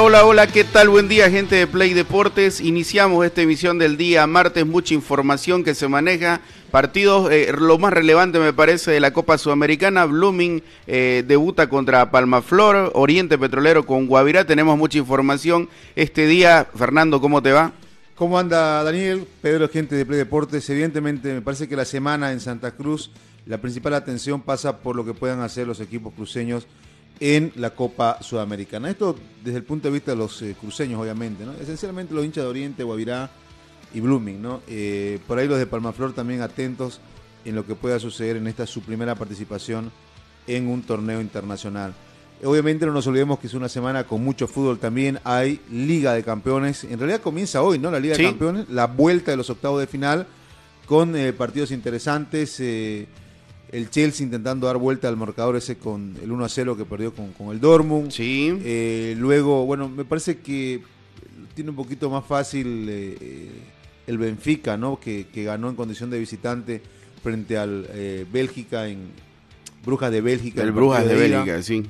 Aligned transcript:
Hola, 0.00 0.24
hola, 0.24 0.46
¿qué 0.46 0.62
tal? 0.62 0.90
Buen 0.90 1.08
día, 1.08 1.28
gente 1.28 1.56
de 1.56 1.66
Play 1.66 1.92
Deportes. 1.92 2.60
Iniciamos 2.60 3.26
esta 3.26 3.42
emisión 3.42 3.80
del 3.80 3.96
día 3.96 4.24
martes, 4.28 4.64
mucha 4.64 4.94
información 4.94 5.64
que 5.64 5.74
se 5.74 5.88
maneja. 5.88 6.40
Partidos, 6.70 7.32
eh, 7.32 7.52
lo 7.58 7.78
más 7.78 7.92
relevante 7.92 8.38
me 8.38 8.52
parece 8.52 8.92
de 8.92 9.00
la 9.00 9.12
Copa 9.12 9.38
Sudamericana. 9.38 10.04
Blooming 10.04 10.62
eh, 10.86 11.24
debuta 11.26 11.68
contra 11.68 12.12
Palmaflor, 12.12 12.92
Oriente 12.94 13.38
Petrolero 13.38 13.86
con 13.86 14.06
Guavirá. 14.06 14.44
Tenemos 14.44 14.78
mucha 14.78 14.98
información 14.98 15.68
este 15.96 16.28
día. 16.28 16.68
Fernando, 16.76 17.20
¿cómo 17.20 17.42
te 17.42 17.50
va? 17.50 17.72
¿Cómo 18.14 18.38
anda 18.38 18.84
Daniel? 18.84 19.26
Pedro, 19.42 19.68
gente 19.68 19.96
de 19.96 20.06
Play 20.06 20.18
Deportes. 20.18 20.70
Evidentemente, 20.70 21.34
me 21.34 21.42
parece 21.42 21.68
que 21.68 21.74
la 21.74 21.84
semana 21.84 22.30
en 22.30 22.38
Santa 22.38 22.70
Cruz, 22.70 23.10
la 23.46 23.58
principal 23.58 23.94
atención 23.94 24.42
pasa 24.42 24.78
por 24.78 24.94
lo 24.94 25.04
que 25.04 25.12
puedan 25.12 25.40
hacer 25.40 25.66
los 25.66 25.80
equipos 25.80 26.14
cruceños 26.14 26.68
en 27.20 27.52
la 27.56 27.70
Copa 27.70 28.22
Sudamericana. 28.22 28.90
Esto 28.90 29.16
desde 29.42 29.58
el 29.58 29.64
punto 29.64 29.88
de 29.88 29.94
vista 29.94 30.12
de 30.12 30.16
los 30.16 30.40
eh, 30.42 30.56
cruceños, 30.58 31.00
obviamente, 31.00 31.44
¿no? 31.44 31.52
Esencialmente 31.54 32.14
los 32.14 32.24
hinchas 32.24 32.44
de 32.44 32.50
Oriente, 32.50 32.82
Guavirá 32.82 33.30
y 33.92 34.00
Blooming, 34.00 34.40
¿no? 34.40 34.60
Eh, 34.68 35.18
por 35.26 35.38
ahí 35.38 35.48
los 35.48 35.58
de 35.58 35.66
Palmaflor 35.66 36.12
también 36.12 36.42
atentos 36.42 37.00
en 37.44 37.54
lo 37.54 37.66
que 37.66 37.74
pueda 37.74 37.98
suceder 37.98 38.36
en 38.36 38.46
esta 38.46 38.66
su 38.66 38.82
primera 38.82 39.14
participación 39.14 39.90
en 40.46 40.68
un 40.68 40.82
torneo 40.82 41.20
internacional. 41.20 41.94
Obviamente 42.44 42.86
no 42.86 42.92
nos 42.92 43.06
olvidemos 43.08 43.40
que 43.40 43.48
es 43.48 43.54
una 43.54 43.68
semana 43.68 44.04
con 44.04 44.22
mucho 44.22 44.46
fútbol 44.46 44.78
también, 44.78 45.18
hay 45.24 45.60
Liga 45.72 46.14
de 46.14 46.22
Campeones, 46.22 46.84
en 46.84 46.98
realidad 46.98 47.20
comienza 47.20 47.62
hoy, 47.62 47.80
¿no? 47.80 47.90
La 47.90 47.98
Liga 47.98 48.16
de 48.16 48.24
Campeones, 48.24 48.68
la 48.68 48.86
vuelta 48.86 49.32
de 49.32 49.36
los 49.36 49.50
octavos 49.50 49.80
de 49.80 49.88
final 49.88 50.26
con 50.86 51.16
eh, 51.16 51.32
partidos 51.32 51.72
interesantes 51.72 52.60
el 53.70 53.90
Chelsea 53.90 54.24
intentando 54.24 54.66
dar 54.66 54.78
vuelta 54.78 55.08
al 55.08 55.16
marcador 55.16 55.56
ese 55.56 55.76
con 55.76 56.14
el 56.22 56.32
1 56.32 56.44
a 56.44 56.48
0 56.48 56.76
que 56.76 56.84
perdió 56.84 57.12
con, 57.12 57.32
el 57.50 57.60
Dortmund. 57.60 58.10
Sí. 58.10 58.58
Eh, 58.64 59.14
luego, 59.18 59.66
bueno, 59.66 59.88
me 59.88 60.04
parece 60.04 60.38
que 60.38 60.82
tiene 61.54 61.70
un 61.70 61.76
poquito 61.76 62.08
más 62.08 62.24
fácil 62.24 62.86
eh, 62.88 63.50
el 64.06 64.18
Benfica, 64.18 64.76
¿no? 64.76 64.98
Que, 64.98 65.26
ganó 65.34 65.68
en 65.68 65.76
condición 65.76 66.10
de 66.10 66.18
visitante 66.18 66.80
frente 67.22 67.58
al 67.58 67.86
eh, 67.90 68.24
Bélgica 68.30 68.88
en 68.88 69.08
Brujas 69.84 70.10
de 70.10 70.20
Bélgica. 70.20 70.62
El 70.62 70.72
Brujas 70.72 71.06
de, 71.06 71.14
Bélgica, 71.14 71.62
sí. 71.62 71.84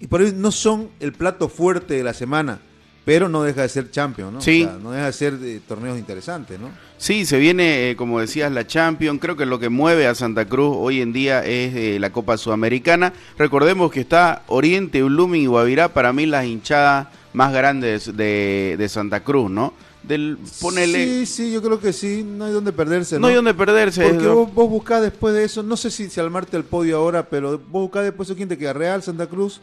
Y 0.00 0.06
por 0.06 0.20
ahí 0.20 0.32
no 0.34 0.50
son 0.50 0.90
el 1.00 1.12
plato 1.12 1.48
fuerte 1.48 1.94
de 1.94 2.04
la 2.04 2.14
semana 2.14 2.60
pero 3.08 3.26
no 3.30 3.42
deja 3.42 3.62
de 3.62 3.70
ser 3.70 3.90
champion, 3.90 4.34
¿no? 4.34 4.42
Sí. 4.42 4.68
no 4.82 4.90
deja 4.90 5.06
de 5.06 5.12
ser 5.14 5.38
torneos 5.66 5.96
interesantes, 5.96 6.60
¿no? 6.60 6.68
Sí, 6.98 7.24
se 7.24 7.38
viene, 7.38 7.88
eh, 7.88 7.96
como 7.96 8.20
decías, 8.20 8.52
la 8.52 8.66
Champion. 8.66 9.18
Creo 9.18 9.34
que 9.34 9.46
lo 9.46 9.58
que 9.58 9.70
mueve 9.70 10.06
a 10.06 10.14
Santa 10.14 10.44
Cruz 10.44 10.76
hoy 10.78 11.00
en 11.00 11.14
día 11.14 11.42
es 11.42 11.74
eh, 11.74 11.96
la 11.98 12.10
Copa 12.10 12.36
Sudamericana. 12.36 13.14
Recordemos 13.38 13.90
que 13.90 14.00
está 14.00 14.42
Oriente, 14.48 15.02
Blooming 15.02 15.40
y 15.40 15.46
Guavirá, 15.46 15.88
para 15.88 16.12
mí 16.12 16.26
las 16.26 16.44
hinchadas 16.44 17.08
más 17.32 17.50
grandes 17.50 18.14
de, 18.14 18.86
Santa 18.90 19.24
Cruz, 19.24 19.50
¿no? 19.50 19.72
Del, 20.02 20.36
ponele... 20.60 21.06
Sí, 21.06 21.24
sí, 21.24 21.50
yo 21.50 21.62
creo 21.62 21.80
que 21.80 21.94
sí, 21.94 22.22
no 22.22 22.44
hay 22.44 22.52
donde 22.52 22.74
perderse. 22.74 23.14
No, 23.14 23.20
no 23.20 23.26
hay 23.28 23.36
donde 23.36 23.54
perderse. 23.54 24.06
Porque 24.06 24.28
vos, 24.28 24.52
vos, 24.52 24.68
buscás 24.68 25.00
después 25.00 25.32
de 25.32 25.44
eso, 25.44 25.62
no 25.62 25.78
sé 25.78 25.90
si, 25.90 26.10
si 26.10 26.20
armarte 26.20 26.58
el 26.58 26.64
podio 26.64 26.98
ahora, 26.98 27.30
pero 27.30 27.52
vos 27.52 27.84
buscás 27.84 28.04
después 28.04 28.28
de 28.28 28.34
quién 28.34 28.50
te 28.50 28.58
queda, 28.58 28.74
Real, 28.74 29.02
Santa 29.02 29.26
Cruz. 29.26 29.62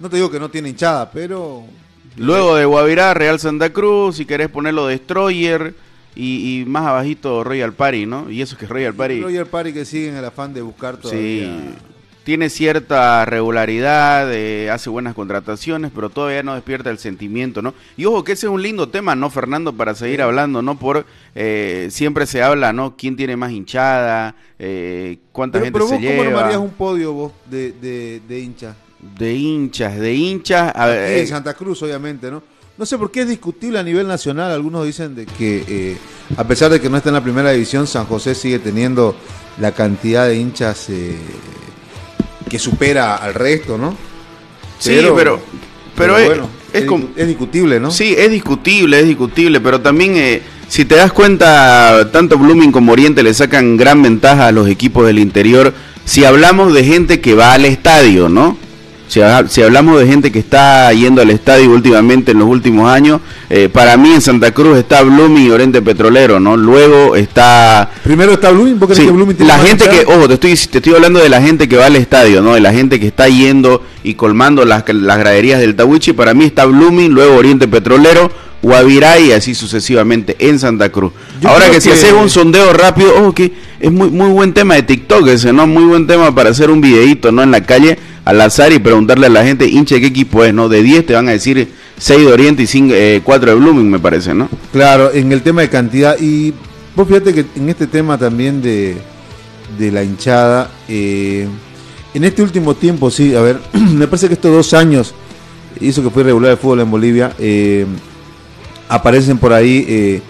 No 0.00 0.08
te 0.08 0.16
digo 0.16 0.30
que 0.30 0.40
no 0.40 0.50
tiene 0.50 0.70
hinchada, 0.70 1.10
pero 1.10 1.66
Luego 2.16 2.56
de 2.56 2.64
Guavirá, 2.64 3.14
Real 3.14 3.38
Santa 3.38 3.72
Cruz, 3.72 4.16
si 4.16 4.26
querés 4.26 4.48
ponerlo 4.48 4.86
Destroyer 4.86 5.74
y, 6.14 6.64
más 6.66 6.86
abajito 6.86 7.42
Royal 7.42 7.72
Party, 7.72 8.06
¿no? 8.06 8.30
Y 8.30 8.42
eso 8.42 8.56
que 8.56 8.66
es 8.66 8.70
Royal 8.70 8.94
Party. 8.94 9.20
Royal 9.20 9.46
Party 9.46 9.72
que 9.72 9.84
sigue 9.84 10.08
en 10.08 10.16
el 10.16 10.24
afán 10.24 10.52
de 10.52 10.62
buscar 10.62 10.98
todavía. 10.98 11.20
Sí, 11.20 11.74
tiene 12.24 12.50
cierta 12.50 13.24
regularidad, 13.24 14.32
eh, 14.32 14.70
hace 14.70 14.90
buenas 14.90 15.14
contrataciones, 15.14 15.90
pero 15.92 16.10
todavía 16.10 16.42
no 16.42 16.54
despierta 16.54 16.90
el 16.90 16.98
sentimiento, 16.98 17.62
¿no? 17.62 17.74
Y 17.96 18.04
ojo 18.04 18.22
que 18.24 18.32
ese 18.32 18.46
es 18.46 18.52
un 18.52 18.62
lindo 18.62 18.88
tema, 18.88 19.16
¿no, 19.16 19.30
Fernando? 19.30 19.72
Para 19.72 19.94
seguir 19.94 20.22
hablando, 20.22 20.62
¿no? 20.62 20.78
Por 20.78 21.04
eh, 21.34 21.88
siempre 21.90 22.26
se 22.26 22.42
habla, 22.42 22.72
¿no? 22.72 22.96
¿Quién 22.96 23.16
tiene 23.16 23.36
más 23.36 23.50
hinchada? 23.50 24.36
Eh, 24.58 25.18
¿Cuánta 25.32 25.58
gente 25.58 25.72
pero 25.72 25.88
se 25.88 25.94
vos, 25.94 26.02
lleva? 26.02 26.50
¿Cómo 26.50 26.64
un 26.64 26.70
podio 26.70 27.12
vos 27.12 27.32
de, 27.50 27.72
de, 27.72 28.20
de 28.28 28.40
hincha? 28.40 28.76
De 29.02 29.34
hinchas, 29.34 29.98
de 29.98 30.14
hinchas. 30.14 30.72
A 30.74 30.86
ver, 30.86 31.18
en 31.18 31.26
Santa 31.26 31.54
Cruz, 31.54 31.82
obviamente, 31.82 32.30
¿no? 32.30 32.42
No 32.78 32.86
sé 32.86 32.96
por 32.96 33.10
qué 33.10 33.22
es 33.22 33.28
discutible 33.28 33.78
a 33.78 33.82
nivel 33.82 34.06
nacional. 34.06 34.50
Algunos 34.52 34.86
dicen 34.86 35.14
de 35.14 35.26
que, 35.26 35.64
eh, 35.68 35.96
a 36.36 36.44
pesar 36.44 36.70
de 36.70 36.80
que 36.80 36.88
no 36.88 36.96
está 36.96 37.10
en 37.10 37.14
la 37.14 37.22
primera 37.22 37.50
división, 37.50 37.86
San 37.86 38.06
José 38.06 38.34
sigue 38.34 38.58
teniendo 38.58 39.14
la 39.60 39.72
cantidad 39.72 40.26
de 40.26 40.36
hinchas 40.36 40.88
eh, 40.88 41.16
que 42.48 42.58
supera 42.58 43.16
al 43.16 43.34
resto, 43.34 43.76
¿no? 43.76 43.94
Sí, 44.78 44.98
pero, 45.14 45.40
pero, 45.96 46.18
es, 46.18 46.26
bueno, 46.26 46.48
es, 47.16 47.26
discutible, 47.26 47.78
¿no? 47.78 47.90
Sí, 47.90 48.14
es 48.16 48.30
discutible, 48.30 49.00
es 49.00 49.06
discutible, 49.06 49.60
pero 49.60 49.80
también, 49.80 50.16
eh, 50.16 50.42
si 50.66 50.84
te 50.84 50.96
das 50.96 51.12
cuenta, 51.12 52.10
tanto 52.10 52.38
Blooming 52.38 52.72
como 52.72 52.92
Oriente 52.92 53.22
le 53.22 53.34
sacan 53.34 53.76
gran 53.76 54.02
ventaja 54.02 54.48
a 54.48 54.52
los 54.52 54.66
equipos 54.68 55.06
del 55.06 55.18
interior 55.18 55.72
si 56.04 56.24
hablamos 56.24 56.74
de 56.74 56.84
gente 56.84 57.20
que 57.20 57.34
va 57.34 57.52
al 57.52 57.64
estadio, 57.64 58.28
¿no? 58.28 58.56
Si, 59.12 59.60
hablamos 59.60 60.00
de 60.00 60.06
gente 60.06 60.32
que 60.32 60.38
está 60.38 60.90
yendo 60.94 61.20
al 61.20 61.28
estadio 61.28 61.70
últimamente 61.70 62.32
en 62.32 62.38
los 62.38 62.48
últimos 62.48 62.90
años, 62.90 63.20
eh, 63.50 63.68
para 63.70 63.98
mí 63.98 64.10
en 64.10 64.22
Santa 64.22 64.54
Cruz 64.54 64.78
está 64.78 65.02
Blooming 65.02 65.48
y 65.48 65.50
Oriente 65.50 65.82
Petrolero, 65.82 66.40
¿no? 66.40 66.56
Luego 66.56 67.14
está... 67.14 67.90
Primero 68.02 68.32
está 68.32 68.50
Blooming, 68.52 68.78
porque 68.78 68.94
sí, 68.94 69.06
La 69.40 69.58
gente 69.58 69.86
que, 69.90 70.06
ojo, 70.10 70.28
te 70.28 70.34
estoy, 70.34 70.56
te 70.56 70.78
estoy 70.78 70.94
hablando 70.94 71.20
de 71.20 71.28
la 71.28 71.42
gente 71.42 71.68
que 71.68 71.76
va 71.76 71.86
al 71.86 71.96
estadio, 71.96 72.40
¿no? 72.40 72.54
De 72.54 72.60
la 72.60 72.72
gente 72.72 72.98
que 72.98 73.06
está 73.06 73.28
yendo 73.28 73.84
y 74.02 74.14
colmando 74.14 74.64
las, 74.64 74.82
las 74.88 75.18
graderías 75.18 75.60
del 75.60 75.76
Tawichi. 75.76 76.14
Para 76.14 76.32
mí 76.32 76.46
está 76.46 76.64
Blooming, 76.64 77.12
luego 77.12 77.36
Oriente 77.36 77.68
Petrolero, 77.68 78.32
Guavirá 78.62 79.18
y 79.18 79.32
así 79.32 79.54
sucesivamente 79.54 80.36
en 80.38 80.58
Santa 80.58 80.90
Cruz. 80.90 81.12
Ahora 81.44 81.70
que, 81.70 81.82
si 81.82 81.90
haces 81.90 82.12
un 82.12 82.30
sondeo 82.30 82.72
rápido, 82.72 83.14
ojo 83.18 83.34
que 83.34 83.52
es 83.78 83.92
muy, 83.92 84.08
muy 84.08 84.30
buen 84.30 84.54
tema 84.54 84.76
de 84.76 84.84
TikTok 84.84 85.28
ese, 85.28 85.52
¿no? 85.52 85.66
Muy 85.66 85.84
buen 85.84 86.06
tema 86.06 86.34
para 86.34 86.48
hacer 86.48 86.70
un 86.70 86.80
videíto, 86.80 87.30
¿no? 87.30 87.42
En 87.42 87.50
la 87.50 87.62
calle 87.62 87.98
al 88.24 88.40
azar 88.40 88.72
y 88.72 88.78
preguntarle 88.78 89.26
a 89.26 89.30
la 89.30 89.44
gente, 89.44 89.66
hincha, 89.68 89.98
¿qué 89.98 90.06
equipo 90.06 90.44
es? 90.44 90.54
¿no? 90.54 90.68
De 90.68 90.82
10 90.82 91.06
te 91.06 91.14
van 91.14 91.28
a 91.28 91.32
decir 91.32 91.72
6 91.98 92.20
de 92.20 92.32
Oriente 92.32 92.62
y 92.62 93.20
4 93.20 93.50
eh, 93.50 93.54
de 93.54 93.60
Blooming, 93.60 93.90
me 93.90 93.98
parece, 93.98 94.34
¿no? 94.34 94.48
Claro, 94.72 95.12
en 95.12 95.32
el 95.32 95.42
tema 95.42 95.62
de 95.62 95.68
cantidad. 95.68 96.16
Y 96.20 96.54
vos 96.94 97.06
fíjate 97.06 97.34
que 97.34 97.46
en 97.56 97.68
este 97.68 97.86
tema 97.86 98.18
también 98.18 98.62
de, 98.62 98.96
la 99.78 100.02
hinchada, 100.02 100.70
eh, 100.88 101.48
en 102.14 102.24
este 102.24 102.42
último 102.42 102.74
tiempo, 102.74 103.10
sí, 103.10 103.34
a 103.34 103.40
ver, 103.40 103.58
me 103.72 104.06
parece 104.06 104.28
que 104.28 104.34
estos 104.34 104.52
dos 104.52 104.74
años, 104.74 105.14
hizo 105.80 106.02
que 106.02 106.10
fue 106.10 106.22
regular 106.22 106.52
el 106.52 106.58
fútbol 106.58 106.80
en 106.80 106.90
Bolivia, 106.90 107.32
eh, 107.38 107.86
aparecen 108.88 109.38
por 109.38 109.52
ahí 109.52 110.22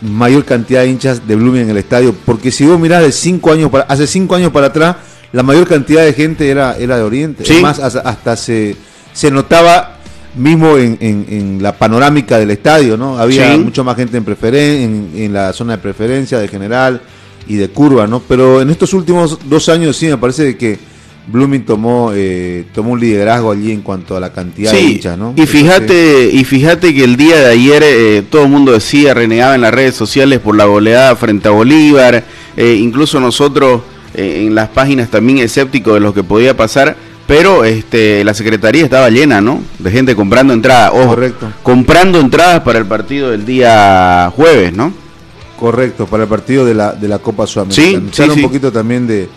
mayor 0.00 0.44
cantidad 0.44 0.82
de 0.82 0.90
hinchas 0.90 1.26
de 1.26 1.36
Blooming 1.36 1.62
en 1.62 1.70
el 1.70 1.76
estadio. 1.76 2.14
Porque 2.24 2.50
si 2.50 2.66
vos 2.66 2.80
mirás 2.80 3.02
de 3.02 3.12
cinco 3.12 3.52
años 3.52 3.70
para, 3.70 3.84
hace 3.84 4.06
5 4.06 4.34
años 4.34 4.52
para 4.52 4.68
atrás, 4.68 4.96
la 5.32 5.42
mayor 5.42 5.66
cantidad 5.68 6.04
de 6.04 6.12
gente 6.12 6.48
era, 6.48 6.76
era 6.78 6.96
de 6.96 7.02
Oriente. 7.02 7.44
Además, 7.48 7.80
hasta, 7.80 8.36
se, 8.36 8.76
se 9.12 9.30
notaba 9.30 9.98
mismo 10.36 10.76
en, 10.78 11.58
la 11.60 11.72
panorámica 11.72 12.38
del 12.38 12.50
estadio, 12.50 12.96
¿no? 12.96 13.18
Había 13.18 13.56
mucho 13.56 13.84
más 13.84 13.96
gente 13.96 14.16
en, 14.16 14.24
preferen 14.24 15.10
en, 15.14 15.32
la 15.32 15.52
zona 15.52 15.76
de 15.76 15.78
preferencia, 15.78 16.38
de 16.38 16.48
general 16.48 17.00
y 17.46 17.56
de 17.56 17.68
curva, 17.68 18.06
¿no? 18.06 18.20
Pero 18.20 18.60
en 18.60 18.70
estos 18.70 18.92
últimos 18.94 19.38
dos 19.48 19.68
años 19.68 19.96
sí 19.96 20.06
me 20.06 20.16
parece 20.16 20.56
que 20.56 20.78
Blooming 21.26 21.64
tomó 21.64 22.12
eh, 22.14 22.64
tomó 22.74 22.92
un 22.92 23.00
liderazgo 23.00 23.52
allí 23.52 23.70
en 23.70 23.82
cuanto 23.82 24.16
a 24.16 24.20
la 24.20 24.32
cantidad 24.32 24.72
de 24.72 24.80
hinchas, 24.80 25.18
¿no? 25.18 25.34
Y 25.36 25.46
fíjate, 25.46 26.30
y 26.32 26.44
fíjate 26.44 26.94
que 26.94 27.04
el 27.04 27.16
día 27.16 27.36
de 27.36 27.46
ayer 27.46 27.82
eh, 27.84 28.22
todo 28.30 28.44
el 28.44 28.48
mundo 28.48 28.72
decía, 28.72 29.12
renegaba 29.12 29.54
en 29.54 29.60
las 29.60 29.74
redes 29.74 29.94
sociales 29.94 30.38
por 30.38 30.56
la 30.56 30.64
goleada 30.64 31.14
frente 31.16 31.48
a 31.48 31.50
Bolívar, 31.50 32.24
eh, 32.56 32.74
incluso 32.80 33.20
nosotros 33.20 33.82
en 34.14 34.54
las 34.54 34.68
páginas 34.68 35.08
también 35.08 35.38
escépticos 35.38 35.94
de 35.94 36.00
lo 36.00 36.14
que 36.14 36.22
podía 36.22 36.56
pasar, 36.56 36.96
pero 37.26 37.64
este 37.64 38.24
la 38.24 38.34
secretaría 38.34 38.84
estaba 38.84 39.10
llena, 39.10 39.40
¿no? 39.40 39.60
De 39.78 39.90
gente 39.90 40.16
comprando 40.16 40.52
entradas, 40.52 40.92
ojo, 40.94 41.08
Correcto. 41.08 41.52
comprando 41.62 42.20
entradas 42.20 42.60
para 42.60 42.78
el 42.78 42.86
partido 42.86 43.30
del 43.30 43.44
día 43.44 44.32
jueves, 44.34 44.72
¿no? 44.72 44.92
Correcto, 45.58 46.06
para 46.06 46.22
el 46.22 46.28
partido 46.28 46.64
de 46.64 46.74
la, 46.74 46.92
de 46.92 47.08
la 47.08 47.18
Copa 47.18 47.46
Sudamericana. 47.46 48.08
Sí, 48.12 48.22
sí, 48.22 48.30
un 48.30 48.42
poquito 48.42 48.70
también 48.70 49.06
de, 49.06 49.28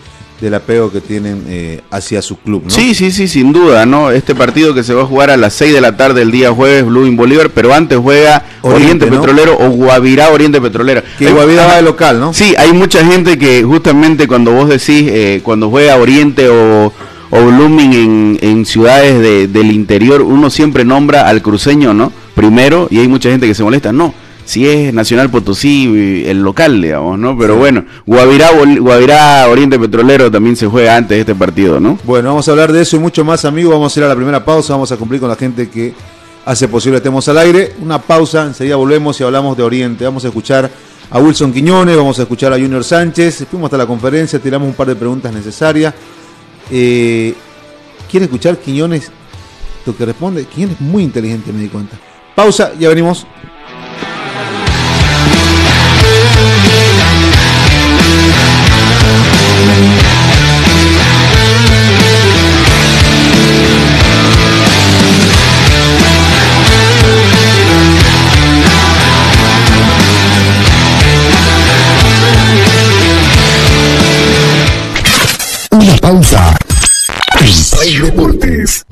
del 0.42 0.54
apego 0.54 0.90
que 0.92 1.00
tienen 1.00 1.44
eh, 1.48 1.80
hacia 1.90 2.20
su 2.20 2.36
club, 2.36 2.64
¿no? 2.64 2.70
Sí, 2.70 2.94
sí, 2.94 3.10
sí, 3.12 3.28
sin 3.28 3.52
duda, 3.52 3.86
¿no? 3.86 4.10
Este 4.10 4.34
partido 4.34 4.74
que 4.74 4.82
se 4.82 4.92
va 4.92 5.02
a 5.02 5.06
jugar 5.06 5.30
a 5.30 5.36
las 5.36 5.54
6 5.54 5.72
de 5.72 5.80
la 5.80 5.96
tarde 5.96 6.22
el 6.22 6.30
día 6.30 6.50
jueves, 6.52 6.84
Blue 6.84 7.10
Bolívar, 7.16 7.48
pero 7.50 7.72
antes 7.72 7.98
juega 7.98 8.44
Oriente, 8.62 9.06
Oriente, 9.06 9.06
¿no? 9.10 9.20
Petrolero 9.20 9.56
o 9.58 9.70
Guavirá 9.70 10.30
Oriente 10.30 10.60
Petrolero. 10.60 11.02
Que 11.18 11.28
Hay- 11.28 11.32
Guavirá 11.32 11.66
va 11.66 11.76
de 11.76 11.82
local, 11.82 12.20
¿no? 12.20 12.34
Sí, 12.34 12.54
hay 12.58 12.72
mucha 12.72 13.04
gente 13.06 13.38
que 13.38 13.62
justamente 13.62 14.26
cuando 14.28 14.52
vos 14.52 14.68
decís, 14.68 15.04
eh, 15.08 15.40
cuando 15.42 15.70
juega 15.70 15.96
Oriente 15.96 16.48
o, 16.48 16.92
o 17.30 17.44
Blooming 17.46 17.92
en, 17.94 18.38
en 18.42 18.66
ciudades 18.66 19.20
de- 19.20 19.46
del 19.48 19.70
interior, 19.72 20.22
uno 20.22 20.50
siempre 20.50 20.84
nombra 20.84 21.28
al 21.28 21.40
cruceño, 21.40 21.94
¿no? 21.94 22.12
Primero, 22.34 22.88
y 22.90 22.98
hay 22.98 23.08
mucha 23.08 23.30
gente 23.30 23.46
que 23.46 23.54
se 23.54 23.62
molesta, 23.62 23.92
no. 23.92 24.12
Si 24.52 24.68
es 24.68 24.92
Nacional 24.92 25.30
Potosí, 25.30 26.24
el 26.26 26.42
local, 26.42 26.82
digamos, 26.82 27.18
¿no? 27.18 27.38
Pero 27.38 27.56
bueno, 27.56 27.86
Guavirá, 28.04 28.50
Guavirá 28.80 29.48
Oriente 29.48 29.78
Petrolero 29.78 30.30
también 30.30 30.56
se 30.56 30.66
juega 30.66 30.94
antes 30.94 31.16
de 31.16 31.20
este 31.20 31.34
partido, 31.34 31.80
¿no? 31.80 31.98
Bueno, 32.04 32.28
vamos 32.28 32.46
a 32.46 32.50
hablar 32.50 32.70
de 32.70 32.82
eso 32.82 32.96
y 32.96 32.98
mucho 32.98 33.24
más, 33.24 33.46
amigos. 33.46 33.72
Vamos 33.72 33.96
a 33.96 34.00
ir 34.00 34.04
a 34.04 34.08
la 34.08 34.14
primera 34.14 34.44
pausa. 34.44 34.74
Vamos 34.74 34.92
a 34.92 34.98
cumplir 34.98 35.22
con 35.22 35.30
la 35.30 35.36
gente 35.36 35.70
que 35.70 35.94
hace 36.44 36.68
posible 36.68 36.96
que 36.96 36.98
estemos 36.98 37.26
al 37.28 37.38
aire. 37.38 37.72
Una 37.80 37.98
pausa, 37.98 38.44
enseguida 38.44 38.76
volvemos 38.76 39.18
y 39.18 39.24
hablamos 39.24 39.56
de 39.56 39.62
Oriente. 39.62 40.04
Vamos 40.04 40.22
a 40.26 40.28
escuchar 40.28 40.70
a 41.08 41.18
Wilson 41.18 41.50
Quiñones, 41.50 41.96
vamos 41.96 42.18
a 42.18 42.22
escuchar 42.24 42.52
a 42.52 42.56
Junior 42.56 42.84
Sánchez. 42.84 43.46
Fuimos 43.50 43.68
hasta 43.68 43.78
la 43.78 43.86
conferencia, 43.86 44.38
tiramos 44.38 44.68
un 44.68 44.74
par 44.74 44.86
de 44.86 44.96
preguntas 44.96 45.32
necesarias. 45.32 45.94
Eh, 46.70 47.32
¿Quiere 48.10 48.26
escuchar 48.26 48.58
Quiñones 48.58 49.10
lo 49.86 49.96
que 49.96 50.04
responde? 50.04 50.44
Quiñones 50.44 50.76
es 50.76 50.82
muy 50.82 51.04
inteligente, 51.04 51.54
me 51.54 51.62
di 51.62 51.68
cuenta. 51.68 51.96
Pausa, 52.34 52.72
ya 52.78 52.90
venimos. 52.90 53.26
Pausa. 76.12 76.54
En 77.40 77.70
Play 77.70 78.02
Deportes. 78.02 78.91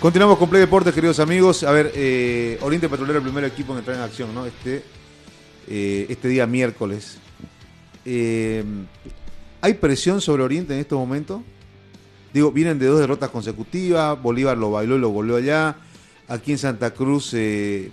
Continuamos 0.00 0.36
con 0.36 0.50
Play 0.50 0.60
Deportes, 0.60 0.92
queridos 0.92 1.18
amigos. 1.20 1.62
A 1.62 1.72
ver, 1.72 1.90
eh, 1.94 2.58
Oriente 2.60 2.86
Petrolero, 2.86 3.18
el 3.18 3.24
primer 3.24 3.44
equipo 3.44 3.72
en 3.72 3.78
entrar 3.78 3.96
en 3.96 4.02
acción, 4.02 4.34
¿no? 4.34 4.44
Este, 4.44 4.82
eh, 5.68 6.06
este 6.10 6.28
día 6.28 6.46
miércoles. 6.46 7.16
Eh, 8.04 8.62
¿Hay 9.62 9.74
presión 9.74 10.20
sobre 10.20 10.42
Oriente 10.42 10.74
en 10.74 10.80
estos 10.80 10.98
momentos? 10.98 11.40
Digo, 12.34 12.52
vienen 12.52 12.78
de 12.78 12.86
dos 12.86 13.00
derrotas 13.00 13.30
consecutivas. 13.30 14.20
Bolívar 14.20 14.58
lo 14.58 14.70
bailó 14.70 14.96
y 14.96 15.00
lo 15.00 15.08
volvió 15.08 15.36
allá. 15.36 15.76
Aquí 16.28 16.52
en 16.52 16.58
Santa 16.58 16.92
Cruz 16.92 17.34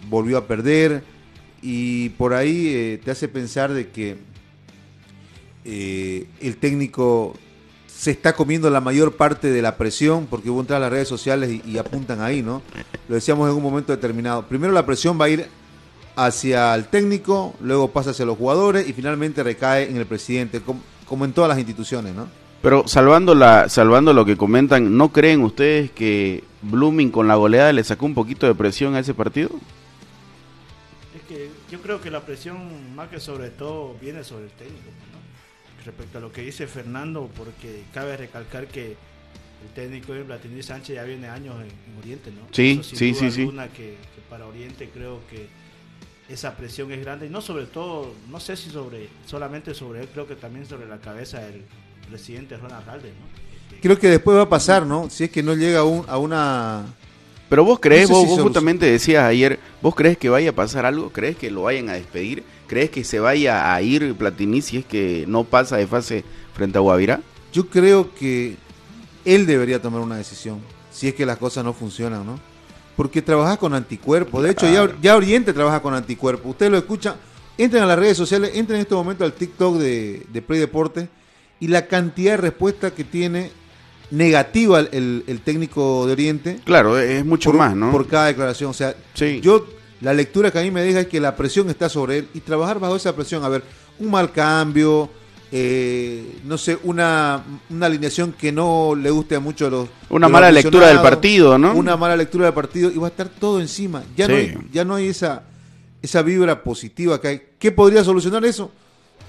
volvió 0.10 0.38
a 0.38 0.46
perder. 0.46 1.06
Y 1.62 2.10
por 2.10 2.34
ahí 2.34 3.00
te 3.02 3.12
hace 3.12 3.30
pensar 3.30 3.72
de 3.72 3.88
que 3.88 4.18
el 5.64 6.58
técnico 6.58 7.34
se 8.04 8.12
está 8.12 8.34
comiendo 8.34 8.70
la 8.70 8.82
mayor 8.82 9.16
parte 9.16 9.50
de 9.50 9.62
la 9.62 9.78
presión, 9.78 10.28
porque 10.30 10.50
hubo 10.50 10.60
entrar 10.60 10.76
a 10.78 10.82
las 10.82 10.92
redes 10.92 11.08
sociales 11.08 11.50
y, 11.50 11.62
y 11.66 11.78
apuntan 11.78 12.20
ahí, 12.20 12.42
¿no? 12.42 12.62
Lo 13.08 13.16
decíamos 13.16 13.50
en 13.50 13.56
un 13.56 13.64
momento 13.64 13.94
determinado. 13.94 14.46
Primero 14.46 14.74
la 14.74 14.86
presión 14.86 15.18
va 15.18 15.24
a 15.24 15.30
ir 15.30 15.48
hacia 16.18 16.76
el 16.76 16.88
técnico, 16.88 17.54
luego 17.62 17.92
pasa 17.92 18.10
hacia 18.10 18.26
los 18.26 18.38
jugadores 18.38 18.90
y 18.90 18.92
finalmente 18.92 19.42
recae 19.42 19.90
en 19.90 19.96
el 19.96 20.06
presidente, 20.06 20.60
como, 20.60 20.82
como 21.08 21.24
en 21.24 21.32
todas 21.32 21.48
las 21.48 21.58
instituciones, 21.58 22.14
¿no? 22.14 22.28
Pero 22.62 22.90
salvando, 22.90 23.36
la, 23.36 23.70
salvando 23.70 24.12
lo 24.12 24.26
que 24.26 24.36
comentan, 24.36 24.98
¿no 24.98 25.14
creen 25.14 25.40
ustedes 25.40 25.90
que 25.90 26.44
Blooming 26.62 27.10
con 27.10 27.30
la 27.30 27.36
goleada 27.36 27.72
le 27.72 27.86
sacó 27.86 28.06
un 28.06 28.16
poquito 28.16 28.48
de 28.48 28.54
presión 28.54 28.96
a 28.96 29.00
ese 29.00 29.14
partido? 29.14 29.50
Es 31.16 31.22
que 31.30 31.50
yo 31.72 31.82
creo 31.82 32.02
que 32.02 32.12
la 32.12 32.20
presión 32.20 32.94
más 32.96 33.08
que 33.08 33.22
sobre 33.22 33.50
todo 33.50 33.96
viene 34.02 34.26
sobre 34.26 34.44
el 34.44 34.52
técnico. 34.52 34.90
Respecto 35.86 36.18
a 36.18 36.22
lo 36.22 36.32
que 36.32 36.42
dice 36.42 36.68
Fernando, 36.68 37.30
porque 37.36 37.84
cabe 37.94 38.16
recalcar 38.18 38.68
que 38.68 38.96
el 39.64 39.70
técnico 39.76 40.14
de 40.14 40.24
Platini 40.24 40.64
Sánchez 40.64 40.96
ya 40.96 41.04
viene 41.04 41.28
años 41.28 41.56
en, 41.56 41.68
en 41.92 42.00
Oriente, 42.00 42.32
¿no? 42.32 42.48
Sí, 42.52 42.80
sin 42.84 42.98
sí, 42.98 43.12
duda 43.12 43.20
sí, 43.22 43.32
sí. 43.32 43.42
alguna 43.42 43.68
Que, 43.68 43.98
que 44.16 44.22
para 44.30 44.46
Oriente 44.46 44.90
creo 44.94 45.20
que 45.30 45.48
esa 46.30 46.56
presión 46.56 46.92
es 46.92 47.02
grande 47.02 47.28
y 47.28 47.30
no 47.30 47.42
sobre 47.42 47.66
todo, 47.66 48.14
no 48.30 48.40
sé 48.40 48.56
si 48.56 48.70
sobre 48.70 49.10
solamente 49.26 49.74
sobre 49.74 50.02
él, 50.02 50.08
creo 50.14 50.26
que 50.28 50.36
también 50.36 50.66
sobre 50.66 50.88
la 50.88 51.00
cabeza 51.00 51.40
del 51.40 51.62
presidente 52.10 52.56
Ronald 52.58 52.88
Alde, 52.90 53.10
¿no? 53.10 53.44
Creo 53.82 54.00
que 54.00 54.08
después 54.08 54.38
va 54.38 54.44
a 54.44 54.50
pasar, 54.50 54.86
¿no? 54.86 55.10
Si 55.10 55.26
es 55.26 55.30
que 55.32 55.44
no 55.44 55.54
llega 55.56 55.80
a, 55.80 55.84
un- 55.84 56.06
a 56.08 56.18
una... 56.18 56.86
Pero 57.50 57.66
vos 57.66 57.80
crees, 57.80 58.04
No 58.04 58.08
sé 58.08 58.14
vos, 58.14 58.22
si 58.24 58.30
vos 58.30 58.42
justamente 58.42 58.86
decías 58.86 59.24
ayer, 59.26 59.60
¿Vos 59.82 59.94
crees 59.96 60.18
que 60.18 60.30
vaya 60.30 60.52
a 60.52 60.54
pasar 60.54 60.86
algo? 60.86 61.10
¿Crees 61.12 61.36
que 61.36 61.52
lo 61.52 61.64
vayan 61.64 61.90
a 61.90 61.94
despedir? 61.94 62.44
¿Crees 62.74 62.90
que 62.90 63.04
se 63.04 63.20
vaya 63.20 63.72
a 63.72 63.80
ir 63.84 64.16
Platini 64.16 64.60
si 64.64 64.78
es 64.78 64.86
que 64.86 65.26
no 65.28 65.44
pasa 65.44 65.78
de 65.78 65.86
fase 65.86 66.24
frente 66.56 66.80
a 66.80 66.82
Guavirá? 66.82 67.22
Yo 67.54 67.68
creo 67.68 68.16
que 68.16 68.56
él 69.26 69.46
debería 69.46 69.80
tomar 69.80 70.02
una 70.02 70.16
decisión, 70.18 70.58
si 70.92 71.08
es 71.08 71.14
que 71.14 71.24
las 71.24 71.38
cosas 71.38 71.64
no 71.64 71.74
funcionan, 71.74 72.26
¿no? 72.26 72.40
Porque 72.98 73.22
trabaja 73.22 73.58
con 73.58 73.76
anticuerpos. 73.76 74.42
De 74.42 74.50
hecho, 74.50 74.68
ya, 74.68 74.92
ya 75.04 75.16
Oriente 75.16 75.54
trabaja 75.54 75.84
con 75.84 75.94
anticuerpos. 75.94 76.50
Ustedes 76.50 76.72
lo 76.72 76.80
escuchan. 76.80 77.14
Entren 77.60 77.84
a 77.84 77.86
las 77.86 78.00
redes 78.00 78.18
sociales, 78.18 78.50
entren 78.56 78.78
en 78.78 78.82
este 78.82 78.96
momento 78.96 79.24
al 79.24 79.34
TikTok 79.34 79.78
de, 79.78 80.26
de 80.34 80.42
Play 80.42 80.60
Deporte 80.60 81.10
y 81.60 81.68
la 81.68 81.86
cantidad 81.86 82.32
de 82.32 82.38
respuestas 82.38 82.94
que 82.94 83.04
tiene 83.04 83.52
negativa 84.10 84.80
el, 84.80 85.24
el- 85.28 85.42
técnico 85.42 86.08
de 86.08 86.14
Oriente 86.14 86.60
Claro, 86.66 86.98
es 86.98 87.24
mucho 87.24 87.52
por, 87.52 87.60
más, 87.60 87.76
¿no? 87.76 87.92
por 87.92 88.08
cada 88.08 88.26
declaración. 88.26 88.72
O 88.72 88.74
sea, 88.74 88.96
Sí. 89.14 89.42
yo 89.44 89.64
la 90.04 90.14
lectura 90.14 90.52
que 90.52 90.60
a 90.60 90.62
mí 90.62 90.70
me 90.70 90.82
deja 90.82 91.00
es 91.02 91.08
que 91.08 91.20
la 91.22 91.36
presión 91.36 91.70
está 91.70 91.88
sobre 91.88 92.20
él 92.20 92.28
y 92.34 92.42
trabajar 92.42 92.78
bajo 92.78 92.98
esa 92.98 93.16
presión. 93.16 93.44
A 93.46 93.50
ver, 93.50 93.64
un 94.00 94.12
mal 94.12 94.34
cambio, 94.34 95.10
eh, 95.50 96.40
no 96.44 96.58
sé, 96.58 96.78
una, 96.84 97.42
una 97.70 97.86
alineación 97.86 98.34
que 98.34 98.52
no 98.52 98.96
le 98.96 99.10
guste 99.10 99.36
a 99.36 99.40
muchos 99.40 99.72
los. 99.72 99.90
Una 100.10 100.28
mala 100.28 100.52
lectura 100.52 100.88
del 100.88 101.00
partido, 101.00 101.58
¿no? 101.58 101.74
Una 101.74 101.96
mala 101.96 102.18
lectura 102.18 102.46
del 102.46 102.54
partido 102.54 102.92
y 102.92 102.98
va 102.98 103.08
a 103.08 103.12
estar 103.12 103.30
todo 103.30 103.62
encima. 103.62 104.04
Ya, 104.18 104.28
no, 104.28 104.36
hay, 104.36 104.58
ya 104.74 104.84
no 104.84 104.96
hay 104.96 105.08
esa, 105.08 105.44
esa 106.02 106.22
vibra 106.22 106.64
positiva 106.64 107.22
que 107.22 107.28
hay. 107.30 107.42
¿Qué 107.58 107.72
podría 107.72 108.04
solucionar 108.04 108.44
eso? 108.44 108.72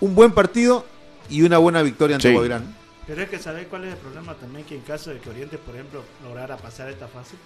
Un 0.00 0.16
buen 0.16 0.32
partido 0.32 0.84
y 1.30 1.42
una 1.42 1.58
buena 1.58 1.82
victoria 1.82 2.16
ante 2.16 2.28
Sí. 2.28 2.34
Guavirá, 2.34 2.58
¿no? 2.58 2.66
Pero 3.06 3.22
es 3.22 3.28
que 3.28 3.38
sabéis 3.38 3.68
cuál 3.68 3.84
es 3.84 3.92
el 3.92 3.98
problema 3.98 4.34
también, 4.34 4.64
que 4.66 4.74
en 4.74 4.80
caso 4.80 5.10
de 5.10 5.18
que 5.20 5.30
Oriente, 5.30 5.56
por 5.58 5.74
ejemplo, 5.74 6.02
lograra 6.24 6.56
pasar 6.56 6.88
esta 6.88 7.06
fase, 7.06 7.36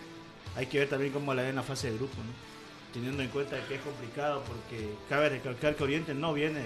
hay 0.57 0.67
que 0.67 0.79
ver 0.79 0.89
también 0.89 1.13
cómo 1.13 1.35
la 1.35 1.43
ve 1.43 1.51
en 1.51 1.57
la 1.57 1.63
fase 1.63 1.91
de 1.91 1.97
grupo, 1.99 2.15
¿no? 2.17 2.58
Teniendo 2.93 3.23
en 3.23 3.29
cuenta 3.29 3.57
que 3.69 3.75
es 3.77 3.81
complicado 3.83 4.43
porque 4.47 4.89
cabe 5.09 5.29
recalcar 5.29 5.75
que 5.77 5.85
Oriente 5.85 6.15
no 6.15 6.33
viene, 6.33 6.61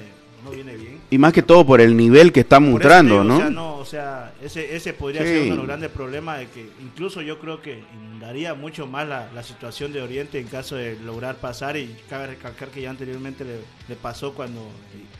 no 0.45 0.50
viene 0.50 0.76
bien. 0.76 1.00
Y 1.11 1.19
más 1.19 1.33
que 1.33 1.43
todo 1.43 1.67
por 1.67 1.81
el 1.81 1.97
nivel 1.97 2.33
que 2.33 2.41
está 2.41 2.61
mostrando, 2.61 3.14
digo, 3.23 3.25
¿no? 3.25 3.35
O 3.37 3.38
sea, 3.41 3.50
no, 3.50 3.76
o 3.76 3.85
sea, 3.85 4.33
ese, 4.43 4.75
ese 4.76 4.93
podría 4.93 5.23
Sí. 5.23 5.29
ser 5.29 5.38
uno 5.43 5.50
de 5.50 5.57
los 5.57 5.67
grandes 5.67 5.91
problemas 5.91 6.38
de 6.38 6.47
que 6.49 6.69
incluso 6.81 7.23
yo 7.23 7.38
creo 7.41 7.61
que 7.61 7.83
daría 8.21 8.55
mucho 8.55 8.87
más 8.87 9.07
la, 9.09 9.31
la 9.35 9.43
situación 9.43 9.93
de 9.93 10.00
Oriente 10.00 10.38
en 10.38 10.47
caso 10.47 10.76
de 10.76 10.97
lograr 11.00 11.37
pasar 11.37 11.76
y 11.76 11.95
cabe 12.09 12.29
recalcar 12.29 12.69
que 12.69 12.81
ya 12.83 12.91
anteriormente 12.91 13.45
le, 13.45 13.57
le 13.88 13.97
pasó 13.97 14.33
cuando 14.33 14.61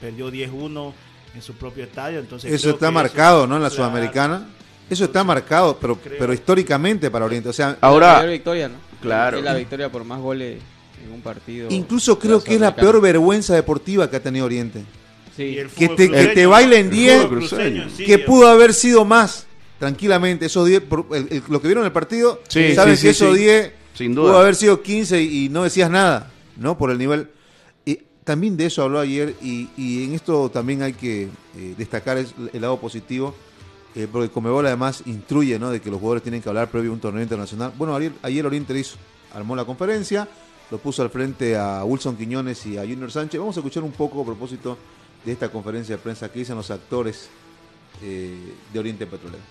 perdió 0.01 0.31
10-1 0.31 0.93
en 1.35 1.43
su 1.43 1.55
propio 1.55 1.83
estadio, 1.85 2.21
entonces 2.21 2.53
Eso 2.53 2.71
está 2.71 2.91
marcado, 2.93 3.47
¿no? 3.47 3.57
En 3.57 3.63
la 3.63 3.71
claro, 3.71 3.85
Sudamericana. 3.85 4.47
Eso 4.89 5.05
está 5.05 5.25
marcado, 5.25 5.79
pero, 5.81 5.97
Creo. 5.97 6.19
pero 6.19 6.33
históricamente 6.35 7.11
para 7.11 7.25
Oriente. 7.25 7.49
O 7.49 7.53
sea, 7.53 7.77
Ahora- 7.81 8.09
La 8.09 8.15
mayor 8.19 8.31
victoria, 8.33 8.69
¿no? 8.69 8.75
Claro. 9.01 9.39
Es 9.39 9.43
la 9.45 9.55
victoria 9.55 9.91
por 9.91 10.05
más 10.05 10.21
goles 10.21 10.61
en 11.05 11.13
un 11.13 11.21
partido. 11.21 11.69
incluso 11.71 12.19
creo 12.19 12.43
que 12.43 12.55
es 12.55 12.61
la 12.61 12.75
peor 12.75 13.01
vergüenza 13.01 13.55
deportiva 13.55 14.09
que 14.11 14.17
ha 14.17 14.23
tenido 14.23 14.47
Oriente. 14.47 14.85
Sí. 15.37 15.57
el 15.59 15.69
Que 15.71 15.89
te- 15.89 16.11
que 16.11 16.27
te 16.29 16.45
bailen 16.47 16.87
el 16.87 16.91
10, 16.91 17.23
fútbol 17.23 17.39
cruceño 17.39 17.83
en 17.85 17.91
sí, 17.91 18.05
que 18.05 18.19
pudo 18.19 18.49
haber 18.49 18.75
sido 18.75 19.05
más, 19.07 19.47
tranquilamente. 19.79 20.47
Esos 20.47 20.67
10, 20.69 20.83
por- 20.83 21.07
el- 21.13 21.27
el- 21.31 21.43
los 21.49 21.61
que 21.61 21.69
vieron 21.69 21.85
el 21.87 21.93
partido, 21.93 22.41
Sí, 22.49 22.75
saben 22.75 22.97
sí, 22.97 23.07
que 23.09 23.15
sí, 23.15 23.25
esos 23.25 23.37
sí. 23.37 23.43
10 23.43 23.73
Sin 23.95 24.15
pudo 24.15 24.37
haber 24.39 24.55
sido 24.55 24.83
15 24.83 25.23
y, 25.23 25.47
y 25.47 25.49
no 25.49 25.63
decías 25.65 25.91
nada, 25.91 26.31
¿no? 26.57 26.77
Por 26.77 26.91
el 26.91 26.99
nivel. 26.99 27.29
Y 27.87 27.99
también 28.25 28.57
de 28.59 28.67
eso 28.67 28.83
habló 28.83 29.01
ayer 29.01 29.35
y, 29.43 29.69
y 29.77 30.05
en 30.05 30.13
esto 30.15 30.51
también 30.51 30.83
hay 30.83 30.93
que 30.93 31.29
eh, 31.57 31.75
destacar 31.79 32.19
es- 32.19 32.35
el 32.53 32.61
lado 32.61 32.79
positivo. 32.79 33.35
eh, 33.95 34.07
porque 34.11 34.31
Comebol 34.31 34.65
además 34.67 35.03
instruye 35.05 35.59
¿no? 35.59 35.71
de 35.71 35.81
que 35.83 35.91
los 35.91 35.99
jugadores 36.01 36.23
tienen 36.23 36.41
que 36.41 36.49
hablar 36.49 36.71
previo 36.71 36.91
a 36.91 36.95
un 36.95 37.01
torneo 37.01 37.23
internacional. 37.23 37.73
Bueno, 37.77 37.95
ayer, 37.95 38.13
ayer 38.23 38.47
Oriente 38.47 38.79
hizo, 38.79 38.97
armó 39.35 39.55
la 39.55 39.67
conferencia, 39.67 40.27
lo 40.73 40.79
puso 40.79 41.03
al 41.03 41.11
frente 41.11 41.55
a 41.55 41.85
Wilson 41.85 42.17
Quiñones 42.17 42.65
y 42.65 42.79
a 42.79 42.81
Junior 42.81 43.13
Sánchez. 43.13 43.39
Vamos 43.39 43.55
a 43.59 43.61
escuchar 43.61 43.83
un 43.83 43.93
poco 43.93 44.23
a 44.23 44.25
propósito 44.25 44.79
de 45.23 45.33
esta 45.33 45.51
conferencia 45.51 45.97
de 45.97 46.03
prensa 46.03 46.33
que 46.33 46.39
dicen 46.39 46.57
los 46.57 46.71
actores 46.71 47.29
eh, 48.03 48.55
de 48.73 48.79
Oriente 48.79 49.07
Petrolero. 49.07 49.43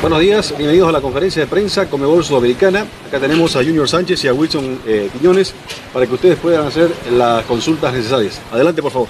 Buenos 0.00 0.18
días, 0.18 0.56
bienvenidos 0.56 0.88
a 0.88 0.92
la 0.92 1.00
conferencia 1.00 1.42
de 1.42 1.46
prensa 1.46 1.88
Comebol 1.88 2.24
Sudamericana. 2.24 2.84
Acá 3.06 3.20
tenemos 3.20 3.54
a 3.54 3.62
Junior 3.62 3.88
Sánchez 3.88 4.24
y 4.24 4.28
a 4.28 4.34
Wilson 4.34 4.80
eh, 4.88 5.08
Quiñones 5.12 5.54
para 5.92 6.04
que 6.08 6.14
ustedes 6.14 6.36
puedan 6.40 6.66
hacer 6.66 6.90
las 7.12 7.44
consultas 7.44 7.94
necesarias. 7.94 8.40
Adelante, 8.50 8.82
por 8.82 8.90
favor. 8.90 9.08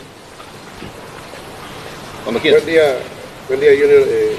Cuando 2.22 2.38
quieran. 2.38 2.60
Buen 2.60 2.74
día, 2.74 2.98
buen 3.48 3.60
día 3.60 3.70
Junior. 3.70 4.02
Eh, 4.06 4.36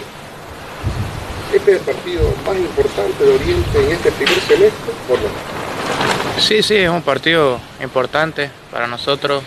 este 1.53 1.72
es 1.72 1.79
el 1.79 1.86
partido 1.86 2.22
más 2.46 2.56
importante 2.56 3.24
de 3.24 3.34
Oriente 3.34 3.84
en 3.84 3.91
este 3.91 4.12
primer 4.12 4.39
semestre, 4.41 4.91
¿o 5.10 5.13
no? 5.13 6.39
Sí, 6.39 6.63
sí, 6.63 6.75
es 6.75 6.89
un 6.89 7.01
partido 7.01 7.60
importante 7.82 8.50
para 8.72 8.88
nosotros. 8.88 9.44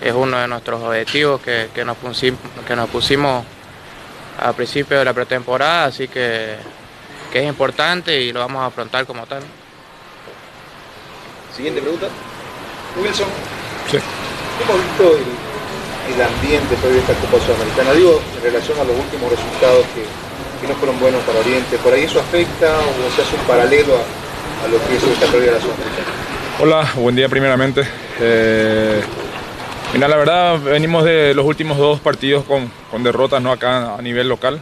Es 0.00 0.12
uno 0.14 0.38
de 0.38 0.48
nuestros 0.48 0.82
objetivos 0.82 1.40
que, 1.40 1.68
que 1.74 1.84
nos, 1.84 1.96
pusimos, 1.96 2.40
que 2.66 2.74
nos 2.74 2.88
pusimos 2.88 3.44
al 4.38 4.54
principio 4.54 4.98
de 4.98 5.04
la 5.04 5.12
pretemporada, 5.12 5.84
así 5.84 6.08
que, 6.08 6.56
que 7.30 7.42
es 7.42 7.46
importante 7.46 8.20
y 8.20 8.32
lo 8.32 8.40
vamos 8.40 8.62
a 8.62 8.66
afrontar 8.66 9.06
como 9.06 9.26
tal. 9.26 9.42
Siguiente 11.54 11.80
pregunta. 11.82 12.08
Wilson. 12.96 13.28
¿Cómo 13.90 14.78
has 14.78 14.84
visto 14.84 15.16
el, 15.16 16.14
el 16.14 16.22
ambiente 16.22 16.74
a 16.74 16.88
esta 16.98 17.14
Copa 17.14 17.44
Sudamericana? 17.44 17.92
Digo, 17.92 18.20
en 18.36 18.42
relación 18.42 18.78
a 18.80 18.84
los 18.84 18.96
últimos 18.96 19.30
resultados 19.30 19.84
que, 19.94 20.04
que 20.60 20.68
no 20.68 20.74
fueron 20.74 20.98
buenos 21.00 21.22
para 21.24 21.38
Oriente. 21.38 21.78
¿Por 21.78 21.92
ahí 21.92 22.02
eso 22.04 22.20
afecta 22.20 22.78
o 22.78 23.14
se 23.16 23.22
hace 23.22 23.36
un 23.36 23.42
paralelo 23.42 23.94
a, 23.96 24.64
a 24.64 24.68
lo 24.68 24.78
que 24.86 24.96
es 24.96 25.02
esta 25.02 25.26
previa 25.26 25.50
a 25.50 25.54
la 25.54 25.60
Sudamericana? 25.60 26.06
Hola, 26.60 26.92
buen 26.96 27.16
día 27.16 27.28
primeramente. 27.28 27.82
Eh, 28.20 29.00
mira, 29.94 30.08
la 30.08 30.16
verdad 30.16 30.60
venimos 30.60 31.04
de 31.04 31.32
los 31.34 31.46
últimos 31.46 31.78
dos 31.78 32.00
partidos 32.00 32.44
con, 32.44 32.70
con 32.90 33.02
derrotas 33.02 33.40
¿no? 33.40 33.52
acá 33.52 33.94
a 33.94 34.02
nivel 34.02 34.28
local. 34.28 34.60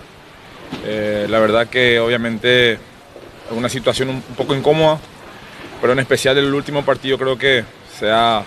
Eh, 0.84 1.26
la 1.28 1.38
verdad 1.40 1.66
que 1.66 1.98
obviamente 1.98 2.74
es 2.74 2.80
una 3.50 3.68
situación 3.68 4.10
un, 4.10 4.16
un 4.16 4.34
poco 4.36 4.54
incómoda, 4.54 4.98
pero 5.80 5.92
en 5.92 5.98
especial 5.98 6.38
el 6.38 6.52
último 6.54 6.84
partido 6.84 7.18
creo 7.18 7.36
que 7.38 7.64
se 7.98 8.10
ha 8.10 8.44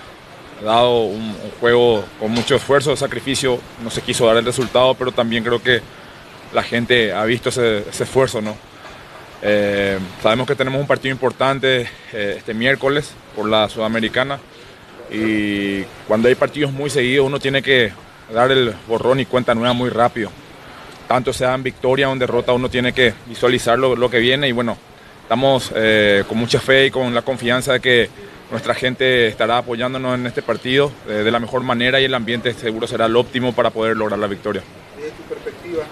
dado 0.63 1.01
un, 1.01 1.21
un 1.21 1.51
juego 1.59 2.05
con 2.19 2.31
mucho 2.31 2.55
esfuerzo, 2.55 2.95
sacrificio, 2.95 3.59
no 3.83 3.89
se 3.89 4.01
quiso 4.01 4.27
dar 4.27 4.37
el 4.37 4.45
resultado, 4.45 4.93
pero 4.93 5.11
también 5.11 5.43
creo 5.43 5.61
que 5.61 5.81
la 6.53 6.63
gente 6.63 7.13
ha 7.13 7.23
visto 7.25 7.49
ese, 7.49 7.79
ese 7.89 8.03
esfuerzo, 8.03 8.41
¿no? 8.41 8.55
Eh, 9.43 9.97
sabemos 10.21 10.47
que 10.47 10.55
tenemos 10.55 10.79
un 10.79 10.87
partido 10.87 11.11
importante 11.11 11.89
eh, 12.13 12.35
este 12.37 12.53
miércoles 12.53 13.11
por 13.35 13.49
la 13.49 13.67
Sudamericana 13.69 14.39
y 15.09 15.81
cuando 16.07 16.27
hay 16.27 16.35
partidos 16.35 16.71
muy 16.71 16.91
seguidos 16.91 17.25
uno 17.25 17.39
tiene 17.39 17.63
que 17.63 17.91
dar 18.31 18.51
el 18.51 18.73
borrón 18.87 19.19
y 19.19 19.25
cuenta 19.25 19.55
nueva 19.55 19.73
muy 19.73 19.89
rápido. 19.89 20.31
Tanto 21.07 21.33
sea 21.33 21.55
en 21.55 21.63
victoria 21.63 22.07
o 22.07 22.13
en 22.13 22.19
derrota 22.19 22.53
uno 22.53 22.69
tiene 22.69 22.93
que 22.93 23.13
visualizar 23.27 23.79
lo, 23.79 23.95
lo 23.95 24.09
que 24.09 24.19
viene 24.19 24.47
y 24.47 24.51
bueno, 24.51 24.77
estamos 25.23 25.71
eh, 25.75 26.23
con 26.27 26.37
mucha 26.37 26.59
fe 26.59 26.87
y 26.87 26.91
con 26.91 27.13
la 27.13 27.23
confianza 27.23 27.73
de 27.73 27.79
que 27.79 28.09
nuestra 28.51 28.75
gente 28.75 29.27
estará 29.27 29.57
apoyándonos 29.57 30.19
en 30.19 30.27
este 30.27 30.41
partido 30.41 30.91
eh, 31.07 31.13
de 31.13 31.31
la 31.31 31.39
mejor 31.39 31.63
manera 31.63 31.99
y 31.99 32.05
el 32.05 32.13
ambiente 32.13 32.53
seguro 32.53 32.85
será 32.85 33.05
el 33.07 33.15
óptimo 33.15 33.53
para 33.53 33.69
poder 33.69 33.97
lograr 33.97 34.19
la 34.19 34.27
victoria. 34.27 34.61
Desde 34.97 35.11
tu 35.11 35.23
perspectiva, 35.23 35.83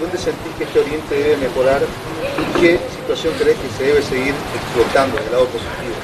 ¿dónde 0.00 0.18
sentís 0.18 0.52
que 0.58 0.64
este 0.64 0.80
Oriente 0.80 1.14
debe 1.14 1.36
mejorar 1.36 1.82
y 1.82 2.60
qué 2.60 2.78
situación 2.98 3.32
crees 3.40 3.56
que 3.58 3.68
se 3.76 3.84
debe 3.84 4.02
seguir 4.02 4.34
explotando 4.54 5.16
del 5.18 5.30
lado 5.32 5.46
positivo? 5.46 5.94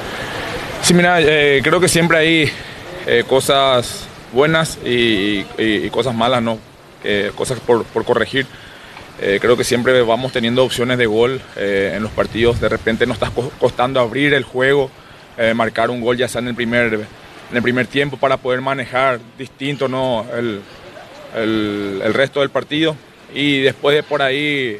Sí, 0.81 0.93
mira, 0.93 1.19
eh, 1.21 1.61
creo 1.63 1.79
que 1.79 1.87
siempre 1.87 2.17
hay 2.17 2.51
eh, 3.05 3.23
cosas 3.27 4.07
buenas 4.33 4.77
y, 4.85 4.89
y- 4.89 5.45
y 5.57 5.89
cosas 5.89 6.15
malas, 6.15 6.41
¿no? 6.41 6.59
Eh, 7.03 7.31
cosas 7.35 7.59
por, 7.59 7.83
por 7.85 8.05
corregir. 8.05 8.45
Eh, 9.21 9.39
creo 9.41 9.57
que 9.57 9.65
siempre 9.65 10.01
vamos 10.01 10.31
teniendo 10.31 10.63
opciones 10.63 10.97
de 10.97 11.05
gol 11.05 11.41
eh, 11.57 11.93
en 11.95 12.03
los 12.03 12.11
partidos. 12.11 12.61
De 12.61 12.69
repente 12.69 13.05
nos 13.05 13.15
está 13.15 13.29
co- 13.31 13.51
costando 13.59 13.99
abrir 13.99 14.33
el 14.33 14.43
juego, 14.43 14.89
eh, 15.37 15.53
marcar 15.53 15.89
un 15.89 15.99
gol 15.99 16.15
ya 16.15 16.27
sea 16.29 16.39
en 16.39 16.47
el 16.47 16.55
primer, 16.55 16.93
en 16.93 17.57
el 17.57 17.61
primer 17.61 17.87
tiempo 17.87 18.15
para 18.17 18.37
poder 18.37 18.61
manejar 18.61 19.19
distinto 19.37 19.89
¿no? 19.89 20.25
el, 20.37 20.61
el- 21.35 22.01
el 22.03 22.13
resto 22.13 22.39
del 22.41 22.49
partido. 22.49 22.95
Y 23.33 23.59
después 23.61 23.95
de 23.95 24.03
por 24.03 24.21
ahí 24.21 24.79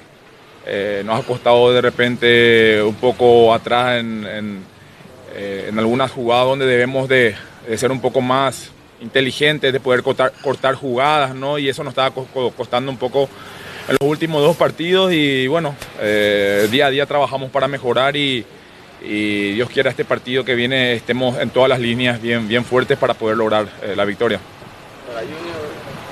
eh, 0.65 1.03
nos 1.05 1.19
ha 1.19 1.23
costado 1.25 1.71
de 1.73 1.81
repente 1.81 2.81
un 2.83 2.95
poco 2.95 3.53
atrás 3.53 3.99
en, 3.99 4.25
en, 4.25 4.63
eh, 5.35 5.67
en 5.69 5.79
algunas 5.79 6.11
jugadas 6.11 6.45
donde 6.47 6.65
debemos 6.65 7.07
de, 7.07 7.35
de 7.67 7.77
ser 7.77 7.91
un 7.91 8.01
poco 8.01 8.21
más 8.21 8.71
inteligentes, 9.01 9.71
de 9.71 9.79
poder 9.79 10.03
cortar, 10.03 10.33
cortar 10.41 10.75
jugadas, 10.75 11.33
¿no? 11.33 11.57
Y 11.57 11.69
eso 11.69 11.83
nos 11.83 11.91
estaba 11.91 12.11
co- 12.11 12.27
co- 12.33 12.51
costando 12.51 12.91
un 12.91 12.97
poco 12.97 13.29
en 13.87 13.95
los 13.99 14.09
últimos 14.09 14.41
dos 14.43 14.57
partidos 14.57 15.11
y 15.13 15.47
bueno, 15.47 15.75
eh, 16.01 16.67
día 16.69 16.87
a 16.87 16.89
día 16.89 17.05
trabajamos 17.05 17.49
para 17.49 17.67
mejorar 17.67 18.15
y, 18.17 18.45
y 19.01 19.53
Dios 19.53 19.69
quiera 19.69 19.89
este 19.89 20.03
partido 20.05 20.43
que 20.43 20.53
viene 20.55 20.93
estemos 20.93 21.39
en 21.39 21.49
todas 21.51 21.69
las 21.69 21.79
líneas 21.79 22.21
bien, 22.21 22.47
bien 22.47 22.65
fuertes 22.65 22.97
para 22.97 23.13
poder 23.13 23.37
lograr 23.37 23.67
eh, 23.81 23.93
la 23.95 24.05
victoria. 24.05 24.39
Para 25.07 25.21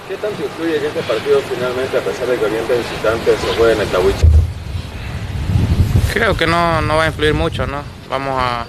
¿Qué 0.07 0.15
tanto 0.15 0.41
influye 0.41 0.79
que 0.79 0.87
este 0.87 1.01
partido 1.01 1.41
finalmente, 1.41 1.97
a 1.97 2.01
pesar 2.01 2.27
de 2.27 2.37
que 2.37 2.45
Oriente 2.45 2.77
visitante, 2.77 3.35
se 3.35 3.57
juegue 3.57 3.73
en 3.73 3.81
el 3.81 3.87
Tawiche? 3.89 4.25
Creo 6.13 6.37
que 6.37 6.47
no, 6.47 6.81
no 6.81 6.95
va 6.95 7.03
a 7.03 7.07
influir 7.07 7.33
mucho, 7.33 7.67
¿no? 7.67 7.83
Vamos 8.09 8.41
a, 8.41 8.65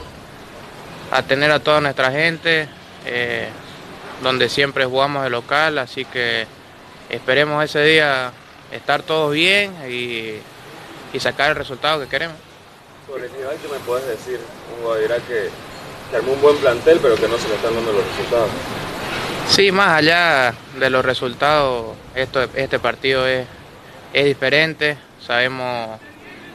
a 1.13 1.23
tener 1.23 1.53
a 1.53 1.61
toda 1.61 1.81
nuestra 1.81 2.11
gente, 2.11 2.69
eh, 3.07 3.49
donde 4.21 4.49
siempre 4.49 4.85
jugamos 4.85 5.23
de 5.23 5.31
local, 5.31 5.79
así 5.79 6.05
que 6.05 6.49
esperemos 7.09 7.65
ese 7.65 7.83
día 7.85 8.33
estar 8.73 9.03
todos 9.03 9.33
bien 9.33 9.73
y, 9.89 10.41
y 11.13 11.21
sacar 11.21 11.51
el 11.51 11.57
resultado 11.57 12.01
que 12.01 12.09
queremos. 12.09 12.37
Sobre 13.07 13.27
el 13.27 13.31
rival, 13.31 13.57
¿qué 13.63 13.69
me 13.69 13.79
puedes 13.87 14.09
decir? 14.09 14.41
Un 14.77 14.85
Guavirá 14.85 15.17
que, 15.19 15.51
que 16.11 16.17
armó 16.17 16.33
un 16.33 16.43
buen 16.43 16.57
plantel, 16.57 16.99
pero 17.01 17.15
que 17.15 17.29
no 17.29 17.39
se 17.39 17.49
le 17.49 17.55
están 17.55 17.75
dando 17.77 17.93
los 17.93 18.05
resultados. 18.05 18.51
Sí, 19.49 19.73
más 19.73 19.89
allá 19.99 20.55
de 20.79 20.91
los 20.91 21.05
resultados, 21.05 21.97
esto, 22.15 22.43
este 22.55 22.79
partido 22.79 23.27
es, 23.27 23.47
es 24.13 24.25
diferente, 24.25 24.97
sabemos 25.21 25.99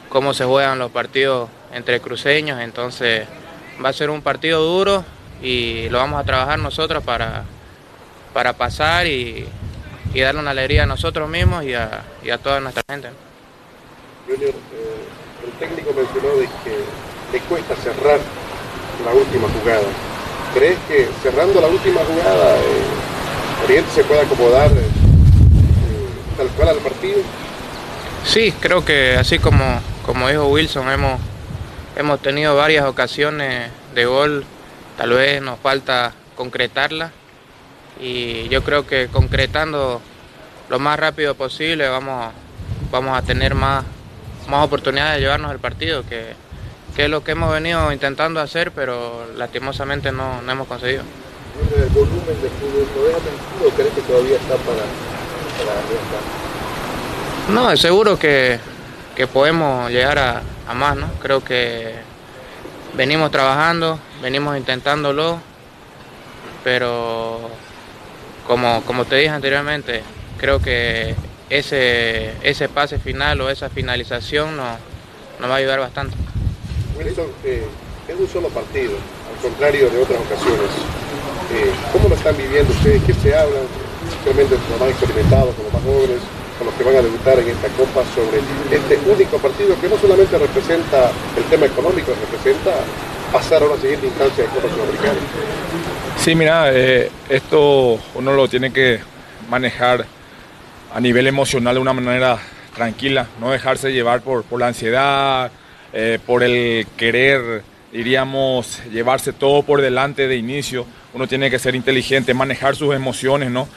cómo 0.08 0.32
se 0.32 0.44
juegan 0.44 0.78
los 0.78 0.90
partidos 0.90 1.50
entre 1.72 2.00
cruceños, 2.00 2.60
entonces 2.60 3.26
va 3.84 3.90
a 3.90 3.92
ser 3.92 4.08
un 4.08 4.22
partido 4.22 4.62
duro 4.62 5.04
y 5.42 5.88
lo 5.90 5.98
vamos 5.98 6.20
a 6.20 6.24
trabajar 6.24 6.58
nosotros 6.58 7.02
para, 7.02 7.44
para 8.32 8.54
pasar 8.54 9.06
y, 9.06 9.46
y 10.14 10.20
darle 10.20 10.40
una 10.40 10.52
alegría 10.52 10.84
a 10.84 10.86
nosotros 10.86 11.28
mismos 11.28 11.64
y 11.64 11.74
a, 11.74 12.04
a 12.32 12.38
toda 12.38 12.60
nuestra 12.60 12.84
gente. 12.88 13.10
Junior, 14.26 14.50
eh, 14.50 15.44
el 15.44 15.52
técnico 15.58 15.92
mencionó 15.92 16.36
de 16.36 16.46
que 16.64 16.78
le 17.32 17.40
cuesta 17.40 17.76
cerrar 17.76 18.20
la 19.04 19.12
última 19.12 19.48
jugada. 19.48 20.13
¿Crees 20.54 20.78
que 20.86 21.08
cerrando 21.20 21.60
la 21.60 21.66
última 21.66 22.00
jugada 22.04 22.56
eh, 22.58 23.64
Oriente 23.64 23.90
se 23.92 24.04
puede 24.04 24.20
acomodar 24.20 24.70
eh, 24.70 24.86
tal 26.36 26.46
cual 26.50 26.68
al 26.68 26.76
partido? 26.76 27.18
Sí, 28.24 28.52
creo 28.60 28.84
que 28.84 29.16
así 29.16 29.40
como, 29.40 29.80
como 30.06 30.28
dijo 30.28 30.46
Wilson, 30.46 30.88
hemos, 30.90 31.20
hemos 31.96 32.22
tenido 32.22 32.54
varias 32.54 32.84
ocasiones 32.84 33.68
de 33.96 34.04
gol, 34.04 34.44
tal 34.96 35.10
vez 35.10 35.42
nos 35.42 35.58
falta 35.58 36.12
concretarla 36.36 37.10
y 38.00 38.48
yo 38.48 38.62
creo 38.62 38.86
que 38.86 39.08
concretando 39.08 40.00
lo 40.68 40.78
más 40.78 41.00
rápido 41.00 41.34
posible 41.34 41.88
vamos, 41.88 42.32
vamos 42.92 43.18
a 43.18 43.22
tener 43.22 43.56
más, 43.56 43.84
más 44.48 44.64
oportunidades 44.64 45.16
de 45.16 45.20
llevarnos 45.22 45.50
el 45.50 45.58
partido, 45.58 46.04
que, 46.08 46.34
que 46.94 47.04
es 47.04 47.10
lo 47.10 47.24
que 47.24 47.32
hemos 47.32 47.52
venido 47.52 47.92
intentando 47.92 48.40
hacer, 48.40 48.70
pero 48.72 49.26
lastimosamente 49.36 50.12
no, 50.12 50.42
no 50.42 50.52
hemos 50.52 50.68
conseguido. 50.68 51.02
¿El 51.76 51.88
volumen 51.90 52.42
de 52.42 52.48
fútbol 52.50 52.86
lo 52.96 53.04
deja 53.04 53.18
tranquilo 53.18 53.68
o 53.68 53.70
crees 53.70 53.92
que 53.94 54.00
todavía 54.02 54.36
está 54.36 54.56
para, 54.56 54.82
para? 55.58 55.80
No, 57.52 57.70
es 57.70 57.80
seguro 57.80 58.18
que, 58.18 58.58
que 59.14 59.26
podemos 59.26 59.90
llegar 59.90 60.18
a, 60.18 60.42
a 60.66 60.74
más, 60.74 60.96
¿no? 60.96 61.10
Creo 61.20 61.44
que 61.44 61.94
venimos 62.94 63.30
trabajando, 63.30 63.98
venimos 64.22 64.56
intentándolo, 64.56 65.38
pero 66.62 67.50
como, 68.46 68.82
como 68.82 69.04
te 69.04 69.16
dije 69.16 69.30
anteriormente, 69.30 70.02
creo 70.38 70.60
que 70.60 71.14
ese, 71.50 72.32
ese 72.42 72.68
pase 72.68 72.98
final 72.98 73.40
o 73.40 73.50
esa 73.50 73.68
finalización 73.68 74.56
nos, 74.56 74.78
nos 75.40 75.50
va 75.50 75.54
a 75.54 75.58
ayudar 75.58 75.80
bastante. 75.80 76.16
Wilson, 76.96 77.26
eh, 77.44 77.64
es 78.08 78.20
un 78.20 78.28
solo 78.28 78.48
partido, 78.48 78.92
al 78.94 79.42
contrario 79.42 79.90
de 79.90 80.02
otras 80.02 80.20
ocasiones. 80.20 80.70
Eh, 81.52 81.70
¿Cómo 81.92 82.08
lo 82.08 82.14
están 82.14 82.36
viviendo 82.36 82.72
ustedes? 82.72 83.02
¿Qué 83.04 83.14
se 83.14 83.34
habla? 83.34 83.60
Especialmente 84.08 84.56
con 84.56 84.70
los 84.70 84.80
más 84.80 84.90
experimentados, 84.90 85.54
con 85.54 85.64
los 85.64 85.72
más 85.72 85.82
jóvenes, 85.82 86.20
con 86.58 86.66
los 86.66 86.74
que 86.76 86.84
van 86.84 86.96
a 86.96 87.02
debutar 87.02 87.38
en 87.38 87.48
esta 87.48 87.68
Copa 87.68 88.02
sobre 88.14 88.38
este 88.70 88.98
único 89.10 89.38
partido 89.38 89.80
que 89.80 89.88
no 89.88 89.98
solamente 89.98 90.38
representa 90.38 91.10
el 91.36 91.44
tema 91.44 91.66
económico, 91.66 92.12
representa 92.14 92.72
pasar 93.32 93.62
a 93.62 93.66
una 93.66 93.76
siguiente 93.76 94.06
instancia 94.06 94.44
de 94.44 94.50
Copa 94.50 94.68
Sudamericana. 94.68 95.18
Sí, 96.18 96.34
mira, 96.34 96.72
eh, 96.72 97.10
esto 97.28 97.98
uno 98.14 98.32
lo 98.32 98.48
tiene 98.48 98.72
que 98.72 99.00
manejar 99.48 100.06
a 100.94 101.00
nivel 101.00 101.26
emocional 101.26 101.74
de 101.74 101.80
una 101.80 101.92
manera 101.92 102.38
tranquila, 102.74 103.26
no 103.40 103.50
dejarse 103.50 103.92
llevar 103.92 104.20
por, 104.20 104.44
por 104.44 104.60
la 104.60 104.68
ansiedad, 104.68 105.50
eh, 105.96 106.18
por 106.26 106.42
el 106.42 106.88
querer, 106.96 107.62
diríamos, 107.92 108.82
llevarse 108.90 109.32
todo 109.32 109.62
por 109.62 109.80
delante 109.80 110.26
de 110.26 110.36
inicio. 110.36 110.86
Uno 111.12 111.28
tiene 111.28 111.52
que 111.52 111.60
ser 111.60 111.76
inteligente, 111.76 112.34
manejar 112.34 112.74
sus 112.74 112.96
emociones, 112.96 113.52
¿no? 113.52 113.68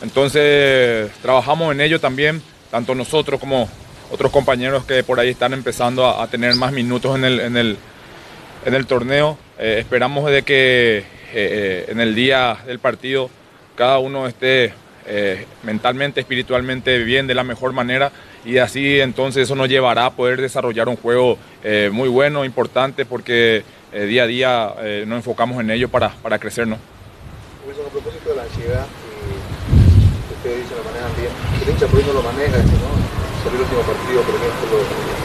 Entonces, 0.00 1.10
trabajamos 1.20 1.74
en 1.74 1.80
ello 1.80 1.98
también, 1.98 2.40
tanto 2.70 2.94
nosotros 2.94 3.40
como 3.40 3.68
otros 4.12 4.30
compañeros 4.30 4.84
que 4.84 5.02
por 5.02 5.18
ahí 5.18 5.30
están 5.30 5.52
empezando 5.52 6.06
a, 6.06 6.24
tener 6.28 6.54
más 6.54 6.70
minutos 6.70 7.16
en 7.16 7.24
el, 7.24 7.40
en 7.40 7.56
el, 7.56 7.76
en 8.64 8.74
el 8.74 8.86
torneo. 8.86 9.36
Eh, 9.58 9.78
esperamos 9.80 10.30
de 10.30 10.42
que 10.42 11.04
eh, 11.32 11.86
en 11.88 11.98
el 11.98 12.14
día 12.14 12.56
del 12.66 12.78
partido 12.78 13.30
cada 13.74 13.98
uno 13.98 14.28
esté 14.28 14.74
mentalmente, 15.64 16.20
espiritualmente 16.20 16.98
bien 17.00 17.26
de 17.26 17.34
la 17.34 17.42
mejor 17.42 17.72
manera 17.74 18.10
y 18.44 18.58
así 18.58 19.00
entonces 19.00 19.44
eso 19.44 19.54
nos 19.54 19.68
llevará 19.68 20.06
a 20.06 20.10
poder 20.10 20.40
desarrollar 20.40 20.88
un 20.88 20.96
juego 20.96 21.38
eh, 21.62 21.90
muy 21.92 22.08
bueno, 22.08 22.44
importante, 22.44 23.06
porque 23.06 23.64
eh, 23.92 24.04
día 24.04 24.24
a 24.24 24.26
día 24.26 24.74
eh, 24.80 25.04
nos 25.06 25.16
enfocamos 25.16 25.60
en 25.60 25.70
ello 25.70 25.88
para, 25.88 26.10
para 26.10 26.38
crecer, 26.38 26.66
¿no? 26.66 26.78
Wilson, 27.66 27.86
a 27.86 27.90
propósito 27.90 28.30
de 28.30 28.36
la 28.36 28.42
ansiedad, 28.42 28.86
ustedes 30.36 30.62
dicen 30.62 30.76
lo 30.76 30.84
manejan 30.84 31.12
bien, 31.16 31.32
el 31.62 31.70
hincha 31.70 31.86
por 31.86 32.06
no 32.06 32.12
lo 32.12 32.22
maneja, 32.22 32.58
¿no? 32.58 32.90
Salió 33.42 33.56
el 33.56 33.64
último 33.64 33.82
partido, 33.82 34.22
por 34.22 34.34
ejemplo, 34.34 34.78
lo 34.78 35.23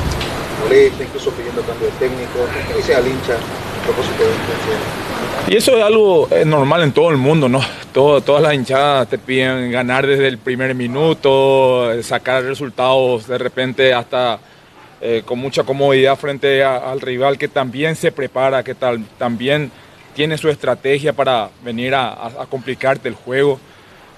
incluso 1.01 1.31
pidiendo 1.31 1.61
cambio 1.61 1.87
de 1.87 1.93
técnico. 1.93 2.39
¿Qué 2.67 2.73
dice 2.77 2.95
al 2.95 3.07
hincha 3.07 3.33
a 3.33 3.83
propósito 3.85 4.23
de 4.23 4.29
ansiedad? 4.29 4.79
Y 5.47 5.55
eso 5.55 5.77
es 5.77 5.83
algo 5.83 6.27
eh, 6.31 6.45
normal 6.45 6.83
en 6.83 6.91
todo 6.91 7.09
el 7.09 7.17
mundo, 7.17 7.49
¿no? 7.49 7.61
Todo, 7.93 8.21
todas 8.21 8.43
las 8.43 8.53
hinchadas 8.53 9.07
te 9.07 9.17
piden 9.17 9.71
ganar 9.71 10.05
desde 10.05 10.27
el 10.27 10.37
primer 10.37 10.75
minuto, 10.75 11.91
eh, 11.91 12.03
sacar 12.03 12.43
resultados 12.43 13.27
de 13.27 13.37
repente 13.37 13.93
hasta 13.93 14.39
eh, 15.01 15.23
con 15.25 15.39
mucha 15.39 15.63
comodidad 15.63 16.17
frente 16.17 16.63
al 16.63 16.99
rival 17.01 17.37
que 17.37 17.47
también 17.47 17.95
se 17.95 18.11
prepara, 18.11 18.63
que 18.63 18.75
tal, 18.75 19.03
también 19.17 19.71
tiene 20.13 20.37
su 20.37 20.49
estrategia 20.49 21.13
para 21.13 21.49
venir 21.63 21.95
a, 21.95 22.09
a- 22.11 22.45
complicarte 22.49 23.07
el 23.07 23.15
juego. 23.15 23.59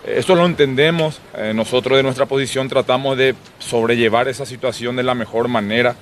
Eso 0.04 0.34
lo 0.34 0.48
entendemos, 0.48 1.22
nosotros 1.54 1.96
de 1.96 2.02
nuestra 2.02 2.26
posición 2.26 2.68
tratamos 2.68 3.16
de 3.18 3.36
sobrellevar 3.60 4.28
esa 4.28 4.48
situación 4.48 4.96
de 4.96 5.04
la 5.04 5.14
mejor 5.14 5.48
manera 5.48 5.96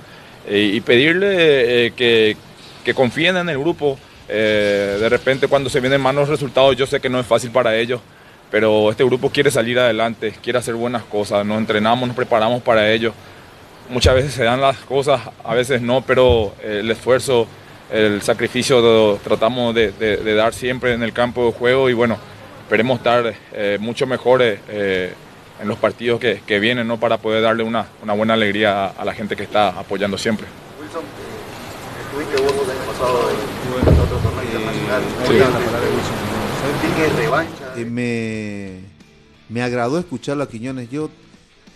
y 0.50 0.82
pedirle 0.82 1.86
eh, 1.86 1.92
que, 1.92 2.36
que 2.84 2.94
confíen 2.94 3.38
en 3.38 3.50
el 3.50 3.60
grupo. 3.60 3.98
Eh, 4.28 4.98
de 5.00 5.10
repente 5.10 5.48
cuando 5.48 5.70
se 5.70 5.80
vienen 5.80 6.00
malos 6.00 6.30
resultados 6.30 6.78
yo 6.78 6.86
sé 6.86 7.00
que 7.00 7.10
no 7.10 7.20
es 7.20 7.26
fácil 7.26 7.52
para 7.52 7.76
ellos, 7.76 8.00
pero 8.52 8.92
este 8.92 9.04
grupo 9.04 9.30
quiere 9.30 9.50
salir 9.50 9.80
adelante, 9.80 10.34
quiere 10.44 10.60
hacer 10.60 10.76
buenas 10.76 11.04
cosas, 11.04 11.46
nos 11.46 11.58
entrenamos, 11.58 12.08
nos 12.08 12.16
preparamos 12.16 12.62
para 12.62 12.92
ello. 12.92 13.14
Muchas 13.90 14.14
veces 14.14 14.34
se 14.34 14.44
dan 14.44 14.62
las 14.62 14.78
cosas, 14.78 15.22
a 15.44 15.56
veces 15.56 15.82
no, 15.82 16.02
pero 16.02 16.54
el 16.64 16.92
esfuerzo, 16.92 17.48
el 17.92 18.22
sacrificio 18.22 19.20
tratamos 19.24 19.74
de 19.74 20.36
dar 20.36 20.54
siempre 20.54 20.94
en 20.94 21.02
el 21.02 21.12
campo 21.12 21.48
de 21.48 21.54
juego 21.54 21.90
y 21.90 21.94
bueno, 21.94 22.20
esperemos 22.70 23.00
estar 23.00 23.34
eh, 23.52 23.78
mucho 23.82 24.06
mejores 24.06 24.60
eh, 24.70 25.12
en 25.62 25.67
los 25.67 25.78
partidos 25.78 26.19
que, 26.19 26.41
que 26.45 26.60
vienen 26.60 26.88
¿no? 26.88 27.00
para 27.00 27.17
poder 27.17 27.41
darle 27.41 27.63
una, 27.63 27.88
una 28.02 28.13
buena 28.13 28.34
alegría 28.34 28.86
a, 28.86 28.89
a 28.89 29.06
la 29.06 29.13
gente 29.13 29.36
que 29.36 29.43
está 29.43 29.69
apoyando 29.69 30.17
siempre. 30.17 30.48
Wilson, 30.82 31.04
eh, 31.04 32.02
estuviste 32.06 32.41
vos 32.41 32.54
el 32.65 32.72
año 32.72 32.86
pasado 32.88 33.30
en 33.30 34.00
otro 34.00 34.19
me, 37.86 38.80
me 39.50 39.62
agradó 39.62 40.00
escucharlo 40.00 40.43
a 40.43 40.50
Quiñones. 40.50 40.89
Yo 40.89 41.10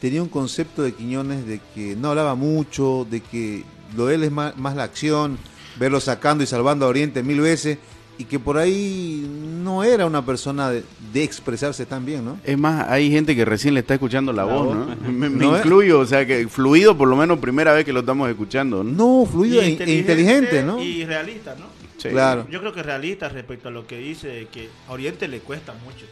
tenía 0.01 0.21
un 0.21 0.29
concepto 0.29 0.83
de 0.83 0.93
Quiñones 0.93 1.45
de 1.45 1.59
que 1.73 1.95
no 1.95 2.09
hablaba 2.09 2.35
mucho, 2.35 3.07
de 3.09 3.21
que 3.21 3.63
lo 3.95 4.07
de 4.07 4.15
él 4.15 4.23
es 4.23 4.31
más, 4.31 4.57
más 4.57 4.75
la 4.75 4.83
acción, 4.83 5.37
verlo 5.77 5.99
sacando 5.99 6.43
y 6.43 6.47
salvando 6.47 6.85
a 6.85 6.89
Oriente 6.89 7.23
mil 7.23 7.41
veces, 7.41 7.77
y 8.17 8.25
que 8.25 8.39
por 8.39 8.57
ahí 8.57 9.25
no 9.63 9.83
era 9.83 10.05
una 10.05 10.25
persona 10.25 10.69
de, 10.69 10.83
de 11.11 11.23
expresarse 11.23 11.85
tan 11.85 12.05
bien, 12.05 12.23
¿no? 12.25 12.39
Es 12.43 12.57
más, 12.57 12.89
hay 12.89 13.09
gente 13.09 13.35
que 13.35 13.43
recién 13.45 13.73
le 13.73 13.79
está 13.79 13.95
escuchando 13.95 14.31
la, 14.31 14.45
La 14.45 14.53
voz, 14.53 14.65
voz. 14.67 14.75
¿no? 14.75 14.95
Me, 15.11 15.29
me 15.29 15.45
No, 15.45 15.57
incluyo, 15.57 15.99
o 15.99 16.05
sea 16.05 16.25
que 16.25 16.47
fluido 16.47 16.97
por 16.97 17.07
lo 17.07 17.15
menos 17.15 17.39
primera 17.39 17.73
vez 17.73 17.85
que 17.85 17.93
lo 17.93 18.01
estamos 18.01 18.29
escuchando. 18.29 18.83
No, 18.83 19.21
No, 19.21 19.25
fluido 19.25 19.61
e, 19.61 19.69
inteligente, 19.69 20.63
¿no? 20.63 20.81
Y 20.81 21.05
realista, 21.05 21.55
¿no? 21.55 21.65
Sí. 21.97 22.09
Claro. 22.09 22.45
Yo 22.49 22.59
creo 22.59 22.73
que 22.73 22.83
realista 22.83 23.29
respecto 23.29 23.69
a 23.69 23.71
lo 23.71 23.87
que 23.87 23.97
dice 23.97 24.47
que 24.51 24.69
a 24.87 24.91
Oriente 24.91 25.27
le 25.27 25.39
cuesta 25.39 25.73
mucho. 25.85 26.05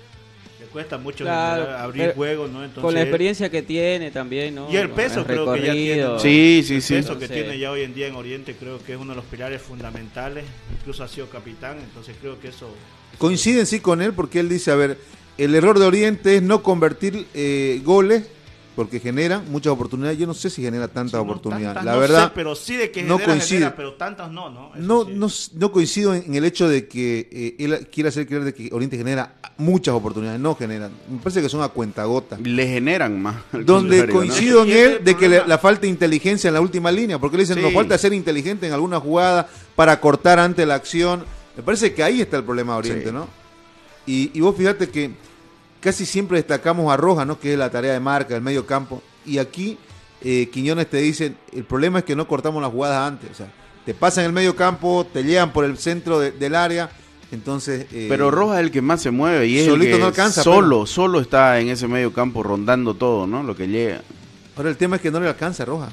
Le 0.61 0.67
cuesta 0.67 0.99
mucho 0.99 1.23
Claro, 1.23 1.75
abrir 1.75 2.03
pero 2.03 2.13
juegos, 2.13 2.51
¿no? 2.51 2.59
Entonces, 2.63 2.83
con 2.83 2.93
la 2.93 3.01
experiencia 3.01 3.49
que 3.49 3.63
tiene 3.63 4.11
también, 4.11 4.53
¿no? 4.53 4.71
Y 4.71 4.75
el 4.75 4.91
peso 4.91 5.21
El 5.21 5.25
creo 5.25 5.51
que 5.53 5.61
ya 5.61 5.73
tiene. 5.73 6.19
Sí, 6.19 6.63
sí, 6.63 6.75
el 6.75 6.81
sí. 6.83 6.93
peso 6.93 7.17
que 7.17 7.27
tiene 7.27 7.57
ya 7.57 7.71
hoy 7.71 7.81
en 7.81 7.95
día 7.95 8.05
en 8.05 8.13
Oriente 8.13 8.55
creo 8.55 8.77
que 8.83 8.93
es 8.93 8.99
uno 8.99 9.13
de 9.13 9.15
los 9.15 9.25
pilares 9.25 9.59
fundamentales. 9.59 10.45
Incluso 10.79 11.03
ha 11.03 11.07
sido 11.07 11.27
capitán, 11.29 11.79
entonces 11.79 12.15
creo 12.21 12.39
que 12.39 12.49
eso... 12.49 12.69
Coinciden 13.17 13.65
sí 13.65 13.79
con 13.79 14.03
él 14.03 14.13
porque 14.13 14.39
él 14.39 14.49
dice, 14.49 14.69
a 14.69 14.75
ver, 14.75 14.99
El 15.39 15.55
error 15.55 15.79
de 15.79 15.85
Oriente 15.87 16.35
es 16.35 16.43
no 16.43 16.61
convertir 16.61 17.25
eh, 17.33 17.81
goles 17.83 18.27
porque 18.75 18.99
generan 18.99 19.43
muchas 19.51 19.73
oportunidades. 19.73 20.17
Yo 20.17 20.25
no 20.27 20.33
sé 20.33 20.49
si 20.49 20.61
genera 20.61 20.87
tantas 20.87 21.19
oportunidades. 21.19 21.67
Tantas 21.75 21.85
La 21.85 21.93
no 21.93 21.99
verdad, 21.99 22.25
sé, 22.27 22.31
pero 22.33 22.55
sí 22.55 22.77
de 22.77 22.89
que 22.91 23.03
no 23.03 23.15
genera, 23.17 23.33
coincide. 23.33 23.57
genera, 23.59 23.75
pero 23.75 23.93
tantas 23.95 24.31
no, 24.31 24.49
¿no? 24.49 24.71
No, 24.75 25.05
sí. 25.05 25.11
no, 25.13 25.27
no 25.59 25.71
coincido 25.71 26.13
en, 26.15 26.23
en 26.25 26.35
el 26.35 26.45
hecho 26.45 26.67
de 26.69 26.87
que 26.87 27.27
eh, 27.31 27.55
él 27.59 27.87
quiere 27.91 28.09
hacer 28.09 28.25
creer 28.27 28.43
de 28.45 28.53
que 28.53 28.69
Oriente 28.71 28.97
genera 28.97 29.35
muchas 29.57 29.93
oportunidades. 29.93 30.39
No 30.39 30.55
generan. 30.55 30.91
Me 31.09 31.17
parece 31.19 31.41
que 31.41 31.49
son 31.49 31.61
a 31.61 31.67
cuentagotas. 31.69 32.39
Le 32.39 32.67
generan 32.67 33.21
más. 33.21 33.35
Donde 33.51 34.07
¿no? 34.07 34.13
coincido 34.13 34.63
en 34.63 34.71
él 34.71 34.99
de 35.03 35.15
que 35.17 35.27
le- 35.27 35.45
la 35.45 35.57
falta 35.57 35.81
de 35.81 35.87
inteligencia 35.89 36.47
en 36.47 36.53
la 36.53 36.61
última 36.61 36.91
línea, 36.91 37.19
porque 37.19 37.37
le 37.37 37.43
dicen, 37.43 37.57
Sí. 37.57 37.61
nos 37.63 37.73
falta 37.73 37.97
ser 37.97 38.13
inteligente 38.13 38.67
en 38.67 38.73
alguna 38.73 38.99
jugada 38.99 39.49
para 39.75 39.99
cortar 39.99 40.39
ante 40.39 40.65
la 40.65 40.75
acción. 40.75 41.25
Me 41.57 41.63
parece 41.63 41.93
que 41.93 42.01
ahí 42.03 42.21
está 42.21 42.37
el 42.37 42.43
problema 42.45 42.73
de 42.73 42.79
Oriente, 42.79 43.05
Sí. 43.07 43.11
¿no? 43.11 43.27
Y, 44.07 44.31
y 44.33 44.39
vos 44.41 44.55
fíjate 44.55 44.89
que 44.89 45.11
casi 45.81 46.05
siempre 46.05 46.37
destacamos 46.37 46.91
a 46.93 46.95
Roja, 46.95 47.25
¿no? 47.25 47.37
Que 47.39 47.53
es 47.53 47.59
la 47.59 47.69
tarea 47.69 47.91
de 47.93 47.99
marca, 47.99 48.35
el 48.35 48.41
medio 48.41 48.65
campo. 48.65 49.01
Y 49.25 49.37
aquí 49.39 49.77
eh, 50.23 50.49
Quiñones 50.53 50.89
te 50.89 50.97
dicen, 50.97 51.35
el 51.51 51.63
problema 51.65 51.99
es 51.99 52.05
que 52.05 52.15
no 52.15 52.27
cortamos 52.27 52.61
las 52.61 52.71
jugadas 52.71 53.05
antes. 53.07 53.29
O 53.31 53.33
sea, 53.35 53.51
te 53.85 53.93
pasan 53.93 54.25
el 54.25 54.31
medio 54.31 54.55
campo, 54.55 55.05
te 55.11 55.23
llegan 55.23 55.51
por 55.51 55.65
el 55.65 55.77
centro 55.77 56.19
de- 56.19 56.31
del 56.31 56.55
área. 56.55 56.89
Entonces... 57.31 57.87
eh, 57.91 58.07
Pero 58.09 58.29
Rojas 58.29 58.59
es 58.59 58.65
el 58.65 58.71
que 58.71 58.81
más 58.81 59.01
se 59.01 59.09
mueve 59.11 59.47
y 59.47 59.57
es 59.59 59.67
el 59.67 59.79
que 59.79 59.97
no 59.97 60.05
alcanza, 60.07 60.43
solo, 60.43 60.85
solo 60.85 61.19
está 61.21 61.59
en 61.59 61.69
ese 61.69 61.87
medio 61.87 62.11
campo 62.13 62.43
rondando 62.43 62.93
todo, 62.93 63.25
¿no? 63.25 63.41
Lo 63.43 63.55
que 63.55 63.67
llega. 63.67 64.01
Ahora 64.57 64.69
el 64.69 64.77
tema 64.77 64.97
es 64.97 65.01
que 65.01 65.09
no 65.11 65.19
le 65.19 65.27
alcanza 65.29 65.63
a 65.63 65.65
Roja. 65.65 65.89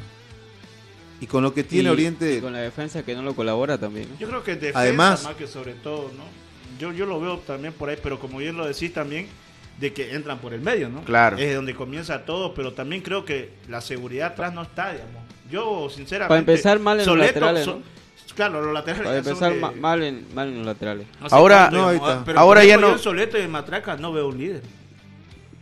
Y 1.21 1.27
con 1.27 1.43
lo 1.43 1.53
que 1.55 1.65
tiene 1.65 1.89
Y- 1.89 1.93
Oriente... 1.93 2.35
y 2.37 2.41
con 2.41 2.53
la 2.53 2.61
defensa 2.61 3.03
que 3.05 3.15
no 3.15 3.23
lo 3.23 3.35
colabora 3.35 3.79
también. 3.79 4.09
¿no? 4.11 4.19
Yo 4.19 4.29
creo 4.29 4.43
que 4.45 4.55
defensa 4.57 4.81
Además- 4.81 5.25
más 5.25 5.35
que 5.37 5.47
sobre 5.47 5.75
todo, 5.75 6.11
¿no? 6.17 6.25
Yo, 6.79 6.93
yo 6.93 7.07
lo 7.07 7.21
veo 7.21 7.39
también 7.39 7.73
por 7.73 7.89
ahí, 7.89 7.97
pero 8.03 8.21
como 8.21 8.39
bien 8.39 8.57
lo 8.57 8.67
decís 8.67 8.93
también, 8.93 9.27
de 9.79 9.93
que 9.93 10.15
entran 10.15 10.39
por 10.39 10.53
el 10.55 10.61
medio, 10.61 10.89
¿no? 10.89 11.03
Claro. 11.05 11.37
Es 11.39 11.55
donde 11.55 11.75
comienza 11.75 12.25
todo, 12.25 12.53
pero 12.55 12.73
también 12.73 13.01
creo 13.03 13.25
que 13.25 13.51
la 13.69 13.81
seguridad 13.81 14.29
atrás 14.33 14.53
no 14.53 14.63
está, 14.63 14.93
digamos. 14.93 15.23
Yo, 15.51 15.89
sinceramente... 15.89 16.29
Para 16.29 16.39
empezar 16.41 16.79
mal 16.81 17.01
en 17.01 17.07
los 17.07 17.17
laterales, 17.19 17.65
so- 17.65 17.77
¿no? 17.77 17.99
Claro, 18.35 18.61
los 18.63 18.73
laterales 18.75 19.05
Para 19.07 19.19
empezar 19.19 19.53
de- 19.55 19.81
mal, 19.81 20.03
en, 20.03 20.27
mal 20.35 20.49
en 20.49 20.59
los 20.59 20.67
laterales. 20.67 21.07
no 21.21 21.29
sé 21.29 21.35
Ahora- 21.35 21.69
cuánto, 21.71 21.77
No, 21.77 21.89
ahí 21.89 21.95
digamos, 21.95 22.13
está. 22.13 22.25
pero 22.25 22.39
Ahora 22.41 22.65
ya 22.65 22.77
no- 22.77 22.89
yo 22.89 22.93
en 22.95 22.99
Soleto 22.99 23.39
y 23.39 23.41
en 23.43 23.51
Matraca 23.51 23.97
no 23.97 24.13
veo 24.13 24.29
un 24.29 24.39
líder. 24.39 24.63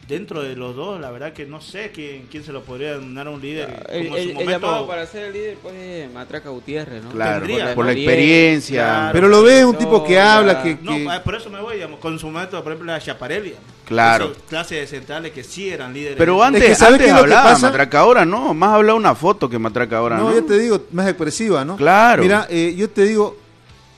Dentro 0.09 0.41
de 0.43 0.55
los 0.55 0.77
dos, 0.77 1.01
la 1.01 1.11
verdad 1.11 1.33
que 1.33 1.47
no 1.47 1.61
sé 1.61 1.91
quién, 1.93 2.27
quién 2.31 2.45
se 2.45 2.53
lo 2.53 2.63
podría 2.63 2.93
denominar 2.93 3.29
un 3.29 3.41
líder. 3.41 3.87
El, 3.91 4.05
como 4.05 4.17
en 4.17 4.23
el- 4.23 4.25
su 4.25 4.29
el 4.31 4.35
momento... 4.47 4.67
llamado 4.67 4.87
para 4.87 5.07
ser 5.07 5.25
el 5.25 5.33
líder 5.33 5.57
pues 5.61 5.75
es 5.75 6.13
Matraca 6.13 6.49
Gutiérrez, 6.51 7.03
¿no? 7.03 7.11
Claro, 7.11 7.45
Tendría, 7.47 7.75
por 7.75 7.87
la 7.87 7.93
experiencia. 7.93 8.83
Claro. 8.85 9.13
Pero 9.13 9.29
lo 9.29 9.43
ves 9.43 9.65
un 9.65 9.77
tipo 9.77 10.05
que 10.05 10.19
habla, 10.21 10.53
ya. 10.55 10.63
que... 10.63 10.79
No, 10.83 10.93
que- 10.97 11.09
ah, 11.11 11.23
por 11.25 11.35
eso 11.35 11.51
me 11.51 11.61
voy, 11.61 11.75
digamos, 11.75 11.99
con 11.99 12.17
su 12.19 12.29
momento, 12.29 12.63
por 12.63 12.73
ejemplo, 12.73 12.93
la 12.93 13.01
Chaparelli. 13.01 13.49
digamos. 13.51 13.76
Claro. 13.87 14.33
Esas 14.33 14.43
clases 14.49 14.81
de 14.81 14.87
centrales 14.99 15.33
que 15.33 15.45
sí 15.45 15.69
eran 15.69 15.95
líderes. 15.95 16.17
Pero 16.19 16.43
antes, 16.43 16.63
que 16.63 16.75
¿sabes 16.75 16.95
antes 16.95 17.07
qué 17.07 17.11
es 17.11 17.13
lo 17.13 17.19
que 17.19 17.35
hablaba 17.35 17.53
pasa? 17.53 17.67
Matraca, 17.69 18.01
ahora 18.01 18.25
no. 18.25 18.53
Más 18.53 18.75
habla 18.75 18.95
una 18.95 19.15
foto 19.15 19.49
que 19.49 19.59
Matraca 19.59 19.99
ahora, 19.99 20.19
¿no? 20.19 20.31
No, 20.31 20.35
ya 20.35 20.45
te 20.45 20.59
digo, 20.59 20.87
más 20.93 21.07
expresiva, 21.07 21.65
¿no? 21.65 21.77
Claro. 21.77 22.23
Mira, 22.23 22.47
eh, 22.51 22.75
yo 22.77 22.91
te 22.91 23.05
digo, 23.05 23.37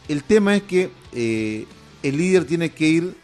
el 0.09 0.23
tema 0.25 0.55
es 0.57 0.63
que 0.65 0.91
eh, 1.13 1.67
el 2.03 2.17
líder 2.19 2.45
tiene 2.45 2.71
que 2.71 2.87
ir 2.87 3.15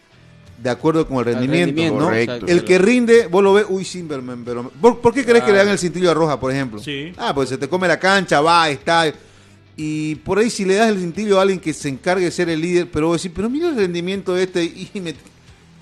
de 0.57 0.70
acuerdo 0.70 1.07
con 1.07 1.18
el 1.18 1.27
rendimiento, 1.27 1.66
rendimiento, 1.66 1.98
¿no? 1.98 2.05
Correcto. 2.07 2.46
El 2.46 2.64
que 2.64 2.79
rinde, 2.79 3.27
vos 3.27 3.44
lo 3.44 3.53
ves, 3.53 3.66
uy, 3.68 3.85
Simberman, 3.85 4.42
pero... 4.44 4.70
¿Por, 4.81 5.00
por 5.00 5.12
qué 5.12 5.22
crees 5.22 5.44
que 5.44 5.53
le 5.53 5.59
dan 5.59 5.68
el 5.68 5.79
cintillo 5.79 6.11
a 6.11 6.14
Roja, 6.14 6.40
por 6.40 6.50
ejemplo? 6.50 6.81
Sí. 6.81 7.12
Ah, 7.18 7.35
pues 7.35 7.50
se 7.50 7.59
te 7.59 7.68
come 7.68 7.87
la 7.87 7.98
cancha, 7.98 8.40
va, 8.40 8.70
está... 8.70 9.12
Y 9.77 10.14
por 10.14 10.38
ahí 10.38 10.48
si 10.48 10.64
le 10.64 10.77
das 10.77 10.88
el 10.88 11.00
cintillo 11.00 11.38
a 11.38 11.42
alguien 11.42 11.61
que 11.61 11.74
se 11.74 11.90
encargue 11.90 12.24
de 12.24 12.31
ser 12.31 12.48
el 12.48 12.61
líder, 12.61 12.88
pero 12.90 13.09
vos 13.09 13.20
decís, 13.20 13.35
pero 13.37 13.50
mira 13.50 13.68
el 13.68 13.77
rendimiento 13.77 14.33
de 14.33 14.44
este 14.44 14.64
y 14.64 14.90
me... 15.00 15.14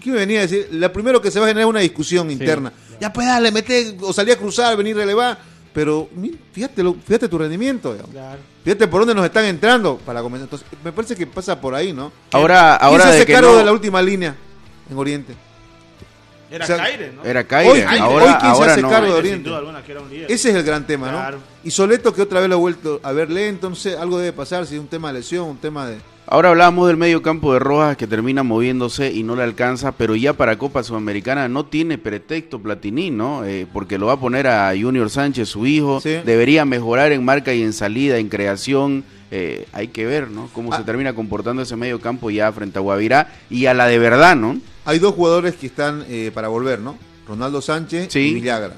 ¿Qué 0.02 0.10
me 0.10 0.16
venía 0.18 0.38
a 0.40 0.42
decir? 0.42 0.68
La 0.72 0.92
primero 0.92 1.20
que 1.22 1.30
se 1.30 1.38
va 1.38 1.46
a 1.46 1.48
generar 1.48 1.66
es 1.68 1.70
una 1.70 1.80
discusión 1.80 2.30
interna. 2.30 2.72
Ya 3.00 3.12
pues 3.12 3.26
dale, 3.26 3.50
mete, 3.52 3.96
o 4.00 4.12
salí 4.12 4.30
a 4.32 4.36
cruzar, 4.36 4.76
venir 4.76 4.96
a 4.96 5.00
relevar. 5.00 5.38
Pero 5.72 6.08
fíjate, 6.52 6.82
lo- 6.82 6.94
fíjate 6.94 7.28
tu 7.28 7.38
rendimiento. 7.38 7.92
digamos. 7.92 8.12
Claro. 8.12 8.38
Fíjate 8.62 8.86
por 8.88 9.00
dónde 9.00 9.14
nos 9.14 9.24
están 9.24 9.44
entrando 9.46 9.96
para 10.04 10.20
comenzar. 10.20 10.44
Entonces, 10.46 10.68
me 10.84 10.92
parece 10.92 11.16
que 11.16 11.26
pasa 11.26 11.58
por 11.60 11.74
ahí, 11.74 11.92
¿no? 11.92 12.12
Ahora, 12.32 12.76
¿Quién 12.78 12.90
ahora 12.90 13.04
se 13.04 13.08
de 13.10 13.16
hace 13.16 13.26
que 13.26 13.32
cargo 13.32 13.52
no- 13.52 13.58
de 13.58 13.64
la 13.64 13.72
última 13.72 14.02
línea 14.02 14.36
en 14.90 14.98
Oriente? 14.98 15.34
Era 16.50 16.64
O 16.64 16.66
sea, 16.66 16.76
Caire, 16.76 17.12
¿no? 17.12 17.24
Era 17.24 17.44
Caire. 17.44 17.70
Hoy- 17.72 17.80
ahora, 17.98 18.24
hoy 18.26 18.32
quién 18.40 18.54
se 18.56 18.62
hace 18.64 18.82
no. 18.82 18.90
cargo 18.90 19.06
de 19.06 19.18
Oriente. 19.18 19.36
Sin 19.38 19.44
duda 19.44 19.58
alguna 19.58 19.82
que 19.82 19.92
era 19.92 20.00
un 20.02 20.10
líder. 20.10 20.30
Ese 20.30 20.50
es 20.50 20.54
el 20.54 20.62
gran 20.62 20.86
tema, 20.86 21.06
¿no? 21.10 21.16
Claro. 21.18 21.38
Y 21.64 21.70
Soleto 21.70 22.12
que 22.12 22.20
otra 22.20 22.40
vez 22.40 22.48
lo 22.50 22.56
ha 22.56 22.58
vuelto 22.58 23.00
a 23.02 23.12
ver 23.12 23.30
lento, 23.30 23.70
no 23.70 23.74
sé, 23.76 23.96
algo 23.96 24.18
debe 24.18 24.34
pasar, 24.34 24.66
si 24.66 24.74
es 24.74 24.80
un 24.80 24.88
tema 24.88 25.08
de 25.12 25.20
lesión, 25.20 25.48
un 25.48 25.56
tema 25.56 25.86
de... 25.86 25.96
Ahora 26.32 26.48
hablábamos 26.48 26.88
del 26.88 26.96
medio 26.96 27.20
campo 27.20 27.52
de 27.52 27.58
Rojas 27.58 27.94
que 27.98 28.06
termina 28.06 28.42
moviéndose 28.42 29.12
y 29.12 29.22
no 29.22 29.36
le 29.36 29.42
alcanza, 29.42 29.92
pero 29.92 30.16
ya 30.16 30.32
para 30.32 30.56
Copa 30.56 30.82
Sudamericana 30.82 31.46
no 31.46 31.66
tiene 31.66 31.98
pretexto 31.98 32.58
Platini, 32.58 33.10
¿no? 33.10 33.44
Eh, 33.44 33.66
porque 33.70 33.98
lo 33.98 34.06
va 34.06 34.14
a 34.14 34.18
poner 34.18 34.46
a 34.46 34.70
Junior 34.70 35.10
Sánchez, 35.10 35.50
su 35.50 35.66
hijo. 35.66 36.00
Sí. 36.00 36.16
Debería 36.24 36.64
mejorar 36.64 37.12
en 37.12 37.22
marca 37.22 37.52
y 37.52 37.62
en 37.62 37.74
salida, 37.74 38.16
en 38.16 38.30
creación. 38.30 39.04
Eh, 39.30 39.66
hay 39.74 39.88
que 39.88 40.06
ver, 40.06 40.30
¿no? 40.30 40.48
Cómo 40.54 40.72
Ah. 40.72 40.78
se 40.78 40.84
termina 40.84 41.14
comportando 41.14 41.60
ese 41.60 41.76
medio 41.76 42.00
campo 42.00 42.30
ya 42.30 42.50
frente 42.50 42.78
a 42.78 42.80
Guavirá 42.80 43.30
y 43.50 43.66
a 43.66 43.74
la 43.74 43.86
de 43.86 43.98
verdad, 43.98 44.34
¿no? 44.34 44.56
Hay 44.86 45.00
dos 45.00 45.14
jugadores 45.14 45.56
que 45.56 45.66
están 45.66 46.02
eh, 46.08 46.30
para 46.32 46.48
volver, 46.48 46.78
¿no? 46.78 46.96
Ronaldo 47.28 47.60
Sánchez 47.60 48.10
Sí. 48.10 48.20
y 48.20 48.34
Villagra. 48.36 48.72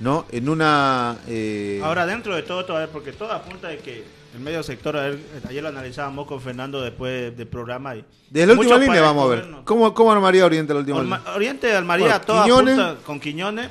¿No? 0.00 0.26
En 0.30 0.48
una... 0.48 1.16
eh, 1.26 1.80
Ahora, 1.82 2.06
dentro 2.06 2.36
de 2.36 2.42
todo, 2.44 2.64
todavía, 2.64 2.88
porque 2.92 3.10
todo 3.10 3.32
apunta 3.32 3.66
de 3.66 3.78
que 3.78 4.04
el 4.38 4.44
medio 4.44 4.62
sector, 4.62 4.96
a 4.96 5.02
ver, 5.02 5.18
ayer 5.48 5.62
lo 5.62 5.68
analizábamos 5.68 6.26
con 6.26 6.40
Fernando 6.40 6.80
después 6.80 7.36
del 7.36 7.46
programa. 7.48 7.96
Y 7.96 8.04
desde 8.30 8.46
la 8.54 8.58
última 8.58 8.78
línea 8.78 9.02
vamos 9.02 9.26
a 9.26 9.34
ver. 9.34 9.46
¿Cómo, 9.64 9.92
cómo 9.92 10.12
armaría 10.12 10.46
Oriente 10.46 10.72
la 10.72 10.80
última 10.80 10.98
Orma- 10.98 11.18
línea? 11.18 11.34
Oriente 11.34 11.66
de 11.66 12.20
todo 12.24 12.42
Quiñones. 12.44 12.78
apunta 12.78 13.04
con 13.04 13.20
Quiñones. 13.20 13.68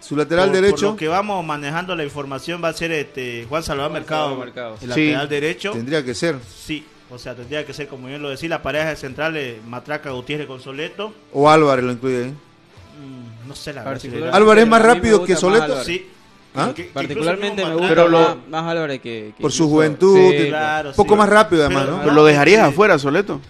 Su 0.00 0.16
lateral 0.16 0.46
Por- 0.50 0.54
derecho 0.60 0.76
Por 0.86 0.90
lo 0.90 0.96
que 0.96 1.08
vamos 1.08 1.44
manejando 1.44 1.94
la 1.96 2.04
información 2.04 2.62
va 2.62 2.68
a 2.68 2.72
ser 2.72 2.92
este 2.92 3.46
Juan 3.48 3.62
Salvador 3.62 3.90
Juan 3.92 4.00
Mercado, 4.02 4.36
Mercado. 4.36 4.74
el 4.74 4.80
Sí. 4.80 4.86
lateral 4.86 5.28
derecho. 5.28 5.72
tendría 5.72 6.04
que 6.04 6.14
ser. 6.14 6.36
Sí, 6.56 6.84
o 7.10 7.18
sea, 7.18 7.34
tendría 7.34 7.64
que 7.64 7.72
ser, 7.72 7.88
como 7.88 8.06
bien 8.08 8.20
lo 8.22 8.28
decía, 8.30 8.48
la 8.48 8.62
pareja 8.62 8.94
central 8.96 9.34
Matraca 9.66 10.10
Gutiérrez 10.10 10.46
con 10.46 10.60
Soleto. 10.60 11.12
O 11.32 11.48
Álvarez 11.50 11.84
lo 11.84 11.92
incluye 11.92 12.24
ahí. 12.24 12.30
Mm, 12.30 13.48
no 13.48 13.54
sé 13.54 13.72
la 13.72 13.84
verdad. 13.84 14.30
Álvarez 14.32 14.64
es 14.64 14.70
más 14.70 14.82
rápido 14.82 15.24
que 15.24 15.36
Soleto. 15.36 15.82
Sí. 15.84 16.08
¿Ah? 16.54 16.72
Que- 16.74 16.86
que 16.86 16.92
Particularmente 16.92 17.64
me 17.64 17.72
gusta 17.74 17.88
Pero 17.88 18.08
lo- 18.08 18.20
más, 18.20 18.36
más 18.48 18.64
Álvarez 18.64 19.00
que, 19.00 19.32
que 19.36 19.42
Por 19.42 19.52
su 19.52 19.68
juventud, 19.68 20.16
Sí, 20.30 20.46
Claro, 20.48 20.92
poco 20.92 21.14
sí. 21.14 21.18
más 21.18 21.28
rápido 21.28 21.64
además, 21.64 21.84
Pero- 21.84 21.96
¿no? 21.96 22.02
Pero 22.02 22.14
lo 22.14 22.24
dejarías 22.24 22.66
Sí. 22.66 22.72
afuera, 22.72 22.98
Soleto. 22.98 23.40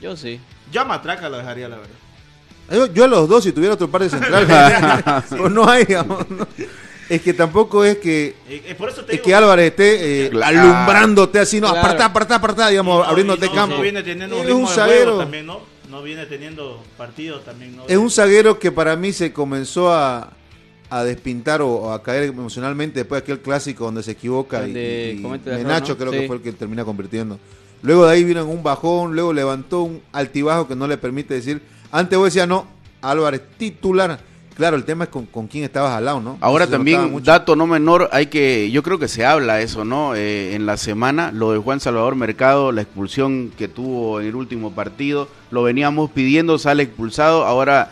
Yo 0.00 0.16
sí. 0.16 0.40
Yo 0.70 0.80
a 0.80 0.84
Matraca 0.84 1.28
lo 1.28 1.38
dejaría, 1.38 1.68
la 1.68 1.76
verdad. 1.76 1.94
Yo, 2.70 2.86
yo 2.86 3.04
a 3.04 3.08
los 3.08 3.28
dos, 3.28 3.44
si 3.44 3.52
tuviera 3.52 3.74
otro 3.74 3.88
par 3.90 4.02
de 4.02 4.08
centrales, 4.10 4.48
pues 5.36 5.52
no 5.52 5.68
hay, 5.68 5.84
digamos, 5.84 6.30
¿no? 6.30 6.46
Es 7.08 7.20
que 7.20 7.34
tampoco 7.34 7.84
es 7.84 7.98
que 7.98 8.36
Eh, 8.48 8.62
eh, 8.68 8.74
por 8.74 8.88
eso 8.88 9.04
te 9.04 9.12
es 9.12 9.18
digo, 9.18 9.24
que 9.24 9.34
Álvarez 9.34 9.70
esté 9.72 10.26
eh, 10.26 10.30
Claro. 10.30 10.58
alumbrándote 10.60 11.38
así, 11.40 11.60
no, 11.60 11.66
Claro. 11.68 11.80
apartá, 11.80 12.04
apartá, 12.06 12.34
apartá, 12.36 12.68
digamos, 12.68 12.98
no, 13.00 13.04
abriéndote 13.04 13.44
y 13.46 13.48
no- 13.50 13.54
campo. 13.54 13.76
No 13.76 13.82
viene 13.82 14.02
teniendo 14.02 14.36
un 14.36 14.40
es 14.42 14.46
ritmo 14.46 14.60
un 14.60 14.66
de 14.68 14.72
zaguero, 14.72 15.04
juego 15.04 15.18
también, 15.18 15.46
¿no? 15.46 15.60
No 15.90 16.02
viene 16.02 16.24
teniendo 16.24 16.82
partidos 16.96 17.44
también, 17.44 17.76
¿no? 17.76 17.84
es 17.86 17.96
un 17.98 18.10
zaguero 18.10 18.58
que 18.58 18.72
para 18.72 18.96
mí 18.96 19.12
se 19.12 19.30
comenzó 19.34 19.92
a, 19.92 20.30
a 20.92 21.04
despintar 21.04 21.62
o, 21.62 21.90
a 21.90 22.02
caer 22.02 22.24
emocionalmente 22.24 23.00
después 23.00 23.22
de 23.22 23.24
aquel 23.24 23.40
clásico 23.40 23.86
donde 23.86 24.02
se 24.02 24.10
equivoca 24.10 24.58
y, 24.58 24.72
Donde 24.72 25.12
y 25.14 25.38
de 25.50 25.52
error, 25.52 25.66
Nacho 25.66 25.92
¿no? 25.94 25.98
creo 25.98 26.12
Sí. 26.12 26.18
que 26.18 26.26
fue 26.26 26.36
el 26.36 26.42
que 26.42 26.52
termina 26.52 26.84
convirtiendo. 26.84 27.38
Luego 27.80 28.04
de 28.04 28.12
ahí 28.12 28.24
vino 28.24 28.42
en 28.42 28.48
un 28.48 28.62
bajón, 28.62 29.14
luego 29.14 29.32
levantó 29.32 29.84
un 29.84 30.02
altibajo 30.12 30.68
que 30.68 30.76
no 30.76 30.86
le 30.86 30.98
permite 30.98 31.32
decir, 31.32 31.62
antes 31.90 32.18
vos 32.18 32.26
decías, 32.26 32.46
no, 32.46 32.66
Álvarez 33.00 33.40
titular. 33.56 34.20
Claro, 34.54 34.76
el 34.76 34.84
tema 34.84 35.04
es 35.04 35.10
con, 35.10 35.24
con 35.24 35.46
quién 35.46 35.64
estabas 35.64 35.92
al 35.92 36.04
lado, 36.04 36.20
¿no? 36.20 36.36
Ahora 36.42 36.64
Eso 36.64 36.72
también, 36.72 37.22
dato 37.24 37.56
no 37.56 37.66
menor, 37.66 38.10
hay 38.12 38.26
que, 38.26 38.70
yo 38.70 38.82
creo 38.82 38.98
que 38.98 39.08
se 39.08 39.24
habla 39.24 39.62
eso, 39.62 39.86
¿no? 39.86 40.14
Eh, 40.14 40.54
en 40.54 40.66
la 40.66 40.76
semana, 40.76 41.32
lo 41.32 41.52
de 41.52 41.58
Juan 41.58 41.80
Salvador 41.80 42.16
Mercado, 42.16 42.70
la 42.70 42.82
expulsión 42.82 43.50
que 43.56 43.66
tuvo 43.66 44.20
en 44.20 44.26
el 44.26 44.34
último 44.34 44.72
partido, 44.72 45.26
lo 45.50 45.62
veníamos 45.62 46.10
pidiendo, 46.10 46.58
sale 46.58 46.82
expulsado, 46.82 47.46
ahora 47.46 47.90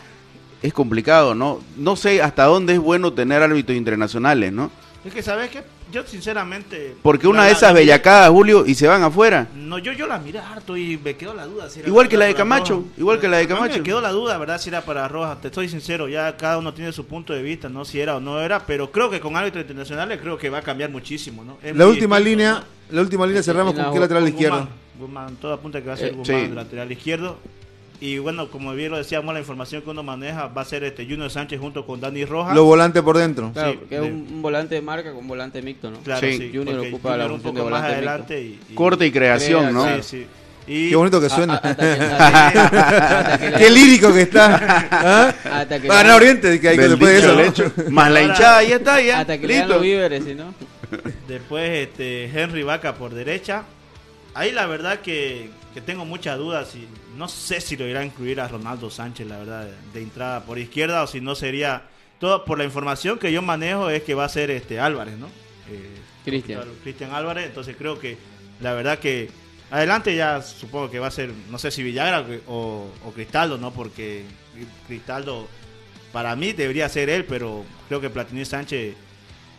es 0.61 0.73
complicado, 0.73 1.33
¿no? 1.35 1.59
No 1.77 1.95
sé 1.95 2.21
hasta 2.21 2.45
dónde 2.45 2.73
es 2.73 2.79
bueno 2.79 3.13
tener 3.13 3.41
árbitros 3.41 3.77
internacionales, 3.77 4.51
¿no? 4.53 4.71
Es 5.03 5.13
que, 5.13 5.23
¿sabes 5.23 5.49
qué? 5.49 5.63
Yo, 5.91 6.03
sinceramente... 6.05 6.95
Porque 7.01 7.27
una 7.27 7.39
la- 7.39 7.45
de 7.47 7.51
esas 7.53 7.73
la- 7.73 7.79
bellacadas, 7.79 8.29
Julio, 8.29 8.65
y 8.67 8.75
se 8.75 8.87
van 8.87 9.01
afuera. 9.03 9.47
No, 9.55 9.77
yo, 9.79 9.91
yo 9.93 10.05
la 10.07 10.19
miré 10.19 10.37
harto 10.39 10.77
y 10.77 10.97
me 11.03 11.15
quedó 11.17 11.33
la 11.33 11.45
duda. 11.47 11.69
si 11.69 11.79
era 11.79 11.87
Igual 11.89 12.07
que 12.07 12.17
la 12.17 12.25
de 12.25 12.35
Camacho, 12.35 12.85
igual 12.97 13.19
que 13.19 13.27
la 13.27 13.37
de 13.37 13.47
Camacho. 13.47 13.77
Me 13.77 13.83
quedó 13.83 13.99
la 13.99 14.11
duda, 14.11 14.37
¿verdad? 14.37 14.61
Si 14.61 14.69
era 14.69 14.81
para 14.81 15.07
Rojas. 15.07 15.41
Te 15.41 15.47
estoy 15.47 15.67
sincero, 15.67 16.07
ya 16.07 16.37
cada 16.37 16.59
uno 16.59 16.73
tiene 16.73 16.91
su 16.93 17.05
punto 17.07 17.33
de 17.33 17.41
vista, 17.41 17.67
¿no? 17.67 17.83
Si 17.83 17.99
era 17.99 18.15
o 18.15 18.19
no 18.19 18.39
era, 18.39 18.65
pero 18.65 18.91
creo 18.91 19.09
que 19.09 19.19
con 19.19 19.35
árbitros 19.35 19.63
internacionales 19.63 20.19
creo 20.21 20.37
que 20.37 20.49
va 20.51 20.59
a 20.59 20.61
cambiar 20.61 20.91
muchísimo, 20.91 21.43
¿no? 21.43 21.57
Es 21.63 21.75
La 21.75 21.87
última 21.87 22.17
distinto, 22.17 22.29
línea, 22.37 22.53
¿no? 22.53 22.95
la 22.95 23.01
última 23.01 23.25
línea 23.25 23.41
cerramos 23.43 23.73
con 23.73 23.83
la- 23.83 23.91
qué 23.91 23.99
lateral 23.99 24.23
Con 24.23 24.31
izquierdo. 24.31 24.57
Guzmán, 24.59 24.77
Guzmán, 24.99 25.35
todo 25.37 25.53
apunta 25.53 25.81
que 25.81 25.87
va 25.87 25.93
a 25.95 25.97
ser 25.97 26.09
Eh, 26.09 26.15
Guzmán, 26.15 26.45
sí. 26.47 26.51
lateral 26.55 26.91
izquierdo. 26.91 27.37
Y 28.01 28.17
bueno, 28.17 28.49
como 28.49 28.73
bien 28.73 28.89
lo 28.91 28.97
decíamos, 28.97 29.31
la 29.31 29.39
información 29.39 29.83
que 29.83 29.89
uno 29.91 30.01
maneja 30.01 30.47
va 30.47 30.63
a 30.63 30.65
ser 30.65 30.83
este 30.83 31.05
Junior 31.05 31.29
Sánchez 31.29 31.59
junto 31.59 31.85
con 31.85 32.01
Dani 32.01 32.25
Rojas. 32.25 32.55
Los 32.55 32.65
volantes 32.65 33.03
por 33.03 33.15
dentro. 33.15 33.51
Claro, 33.53 33.73
Sí, 33.73 33.79
que 33.87 33.95
es 33.95 34.01
de- 34.01 34.07
un, 34.07 34.27
un 34.31 34.41
volante 34.41 34.73
de 34.75 34.81
marca 34.81 35.13
con 35.13 35.27
volante 35.27 35.61
micto, 35.61 35.91
¿no? 35.91 35.99
Claro, 35.99 36.19
Sí. 36.27 36.33
sí. 36.37 36.51
Junior 36.53 36.79
ocupa 36.79 37.09
la 37.15 37.25
Junior 37.25 37.31
un 37.31 37.41
función 37.41 37.53
poco 37.55 37.65
de 37.65 37.71
más 37.71 37.83
adelante 37.83 38.41
y, 38.41 38.59
y- 38.69 38.73
Corte 38.73 39.05
y 39.05 39.11
creación, 39.11 39.61
Crea, 39.61 39.71
¿no? 39.71 39.95
Sí, 39.97 40.01
sí. 40.03 40.25
Y- 40.67 40.89
Qué 40.89 40.95
bonito 40.95 41.19
que 41.19 41.27
A- 41.27 41.29
suena. 41.29 41.53
a- 41.53 41.57
hasta 41.57 41.75
que- 41.75 41.91
hasta 42.15 43.37
que 43.39 43.49
le- 43.51 43.57
Qué 43.57 43.69
lírico 43.69 44.13
que 44.13 44.21
está. 44.23 44.87
¿Ah? 44.91 45.35
Hasta 45.59 45.79
que 45.79 45.87
Va 45.87 45.93
a 45.99 46.03
ganar 46.03 46.15
Oriente, 46.17 46.59
que 46.59 46.69
hay 46.69 46.77
que 46.77 46.87
después 46.87 47.11
de 47.11 47.19
eso. 47.19 47.35
Lecho. 47.35 47.71
Más 47.91 48.09
la 48.09 48.21
hinchada, 48.23 48.63
ya 48.63 48.75
está, 48.77 48.99
ya. 49.01 49.19
Hasta 49.19 49.37
que 49.37 49.47
Listo. 49.47 49.67
los 49.67 49.81
víveres, 49.83 50.23
si 50.23 50.33
no. 50.33 50.55
Después 51.27 51.69
este, 51.87 52.25
Henry 52.25 52.63
Vaca 52.63 52.95
por 52.95 53.13
derecha. 53.13 53.63
Ahí 54.33 54.51
la 54.51 54.65
verdad 54.65 54.99
que, 55.01 55.49
que 55.73 55.81
tengo 55.81 56.05
muchas 56.05 56.37
dudas. 56.37 56.75
Y 56.75 56.87
no 57.17 57.27
sé 57.27 57.61
si 57.61 57.77
lo 57.77 57.87
irá 57.87 58.01
a 58.01 58.05
incluir 58.05 58.39
a 58.41 58.47
Ronaldo 58.47 58.89
Sánchez, 58.89 59.27
la 59.27 59.37
verdad, 59.39 59.65
de, 59.65 59.73
de 59.93 60.01
entrada 60.01 60.43
por 60.43 60.59
izquierda 60.59 61.03
o 61.03 61.07
si 61.07 61.21
no 61.21 61.35
sería. 61.35 61.83
Todo 62.19 62.45
por 62.45 62.59
la 62.59 62.63
información 62.63 63.17
que 63.17 63.31
yo 63.31 63.41
manejo 63.41 63.89
es 63.89 64.03
que 64.03 64.13
va 64.13 64.25
a 64.25 64.29
ser 64.29 64.51
este 64.51 64.79
Álvarez, 64.79 65.17
¿no? 65.17 65.25
Eh, 65.69 65.89
Cristian. 66.23 66.63
Cristian 66.83 67.11
Álvarez. 67.11 67.47
Entonces 67.47 67.75
creo 67.75 67.99
que 67.99 68.17
la 68.59 68.73
verdad 68.73 68.99
que 68.99 69.29
adelante 69.71 70.15
ya 70.15 70.41
supongo 70.41 70.91
que 70.91 70.99
va 70.99 71.07
a 71.07 71.11
ser, 71.11 71.31
no 71.49 71.57
sé 71.57 71.71
si 71.71 71.81
Villagra 71.81 72.25
o, 72.47 72.89
o 73.05 73.11
Cristaldo, 73.11 73.57
¿no? 73.57 73.73
Porque 73.73 74.23
Cristaldo 74.87 75.47
para 76.11 76.35
mí 76.35 76.53
debería 76.53 76.89
ser 76.89 77.09
él, 77.09 77.25
pero 77.25 77.65
creo 77.87 78.01
que 78.01 78.09
Platini 78.09 78.45
Sánchez 78.45 78.95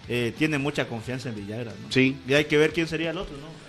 eh, 0.09 0.35
tiene 0.37 0.59
mucha 0.59 0.87
confianza 0.87 1.31
en 1.31 1.37
Villagra, 1.37 1.73
¿no? 1.83 1.91
Sí. 1.91 2.17
Y 2.29 2.35
hay 2.35 2.45
que 2.45 2.59
ver 2.59 2.73
quién 2.73 2.87
sería 2.87 3.11
el 3.11 3.19
otro, 3.19 3.37
¿no? 3.37 3.62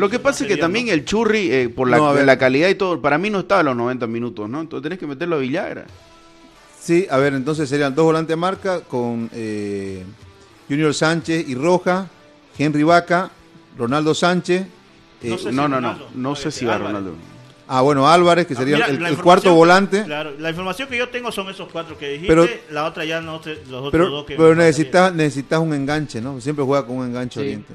Lo 0.00 0.08
que 0.10 0.18
pasa 0.18 0.44
es 0.44 0.48
que 0.48 0.54
sería, 0.54 0.64
también 0.64 0.88
el 0.88 1.04
Churri, 1.04 1.52
eh, 1.52 1.68
por 1.68 1.88
la, 1.88 1.98
No, 1.98 2.08
a 2.08 2.12
ver. 2.14 2.24
la 2.26 2.38
calidad 2.38 2.68
y 2.68 2.74
todo, 2.74 3.00
para 3.00 3.18
mí 3.18 3.30
no 3.30 3.40
estaba 3.40 3.60
a 3.60 3.64
los 3.64 3.76
90 3.76 4.06
minutos, 4.06 4.48
¿no? 4.48 4.60
Entonces 4.60 4.82
tenés 4.82 4.98
que 4.98 5.06
meterlo 5.06 5.36
a 5.36 5.38
Villagra. 5.38 5.84
Sí, 6.80 7.06
a 7.10 7.18
ver, 7.18 7.34
entonces 7.34 7.68
serían 7.68 7.94
dos 7.94 8.04
volantes 8.06 8.28
de 8.30 8.36
marca 8.36 8.80
con 8.80 9.28
eh, 9.34 10.04
Junior 10.68 10.94
Sánchez 10.94 11.46
y 11.48 11.54
Roja, 11.54 12.08
Henry 12.58 12.82
Vaca, 12.82 13.30
Ronaldo 13.76 14.14
Sánchez. 14.14 14.62
eh, 15.22 15.28
No 15.28 15.36
sé 15.38 15.50
si 15.50 15.54
No, 15.56 15.68
no, 15.68 15.68
no. 15.68 15.88
Ronaldo, 15.88 16.08
No 16.14 16.28
no, 16.30 16.36
sé 16.36 16.50
si 16.50 16.64
va 16.64 16.76
Álvarez. 16.76 16.94
Ronaldo. 16.96 17.16
ah, 17.68 17.82
bueno, 17.82 18.08
Álvarez, 18.08 18.46
que 18.46 18.54
sería 18.54 18.76
Mira, 18.88 19.08
el, 19.10 19.18
cuarto 19.18 19.54
volante. 19.54 20.02
Claro, 20.04 20.32
la 20.38 20.48
información 20.50 20.88
que 20.88 20.96
yo 20.96 21.08
tengo 21.10 21.30
son 21.30 21.48
esos 21.50 21.68
cuatro 21.70 21.98
que 21.98 22.08
dijiste, 22.12 22.28
Pero- 22.28 22.48
la 22.70 22.86
otra 22.86 23.04
ya 23.04 23.20
no 23.20 23.42
sé, 23.42 23.56
los 23.68 23.80
otros 23.84 23.90
Pero, 23.92 24.08
dos 24.08 24.24
que 24.24 24.36
pero 24.36 24.54
necesitas, 24.54 25.14
necesitas 25.14 25.60
un 25.60 25.74
enganche, 25.74 26.20
¿no? 26.22 26.40
Siempre 26.40 26.64
juega 26.64 26.86
con 26.86 26.96
un 26.96 27.06
enganche 27.08 27.40
Sí. 27.40 27.46
Oriente. 27.46 27.74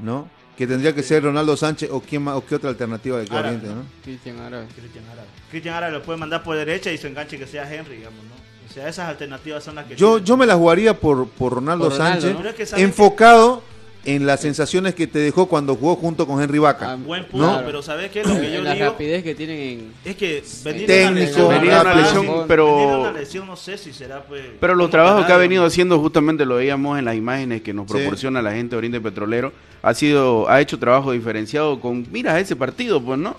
¿No? 0.00 0.28
Que 0.58 0.66
tendría 0.66 0.92
que 0.92 1.04
ser 1.04 1.22
Ronaldo 1.22 1.56
Sánchez 1.56 1.88
o 1.92 2.00
quién 2.00 2.20
más, 2.24 2.34
o 2.34 2.44
qué 2.44 2.56
otra 2.56 2.68
alternativa 2.68 3.16
de 3.18 3.32
Oriente, 3.32 3.68
¿no? 3.68 3.84
Cristian 4.02 4.40
Árabe. 4.40 4.66
Cristian 4.74 5.04
Árabe. 5.08 5.28
Cristian 5.50 5.74
Árabe 5.76 5.92
lo 5.92 6.02
puede 6.02 6.18
mandar 6.18 6.42
por 6.42 6.56
derecha 6.56 6.90
y 6.90 6.98
su 6.98 7.06
enganche 7.06 7.38
que 7.38 7.46
sea 7.46 7.72
Henry, 7.72 7.98
digamos, 7.98 8.18
¿no? 8.24 8.34
O 8.68 8.72
sea, 8.74 8.88
esas 8.88 9.08
alternativas 9.08 9.62
son 9.62 9.76
las 9.76 9.86
que 9.86 9.94
Yo, 9.94 10.14
tienen. 10.14 10.24
yo 10.26 10.36
me 10.36 10.46
la 10.46 10.56
jugaría 10.56 10.98
por, 10.98 11.28
por 11.28 11.54
Ronaldo 11.54 11.84
Por 11.88 11.96
Ronaldo, 11.96 12.20
Sánchez, 12.56 12.72
enfocado 12.76 13.62
en 14.04 14.26
las 14.26 14.40
sensaciones 14.40 14.94
que 14.94 15.06
te 15.06 15.18
dejó 15.18 15.46
cuando 15.46 15.74
jugó 15.74 15.96
junto 15.96 16.26
con 16.26 16.42
Henry 16.42 16.58
Vaca. 16.58 16.92
Ah, 16.92 16.96
Buen 16.96 17.24
punto, 17.26 17.46
¿no? 17.46 17.66
pero 17.66 17.82
¿sabes 17.82 18.10
qué? 18.10 18.22
Lo 18.24 18.40
que 18.40 18.52
yo 18.52 18.62
la 18.62 18.74
digo 18.74 18.86
rapidez 18.86 19.22
que 19.22 19.34
tienen 19.34 19.58
en. 19.58 19.92
es 20.04 20.16
que 20.16 20.42
venir 20.64 20.86
Técnico, 20.86 21.48
una 21.48 21.94
lesión, 21.94 22.26
pero... 22.48 23.00
una 23.00 23.12
lesión 23.12 23.46
no 23.46 23.56
sé 23.56 23.76
si 23.76 23.92
será 23.92 24.22
pues 24.22 24.42
Pero 24.60 24.74
los 24.74 24.88
trabajos 24.90 25.26
que 25.26 25.32
ha 25.32 25.36
venido 25.36 25.64
haciendo, 25.64 25.98
justamente 25.98 26.46
lo 26.46 26.56
veíamos 26.56 26.98
en 26.98 27.04
las 27.04 27.16
imágenes 27.16 27.62
que 27.62 27.74
nos 27.74 27.86
Sí. 27.86 27.94
proporciona 27.94 28.40
la 28.40 28.52
gente 28.52 28.70
de 28.70 28.78
Oriente 28.78 29.00
Petrolero, 29.00 29.52
ha 29.82 29.92
sido, 29.94 30.48
ha 30.48 30.60
hecho 30.60 30.78
trabajo 30.78 31.12
diferenciado 31.12 31.80
con, 31.80 32.06
mira 32.10 32.38
ese 32.40 32.56
partido, 32.56 33.02
pues, 33.02 33.18
¿no? 33.18 33.36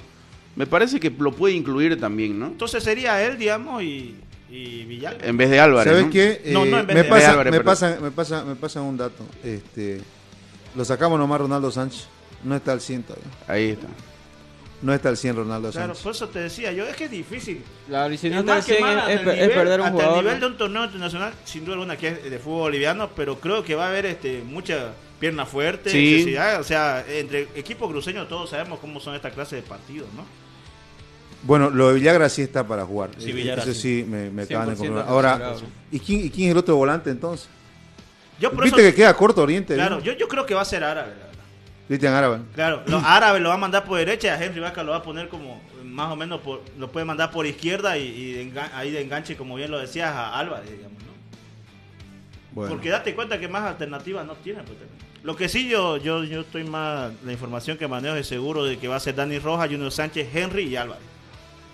Me 0.55 0.67
parece 0.67 0.99
que 0.99 1.09
lo 1.17 1.31
puede 1.31 1.53
incluir 1.55 1.99
también, 1.99 2.37
¿no? 2.37 2.47
Entonces 2.47 2.83
sería 2.83 3.23
él, 3.25 3.37
digamos, 3.37 3.81
y, 3.81 4.15
y. 4.51 5.01
En 5.21 5.37
vez 5.37 5.49
de 5.49 5.59
Álvarez. 5.59 5.91
¿Sabes 5.91 6.05
¿no? 6.07 6.11
qué? 6.11 6.41
No, 6.47 6.65
no, 6.65 6.77
Eh, 6.77 6.81
en 6.81 6.87
vez 6.87 6.95
me, 6.95 7.03
de 7.03 7.09
pasa, 7.09 7.31
Álvarez, 7.31 7.53
me, 7.53 7.59
pasa, 7.61 7.97
me, 8.01 8.11
pasa, 8.11 8.43
me 8.43 8.55
pasa 8.55 8.81
un 8.81 8.97
dato. 8.97 9.23
Este, 9.43 10.01
lo 10.75 10.86
sacamos 10.86 11.19
nomás 11.19 11.39
Ronaldo 11.41 11.71
Sánchez. 11.71 12.08
No 12.43 12.55
está 12.55 12.71
al 12.71 12.82
100 12.82 13.03
todavía. 13.03 13.27
Ahí 13.47 13.69
está. 13.71 13.88
No 14.82 14.93
está 14.93 15.10
al 15.10 15.17
100 15.17 15.36
Ronaldo 15.36 15.71
Claro, 15.71 15.88
Sánchez. 15.88 16.03
por 16.03 16.12
eso 16.15 16.29
te 16.29 16.39
decía 16.39 16.71
yo, 16.71 16.86
es 16.86 16.95
que 16.95 17.05
es 17.05 17.12
difícil. 17.12 17.62
Claro, 17.88 18.13
y 18.13 18.17
si 18.17 18.29
no 18.29 18.36
es, 18.39 18.47
hasta 18.49 18.60
es- 18.60 18.69
el 18.69 19.19
es 19.19 19.25
nivel- 19.25 19.53
perder 19.53 19.79
un 19.82 19.86
hasta 19.88 19.91
jugador. 19.97 20.17
el 20.19 20.23
nivel 20.25 20.39
de 20.39 20.45
un 20.45 20.58
torneo 20.58 20.86
internacional, 20.86 21.34
sin 21.43 21.65
duda 21.65 21.73
alguna 21.73 21.97
que 21.97 22.08
es 22.08 22.23
de 22.32 22.39
fútbol 22.39 22.60
boliviano, 22.62 23.10
pero 23.15 23.39
creo 23.41 23.62
que 23.63 23.75
va 23.75 23.88
a 23.88 23.89
haber 23.89 24.05
este 24.05 24.41
mucha 24.41 24.93
pierna 25.19 25.45
fuerte, 25.45 25.89
Sí. 25.89 26.12
necesidad, 26.13 26.62
o 26.62 26.63
sea, 26.63 27.03
entre 27.10 27.49
equipos 27.55 27.89
cruceños 27.89 28.29
todos 28.29 28.51
sabemos 28.51 28.79
cómo 28.79 29.01
son 29.01 29.15
esta 29.15 29.32
clase 29.32 29.58
de 29.58 29.63
partidos, 29.63 30.08
¿no? 30.15 30.23
Bueno, 31.43 31.69
lo 31.69 31.89
de 31.89 31.95
Villagra 31.95 32.29
sí 32.29 32.41
está 32.41 32.65
para 32.65 32.86
jugar. 32.86 33.10
Sí, 33.17 33.32
Villagra 33.34 33.63
Eso 33.63 33.73
sí. 33.73 34.01
sí, 34.01 34.05
me, 34.10 34.29
me 34.29 34.43
acaban 34.43 34.69
de 34.69 34.75
100% 34.75 34.77
confirmar. 34.77 35.05
Ahora. 35.10 35.55
¿y 35.91 35.99
quién, 35.99 36.25
¿y 36.25 36.29
quién 36.29 36.47
es 36.47 36.51
el 36.53 36.58
otro 36.58 36.75
volante 36.77 37.10
entonces? 37.10 37.49
Yo 38.39 38.52
por 38.52 38.63
Viste 38.63 38.80
eso, 38.82 38.89
que 38.89 38.95
queda 38.95 39.13
corto 39.15 39.41
Oriente. 39.43 39.75
claro, 39.75 39.99
yo, 39.99 40.13
yo 40.13 40.28
creo 40.28 40.45
que 40.45 40.54
va 40.54 40.62
a 40.62 40.65
ser 40.65 40.84
árabe. 40.84 41.13
Cristian 41.88 42.13
Árabe. 42.13 42.41
Claro, 42.54 42.84
los 42.86 43.04
árabes 43.06 43.41
lo 43.41 43.49
va 43.49 43.56
a 43.56 43.58
mandar 43.58 43.84
por 43.84 43.97
derecha 43.97 44.28
y 44.28 44.30
a 44.30 44.43
Henry 44.45 44.60
Vaca 44.60 44.84
lo 44.84 44.91
va 44.91 44.97
a 44.97 45.04
poner 45.04 45.28
como 45.28 45.60
más 45.84 46.12
o 46.12 46.15
menos 46.15 46.39
por, 46.41 46.62
lo 46.78 46.91
puede 46.91 47.04
mandar 47.06 47.32
por 47.32 47.45
izquierda 47.47 47.97
y, 47.97 48.04
y 48.06 48.32
de 48.34 48.43
enga- 48.54 48.69
ahí 48.75 48.91
de 48.91 49.02
enganche, 49.02 49.36
como 49.36 49.56
bien 49.56 49.71
lo 49.71 49.80
decías, 49.80 50.12
a 50.13 50.38
Álvarez, 50.38 50.69
digamos, 50.69 51.02
¿no? 51.02 51.10
Bueno. 52.52 52.73
Porque 52.75 52.89
date 52.89 53.15
cuenta 53.15 53.39
que 53.39 53.47
más 53.47 53.63
alternativas 53.63 54.25
no 54.25 54.34
tiene. 54.36 54.62
pues. 54.63 54.78
Lo 55.23 55.36
que 55.36 55.49
sí 55.49 55.67
yo, 55.67 55.97
yo, 55.97 56.23
yo 56.23 56.41
estoy 56.41 56.63
más, 56.63 57.12
la 57.25 57.32
información 57.32 57.78
que 57.78 57.88
manejo 57.88 58.15
es 58.15 58.28
seguro 58.28 58.63
de 58.65 58.78
que 58.78 58.88
va 58.88 58.95
a 58.95 58.99
ser 58.99 59.15
Dani 59.15 59.39
Rojas, 59.39 59.67
Junior 59.69 59.91
Sánchez, 59.91 60.28
Henry 60.34 60.63
y 60.63 60.75
Álvarez. 60.75 61.04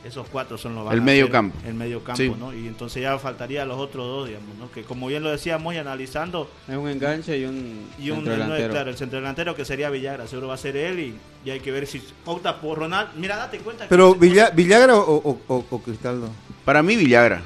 Esos 0.06 0.28
cuatro 0.30 0.56
son 0.58 0.76
los 0.76 0.94
El 0.94 1.02
medio 1.02 1.32
campo. 1.32 1.58
El 1.66 1.74
medio 1.74 2.04
campo, 2.04 2.22
Sí. 2.22 2.32
¿no? 2.38 2.54
Y 2.54 2.68
entonces 2.68 3.02
ya 3.02 3.18
faltaría 3.18 3.66
los 3.66 3.78
otros 3.80 4.06
dos, 4.06 4.28
digamos, 4.28 4.56
¿no? 4.58 4.70
Que 4.72 4.84
como 4.84 5.08
bien 5.08 5.24
lo 5.24 5.32
decíamos 5.32 5.74
y 5.74 5.78
analizando, 5.78 6.48
Es 6.68 6.76
un 6.78 6.88
enganche 6.88 7.38
y 7.40 7.46
un, 7.46 7.88
y 7.98 8.12
un 8.12 8.24
delantero. 8.24 8.72
claro, 8.72 8.92
el 8.92 8.98
centro 8.98 9.18
delantero 9.18 9.56
que 9.56 9.66
sería 9.66 9.90
Villagra, 9.90 10.28
seguro 10.28 10.50
va 10.50 10.54
a 10.54 10.58
ser 10.58 10.78
él 10.78 11.00
y, 11.00 11.16
y 11.44 11.50
hay 11.50 11.60
que 11.60 11.72
ver 11.72 11.88
si 11.88 12.04
opta 12.26 12.62
por 12.62 12.78
Ronald. 12.78 13.10
Mira, 13.16 13.36
date 13.36 13.58
cuenta 13.58 13.86
que 13.86 13.90
Pero 13.90 14.14
Villa- 14.14 14.52
Villagra 14.52 14.96
o, 14.96 15.16
o, 15.16 15.40
o- 15.48 15.66
o 15.72 15.80
Cristaldo. 15.82 16.30
Para 16.64 16.84
mí 16.84 16.96
Villagra. 16.96 17.42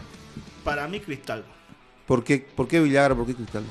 para 0.66 0.86
mí 0.90 1.00
Cristal. 1.00 1.46
¿Por 2.06 2.24
qué, 2.26 2.40
¿Por 2.56 2.68
qué 2.68 2.82
Villagra? 2.82 3.16
¿Por 3.16 3.26
qué 3.26 3.36
Cristaldo? 3.36 3.70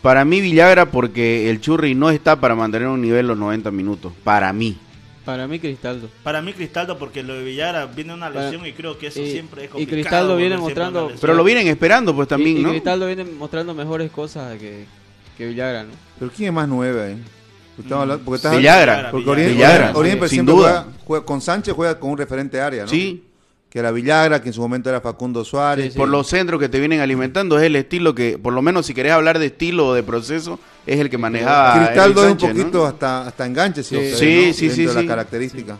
Para 0.00 0.24
mí 0.24 0.40
Villagra 0.40 0.86
porque 0.86 1.50
el 1.50 1.60
Churri 1.60 1.96
no 1.96 2.08
está 2.10 2.36
para 2.36 2.54
mantener 2.54 2.86
un 2.86 3.00
nivel 3.02 3.26
los 3.26 3.36
90 3.36 3.72
minutos. 3.72 4.12
Para 4.22 4.52
mí. 4.52 4.78
Para 5.28 5.46
mí, 5.46 5.58
Cristaldo. 5.58 6.08
Para 6.22 6.40
mí 6.40 6.54
Cristaldo 6.54 6.96
porque 6.98 7.22
lo 7.22 7.34
de 7.34 7.44
Villagra 7.44 7.84
viene 7.84 8.14
una 8.14 8.32
Para- 8.32 8.44
lesión 8.50 8.64
y 8.66 8.72
creo 8.72 8.96
que 8.96 9.08
eso 9.08 9.20
y- 9.20 9.30
siempre 9.30 9.64
es 9.64 9.68
y 9.68 9.72
complicado. 9.72 10.00
Cristaldo 10.00 10.36
viene 10.38 10.56
mostrando-. 10.56 11.12
Pero 11.20 11.34
lo 11.34 11.44
vienen 11.44 11.66
esperando 11.68 12.14
pues 12.14 12.28
también, 12.28 12.56
y, 12.56 12.60
y 12.60 12.62
¿no? 12.62 12.70
Cristaldo 12.70 13.04
viene 13.06 13.24
mostrando 13.24 13.74
mejores 13.74 14.10
cosas 14.10 14.56
que, 14.58 14.86
que 15.36 15.46
Villagra, 15.48 15.82
¿no? 15.84 15.90
¿Pero 16.18 16.30
quién 16.34 16.48
es 16.48 16.54
más 16.54 16.66
nueve 16.66 17.02
ahí? 17.02 17.22
Estamos 17.78 17.90
Mm. 17.90 18.00
hablando- 18.00 18.24
porque 18.24 18.36
estás- 18.36 18.56
Villagra. 18.56 19.10
Porque 19.10 19.28
Oriente, 19.28 19.52
Villagra, 19.52 19.92
Oriente 19.94 20.28
sin 20.28 20.36
siempre 20.36 20.54
duda. 20.54 20.70
Juega, 20.84 20.98
juega- 21.04 21.26
con 21.26 21.40
Sánchez 21.42 21.74
juega 21.74 22.00
con 22.00 22.10
un 22.12 22.16
referente 22.16 22.58
área, 22.58 22.84
¿no? 22.84 22.88
Sí. 22.88 23.22
Que 23.70 23.80
era 23.80 23.90
Villagra, 23.90 24.40
que 24.40 24.48
en 24.48 24.52
su 24.54 24.62
momento 24.62 24.88
era 24.88 25.00
Facundo 25.02 25.44
Suárez. 25.44 25.94
Por 25.94 26.08
los 26.08 26.26
centros 26.26 26.58
que 26.58 26.70
te 26.70 26.78
vienen 26.78 27.00
alimentando 27.00 27.58
es 27.58 27.64
el 27.64 27.76
estilo 27.76 28.14
que, 28.14 28.38
por 28.38 28.54
lo 28.54 28.62
menos 28.62 28.86
si 28.86 28.94
querés 28.94 29.12
hablar 29.12 29.38
de 29.38 29.46
estilo 29.46 29.88
o 29.88 29.94
de 29.94 30.02
proceso, 30.02 30.58
es 30.86 30.98
el 30.98 31.10
que 31.10 31.18
manejaba 31.18 31.84
Cristaldo 31.84 32.24
es 32.26 32.32
un 32.32 32.38
poquito 32.38 32.86
hasta, 32.86 33.26
hasta 33.26 33.44
enganche, 33.44 33.82
si 33.82 33.94
Sí. 33.94 34.14
Sí, 34.16 34.46
¿no? 34.48 34.52
sí, 34.54 34.66
Dentro 34.68 34.74
sí, 34.74 34.86
de 34.86 34.94
la 34.94 35.00
sí. 35.02 35.06
característica. 35.06 35.78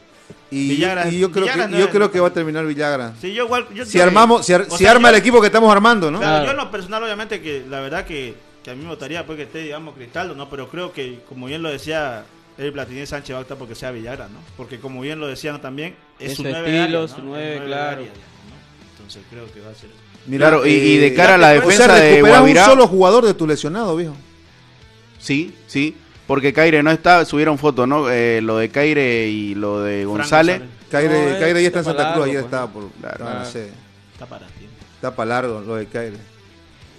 Y, 0.50 0.68
Villagra- 0.76 1.10
y 1.10 1.18
yo 1.18 1.30
creo 1.30 1.44
Villagra 1.44 1.64
que 1.66 1.72
no 1.72 1.78
yo 1.78 1.84
es- 1.86 1.90
creo 1.90 2.10
que 2.10 2.20
va 2.20 2.28
a 2.28 2.32
terminar 2.32 2.66
Villagra. 2.66 3.14
Sí, 3.20 3.32
yo 3.32 3.44
igual. 3.44 3.66
yo- 3.74 3.86
si 3.86 3.96
yo- 3.98 4.04
armamos, 4.04 4.44
si, 4.44 4.52
ar- 4.52 4.66
si 4.70 4.76
sea, 4.78 4.90
arma 4.90 5.08
yo- 5.10 5.14
el 5.16 5.20
equipo 5.22 5.40
que 5.40 5.46
estamos 5.46 5.70
armando, 5.72 6.10
¿no? 6.10 6.18
Claro, 6.20 6.44
yo 6.44 6.50
en 6.50 6.56
lo 6.58 6.70
personal, 6.70 7.02
obviamente, 7.02 7.40
que 7.40 7.64
la 7.68 7.80
verdad 7.80 8.04
que, 8.04 8.34
que 8.62 8.70
a 8.70 8.74
mí 8.74 8.82
me 8.82 8.90
gustaría 8.90 9.24
pues, 9.24 9.36
que 9.36 9.42
esté, 9.44 9.60
digamos, 9.62 9.94
Cristaldo, 9.94 10.34
¿no? 10.34 10.50
Pero 10.50 10.68
creo 10.68 10.92
que, 10.92 11.20
como 11.28 11.46
bien 11.46 11.62
lo 11.62 11.70
decía 11.70 12.24
el 12.58 12.72
Platini 12.72 13.06
Sánchez, 13.06 13.34
va 13.34 13.38
a 13.38 13.42
optar 13.42 13.56
porque 13.56 13.74
sea 13.74 13.90
Villagra, 13.92 14.26
¿no? 14.28 14.38
Porque, 14.56 14.78
como 14.80 15.00
bien 15.00 15.18
lo 15.20 15.26
decían 15.28 15.60
también, 15.60 15.94
es 16.18 16.32
Es 16.32 16.36
su 16.36 16.42
su 16.42 16.48
nueve 16.48 16.78
estilo, 16.80 16.98
área, 17.02 17.08
su 17.14 17.18
¿no? 17.22 17.24
nueve, 17.30 17.54
Es 17.56 17.62
claro. 17.62 17.90
área, 17.98 18.06
¿no? 18.08 18.90
Entonces, 18.92 19.22
creo 19.30 19.52
que 19.52 19.60
va 19.60 19.70
a 19.70 19.74
ser. 19.74 19.90
Mira, 20.26 20.48
Claro, 20.48 20.66
y- 20.66 20.70
y 20.70 20.96
de 20.98 21.06
eh, 21.06 21.14
cara 21.14 21.36
a 21.36 21.38
la 21.38 21.48
o 21.48 21.50
sea, 21.52 21.60
defensa 21.60 21.94
de 21.94 22.22
Guavirá- 22.22 22.64
un 22.64 22.70
solo 22.70 22.86
jugador 22.88 23.24
de 23.24 23.34
tu 23.34 23.46
lesionado, 23.46 23.96
viejo. 23.96 24.14
Sí, 25.18 25.54
sí. 25.66 25.96
Porque 26.26 26.52
Caire 26.52 26.82
no 26.82 26.90
está, 26.90 27.24
subieron 27.24 27.56
fotos, 27.58 27.88
¿no? 27.88 28.10
Eh, 28.10 28.40
lo 28.42 28.58
de 28.58 28.68
Caire 28.68 29.28
y 29.28 29.54
lo 29.54 29.80
de 29.80 30.04
González. 30.04 30.60
Caire, 30.90 31.14
No, 31.22 31.28
es- 31.30 31.38
Caire 31.40 31.62
ya 31.62 31.68
está 31.68 31.78
en 31.80 31.86
está 31.86 31.94
Santa 32.02 32.12
Cruz, 32.14 32.24
ayer 32.26 32.34
pues. 32.36 32.44
estaba 32.44 32.66
por 32.72 32.90
Claro. 33.00 33.24
la 33.24 33.40
Ah. 33.42 33.44
sede. 33.46 33.72
Está 34.12 34.26
para 34.26 34.46
ti. 34.48 34.66
Está 34.96 35.14
para 35.16 35.28
largo 35.28 35.60
lo 35.60 35.76
de 35.76 35.86
Caire. 35.86 36.16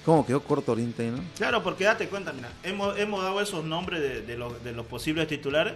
¿Cómo 0.10 0.26
quedó 0.26 0.39
corto 0.41 0.72
Oriente 0.72 1.04
ahí, 1.04 1.12
no? 1.12 1.19
Claro, 1.38 1.62
porque 1.62 1.84
date 1.84 2.08
cuenta, 2.08 2.34
mira, 2.34 2.50
hemos, 2.63 2.98
hemos 2.98 3.22
dado 3.24 3.39
esos 3.41 3.63
nombres 3.63 4.02
de, 4.02 4.22
de 4.24 4.38
los, 4.38 4.63
de 4.63 4.72
los 4.74 4.86
posibles 4.88 5.28
titulares. 5.28 5.74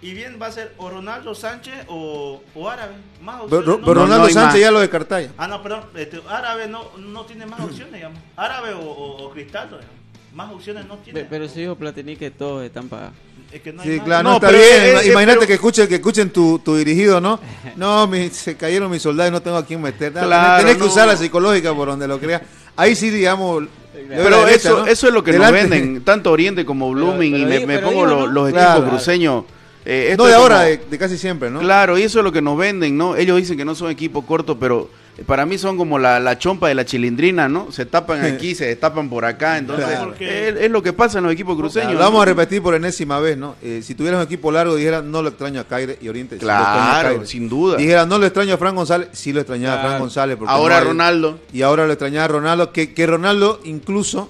Y 0.00 0.12
bien 0.12 0.38
va 0.40 0.46
a 0.48 0.52
ser 0.52 0.74
o 0.76 0.90
Ronaldo 0.90 1.34
Sánchez 1.34 1.86
o, 1.88 2.40
o 2.54 2.68
Árabe. 2.70 2.92
Más 3.22 3.40
Pero, 3.48 3.58
opciones. 3.58 3.80
pero 3.86 3.94
no- 3.94 4.02
Ronaldo 4.02 4.28
no 4.28 4.32
Sánchez 4.34 4.52
más. 4.52 4.60
ya 4.60 4.70
lo 4.70 4.80
de 4.80 4.90
Cartaya. 4.90 5.30
Ah, 5.38 5.48
no, 5.48 5.62
perdón. 5.62 5.84
Este, 5.96 6.20
árabe 6.28 6.68
no, 6.68 6.90
no 6.98 7.24
tiene 7.24 7.46
más 7.46 7.58
opciones, 7.64 7.94
digamos. 7.94 8.18
Árabe 8.36 8.74
o, 8.74 8.80
o, 8.80 9.24
o 9.24 9.30
Cristaldo, 9.32 9.78
digamos. 9.78 9.96
Más 10.34 10.52
opciones 10.52 10.86
no 10.86 10.96
tiene. 10.98 11.20
Pe- 11.20 11.26
Pero 11.30 11.48
sí 11.48 11.60
dijo 11.62 11.74
Platini 11.76 12.16
que 12.16 12.30
todos 12.30 12.64
están 12.64 12.88
para... 12.88 13.12
Es 13.52 13.62
que 13.62 13.72
no 13.72 13.82
hay 13.82 13.88
Sí, 13.88 13.96
más. 13.98 14.04
claro, 14.04 14.28
no, 14.28 14.34
está 14.34 14.48
pero 14.48 14.58
bien. 14.58 14.72
es- 14.96 15.00
es- 15.02 15.06
Imagínate 15.06 15.38
pero- 15.38 15.46
que 15.46 15.54
escuchen, 15.54 15.88
que 15.88 15.94
escuchen 15.94 16.30
tu, 16.30 16.58
tu 16.58 16.76
dirigido, 16.76 17.20
¿no? 17.20 17.40
No, 17.76 18.06
mi- 18.06 18.28
se 18.30 18.56
cayeron 18.56 18.90
mis 18.90 19.00
soldados 19.00 19.30
y 19.30 19.32
no 19.32 19.40
tengo 19.42 19.56
a 19.56 19.64
quién 19.64 19.80
meter. 19.80 20.12
Claro, 20.12 20.60
tenés 20.62 20.76
que 20.76 20.84
usar 20.84 21.06
la 21.08 21.16
psicológica 21.16 21.72
por 21.74 21.88
donde 21.88 22.06
lo 22.08 22.18
creas. 22.20 22.42
Ahí 22.76 22.94
sí, 22.96 23.10
digamos. 23.10 23.64
Pero 24.08 24.44
derecha, 24.44 24.68
eso, 24.68 24.78
¿no? 24.80 24.86
eso 24.86 25.08
es 25.08 25.14
lo 25.14 25.22
que 25.24 25.32
Delante. 25.32 25.60
nos 25.62 25.70
venden, 25.70 26.02
tanto 26.04 26.30
Oriente 26.32 26.64
como 26.64 26.90
Blooming, 26.90 27.32
pero 27.48 27.60
y 27.60 27.66
me, 27.66 27.78
pongo 27.78 28.04
los 28.06 28.50
Claro. 28.50 28.72
equipos 28.80 28.90
cruceños. 28.90 29.44
Eh, 29.86 30.08
esto 30.10 30.24
No 30.24 30.28
de 30.28 30.34
ahora, 30.34 30.56
como- 30.56 30.68
de, 30.68 30.76
de 30.90 30.98
casi 30.98 31.16
siempre, 31.18 31.50
¿no? 31.50 31.60
Claro, 31.60 31.96
y 31.98 32.02
eso 32.02 32.18
es 32.18 32.24
lo 32.24 32.32
que 32.32 32.42
nos 32.42 32.56
venden, 32.58 32.96
¿no? 32.96 33.16
Ellos 33.16 33.36
dicen 33.36 33.56
que 33.56 33.64
no 33.64 33.74
son 33.74 33.90
equipo 33.90 34.24
corto, 34.26 34.58
pero 34.58 34.90
para 35.22 35.46
mí 35.46 35.58
son 35.58 35.76
como 35.76 35.98
la, 35.98 36.18
la 36.18 36.38
chompa 36.38 36.66
de 36.68 36.74
la 36.74 36.84
chilindrina, 36.84 37.48
¿no? 37.48 37.70
Se 37.70 37.86
tapan 37.86 38.24
aquí, 38.24 38.54
se 38.54 38.66
destapan 38.66 39.08
por 39.08 39.24
acá, 39.24 39.58
entonces 39.58 39.86
Claro. 39.86 40.14
es, 40.18 40.56
es 40.56 40.70
lo 40.70 40.82
que 40.82 40.92
pasa 40.92 41.18
en 41.18 41.24
los 41.24 41.32
equipos 41.32 41.56
cruceños. 41.56 41.92
Lo 41.92 42.00
vamos 42.00 42.22
a 42.22 42.24
repetir 42.24 42.60
por 42.62 42.74
enésima 42.74 43.20
vez, 43.20 43.36
¿no? 43.38 43.54
Eh, 43.62 43.80
si 43.84 43.94
tuvieras 43.94 44.18
un 44.18 44.24
equipo 44.26 44.50
largo, 44.50 44.74
dijera 44.74 45.02
no 45.02 45.22
lo 45.22 45.28
extraño 45.28 45.60
a 45.60 45.64
Caire 45.64 45.98
y 46.02 46.08
Oriente. 46.08 46.36
Claro, 46.38 47.24
sin 47.26 47.48
duda. 47.48 47.76
Dijera 47.76 48.06
no 48.06 48.18
lo 48.18 48.26
extraño 48.26 48.54
a 48.54 48.58
Fran 48.58 48.74
González, 48.74 49.08
sí 49.12 49.32
lo 49.32 49.40
extrañaba 49.40 49.76
a 49.80 49.86
Fran. 49.86 49.98
González. 50.00 50.36
porque 50.36 50.52
Ahora 50.52 50.76
no 50.76 50.80
hay- 50.80 50.86
Ronaldo. 50.88 51.38
Y 51.52 51.62
ahora 51.62 51.86
lo 51.86 51.92
extrañaba 51.92 52.24
a 52.24 52.28
Ronaldo, 52.28 52.72
que, 52.72 52.92
que 52.92 53.06
Ronaldo 53.06 53.60
incluso 53.64 54.28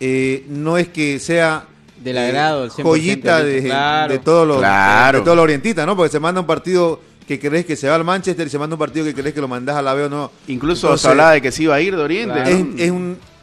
eh, 0.00 0.44
no 0.48 0.78
es 0.78 0.88
que 0.88 1.18
sea 1.18 1.64
Del 2.02 2.16
eh, 2.16 2.20
agrado, 2.28 2.64
el 2.64 2.70
100% 2.70 2.82
joyita 2.82 3.42
de, 3.42 3.62
claro. 3.64 4.12
de 4.12 4.18
todos 4.18 4.46
los 4.48 4.58
Claro. 4.58 5.18
de 5.18 5.24
todos 5.24 5.36
los 5.36 5.44
orientistas, 5.44 5.86
¿no? 5.86 5.96
Porque 5.96 6.10
se 6.12 6.20
manda 6.20 6.40
un 6.40 6.46
partido 6.46 7.00
que 7.38 7.38
crees 7.48 7.64
que 7.64 7.76
se 7.76 7.88
va 7.88 7.94
al 7.94 8.02
Manchester 8.02 8.44
y 8.44 8.50
se 8.50 8.58
manda 8.58 8.74
un 8.74 8.80
partido 8.80 9.04
que 9.04 9.14
crees 9.14 9.32
que 9.32 9.40
lo 9.40 9.46
mandás 9.46 9.76
a 9.76 9.82
la 9.82 9.94
B 9.94 10.04
o 10.04 10.08
no. 10.08 10.32
Incluso 10.48 10.88
Entonces, 10.88 11.02
se 11.02 11.08
hablaba 11.08 11.32
de 11.32 11.40
que 11.40 11.52
se 11.52 11.62
iba 11.62 11.76
a 11.76 11.80
ir 11.80 11.94
de 11.94 12.02
Oriente. 12.02 12.34
Claro. 12.42 12.66
es, 12.76 12.90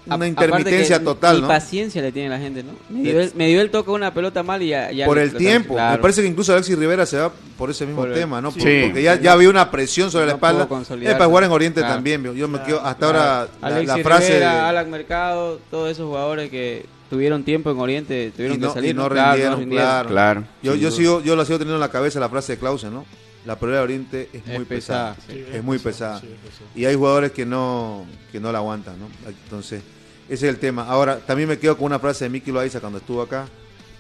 una 0.10 0.28
intermitencia 0.28 1.00
que 1.00 1.06
total, 1.06 1.42
¿no? 1.42 1.48
paciencia 1.48 2.02
le 2.02 2.12
tiene 2.12 2.28
la 2.30 2.38
gente, 2.38 2.64
¿no? 2.64 2.72
Me 2.90 3.02
dio, 3.02 3.22
el, 3.22 3.32
me 3.36 3.48
dio 3.48 3.62
el 3.62 3.70
toque 3.70 3.92
una 3.92 4.14
pelota 4.14 4.44
mal 4.44 4.62
y 4.62 4.68
ya... 4.70 4.92
ya 4.92 5.06
por 5.06 5.18
el 5.20 5.34
tiempo. 5.36 5.76
Claro. 5.76 5.96
Me 5.98 6.02
parece 6.02 6.22
que 6.22 6.28
incluso 6.28 6.52
Alexis 6.52 6.78
Rivera 6.78 7.06
se 7.06 7.18
va 7.18 7.32
por 7.58 7.70
ese 7.70 7.86
mismo 7.86 8.02
Por 8.02 8.10
el- 8.10 8.16
tema, 8.16 8.42
¿no? 8.42 8.52
sí. 8.52 8.60
Por- 8.60 8.68
Sí. 8.70 8.82
Porque 8.88 9.04
ya, 9.04 9.20
ya 9.20 9.32
había 9.32 9.50
una 9.50 9.72
presión 9.72 10.12
sobre 10.12 10.26
la 10.26 10.34
No 10.34 10.36
espalda. 10.38 10.68
Es 11.02 11.14
para 11.14 11.26
jugar 11.26 11.44
en 11.46 11.52
Oriente 11.52 11.80
Claro. 11.80 11.96
también. 11.96 12.24
Yo 12.24 12.34
yo 12.34 12.48
me 12.50 12.62
quedo 12.64 12.82
hasta 12.86 13.06
ahora 13.06 13.48
la, 13.62 13.98
frase 14.00 14.34
Rivera, 14.34 14.54
de- 14.54 14.60
Alan 14.60 14.90
Mercado, 14.92 15.60
todos 15.72 15.90
esos 15.92 16.06
jugadores 16.08 16.50
que 16.50 16.86
tuvieron 17.10 17.44
tiempo 17.44 17.72
en 17.72 17.80
Oriente 17.80 18.32
tuvieron 18.36 18.58
y 18.58 18.60
no, 18.60 18.68
que 18.68 18.74
salir. 18.74 18.92
y 18.92 18.94
no 18.94 19.10
Claro, 19.10 19.32
rindieron, 19.34 19.70
claro. 19.70 20.10
Claro. 20.10 20.44
Yo, 20.62 20.76
yo 20.76 20.92
sigo, 20.92 21.22
yo 21.22 21.36
lo 21.38 21.46
sigo 21.46 21.58
teniendo 21.58 21.76
en 21.76 21.82
la 21.82 21.90
cabeza 21.90 22.20
la 22.20 22.28
frase 22.30 22.54
de 22.54 22.60
Clausen, 22.60 22.94
¿no? 22.94 23.06
La 23.48 23.56
prioridad 23.58 23.80
de 23.80 23.84
Oriente 23.86 24.30
es 24.34 24.46
muy 24.46 24.56
Es 24.58 24.68
pesada. 24.68 25.16
pesada, 25.16 25.34
sí. 25.34 25.46
es 25.54 25.64
muy 25.64 25.78
Sí, 25.78 25.82
es 25.82 25.84
pesada. 25.94 26.14
pesada, 26.20 26.20
sí, 26.20 26.28
es 26.46 26.52
pesada. 26.52 26.70
Y 26.76 26.86
hay 26.86 26.96
jugadores 26.96 27.32
que 27.32 27.46
no, 27.46 28.06
que 28.32 28.40
no 28.40 28.52
la 28.52 28.58
aguantan, 28.60 28.96
¿no? 29.00 29.08
Entonces, 29.28 29.82
ese 30.30 30.48
es 30.48 30.54
el 30.54 30.60
tema. 30.60 30.84
Ahora, 30.88 31.18
también 31.20 31.48
me 31.50 31.58
quedo 31.58 31.76
con 31.78 31.86
una 31.86 31.98
frase 32.00 32.26
de 32.26 32.30
Miki 32.30 32.52
Loaiza 32.52 32.80
cuando 32.80 33.00
estuvo 33.00 33.22
acá. 33.22 33.48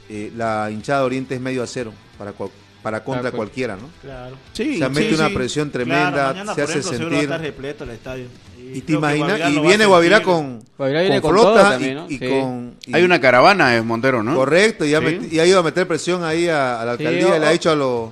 eh, 0.09 0.31
la 0.37 0.69
hinchada 0.71 0.99
de 1.01 1.05
Oriente 1.05 1.35
es 1.35 1.41
medio 1.41 1.61
a 1.63 1.67
cero 1.67 1.91
para, 2.17 2.31
cual- 2.31 2.49
para 2.81 3.03
contra 3.03 3.23
Claro, 3.23 3.35
cualquiera, 3.37 3.75
¿no? 3.75 3.89
Claro. 4.01 4.37
Sí, 4.53 4.75
o 4.75 4.77
sea, 4.77 4.87
mete 4.89 5.09
sí, 5.09 5.15
una 5.15 5.27
sí. 5.27 5.33
presión 5.33 5.69
Claro, 5.69 5.83
tremenda, 5.85 6.27
mañana, 6.29 6.55
se 6.55 6.61
hace 6.61 6.71
ejemplo, 6.79 6.91
seguro 6.91 7.09
va 7.09 7.17
a 7.17 7.19
sentir. 7.19 7.23
estar 7.33 7.41
repleto 7.41 7.83
el 7.83 7.89
estadio. 7.89 8.25
Y 8.73 8.81
te 8.81 8.93
imaginas, 8.93 9.49
y 9.51 9.59
viene 9.59 9.85
Guavirá 9.85 10.23
con, 10.23 10.63
Guavirá 10.77 11.01
viene 11.01 11.19
con 11.19 11.31
flota 11.31 11.49
todo 11.49 11.59
y- 11.67 11.71
también, 11.71 11.95
¿no? 11.95 12.05
y, 12.09 12.17
Sí. 12.17 12.29
con... 12.29 12.75
y- 12.85 12.95
Hay 12.95 13.03
una 13.03 13.19
caravana 13.19 13.69
de 13.71 13.81
Montero, 13.81 14.23
¿no? 14.23 14.33
Correcto, 14.35 14.85
y 14.85 14.93
ha, 14.93 14.99
Sí. 14.99 15.05
met- 15.05 15.31
y 15.33 15.39
ha 15.39 15.45
ido 15.45 15.59
a 15.59 15.63
meter 15.63 15.85
presión 15.87 16.23
ahí 16.23 16.47
a, 16.47 16.81
a 16.81 16.85
la 16.85 16.95
Sí, 16.97 17.05
alcaldía 17.05 17.35
y 17.35 17.39
le 17.41 17.45
ha 17.47 17.51
dicho 17.51 17.69
a 17.71 17.75
los... 17.75 18.11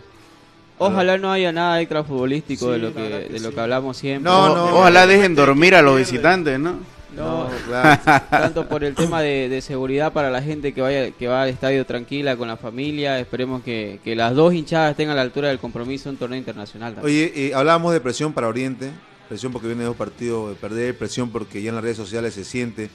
Ojalá 0.77 1.17
no 1.17 1.31
haya 1.31 1.51
nada 1.51 1.79
extra 1.81 2.03
futbolístico 2.03 2.65
Sí, 2.65 2.71
de 2.73 2.77
lo 2.79 2.93
que, 2.93 3.01
de 3.31 3.39
lo 3.39 3.53
que 3.53 3.59
hablamos 3.61 3.95
siempre. 3.97 4.29
No, 4.29 4.43
O- 4.51 4.55
no. 4.55 4.77
Ojalá 4.79 5.07
dejen 5.07 5.33
dormir 5.35 5.73
a 5.75 5.81
los 5.81 5.97
visitantes, 5.97 6.59
¿no? 6.59 6.73
No, 7.15 7.45
No, 7.45 7.49
claro. 7.65 8.01
tanto 8.29 8.67
por 8.67 8.83
el 8.83 8.93
tema 8.93 9.21
de, 9.21 9.47
de 9.47 9.61
seguridad 9.61 10.11
para 10.11 10.29
la 10.29 10.41
gente 10.41 10.73
que 10.73 10.81
vaya 10.81 11.11
que 11.11 11.27
va 11.27 11.43
al 11.43 11.49
estadio 11.49 11.85
tranquila 11.85 12.35
con 12.35 12.49
la 12.49 12.57
familia. 12.57 13.17
Esperemos 13.19 13.63
que, 13.63 13.99
que 14.03 14.15
las 14.17 14.35
dos 14.35 14.53
hinchadas 14.53 14.91
estén 14.91 15.09
a 15.09 15.15
la 15.15 15.21
altura 15.21 15.47
del 15.47 15.59
compromiso 15.59 16.09
en 16.09 16.15
un 16.15 16.19
torneo 16.19 16.37
internacional. 16.37 16.93
también. 16.95 17.15
Oye, 17.15 17.31
eh, 17.47 17.53
hablábamos 17.55 17.93
de 17.93 18.01
presión 18.01 18.33
para 18.33 18.49
Oriente, 18.49 18.91
presión 19.29 19.53
porque 19.53 19.67
viene 19.67 19.85
dos 19.85 19.95
partidos 19.95 20.49
de 20.49 20.55
perder, 20.55 20.97
presión 20.97 21.29
porque 21.29 21.61
ya 21.61 21.69
en 21.69 21.75
las 21.75 21.83
redes 21.85 21.95
sociales 21.97 22.33
se 22.33 22.43
siente 22.43 22.89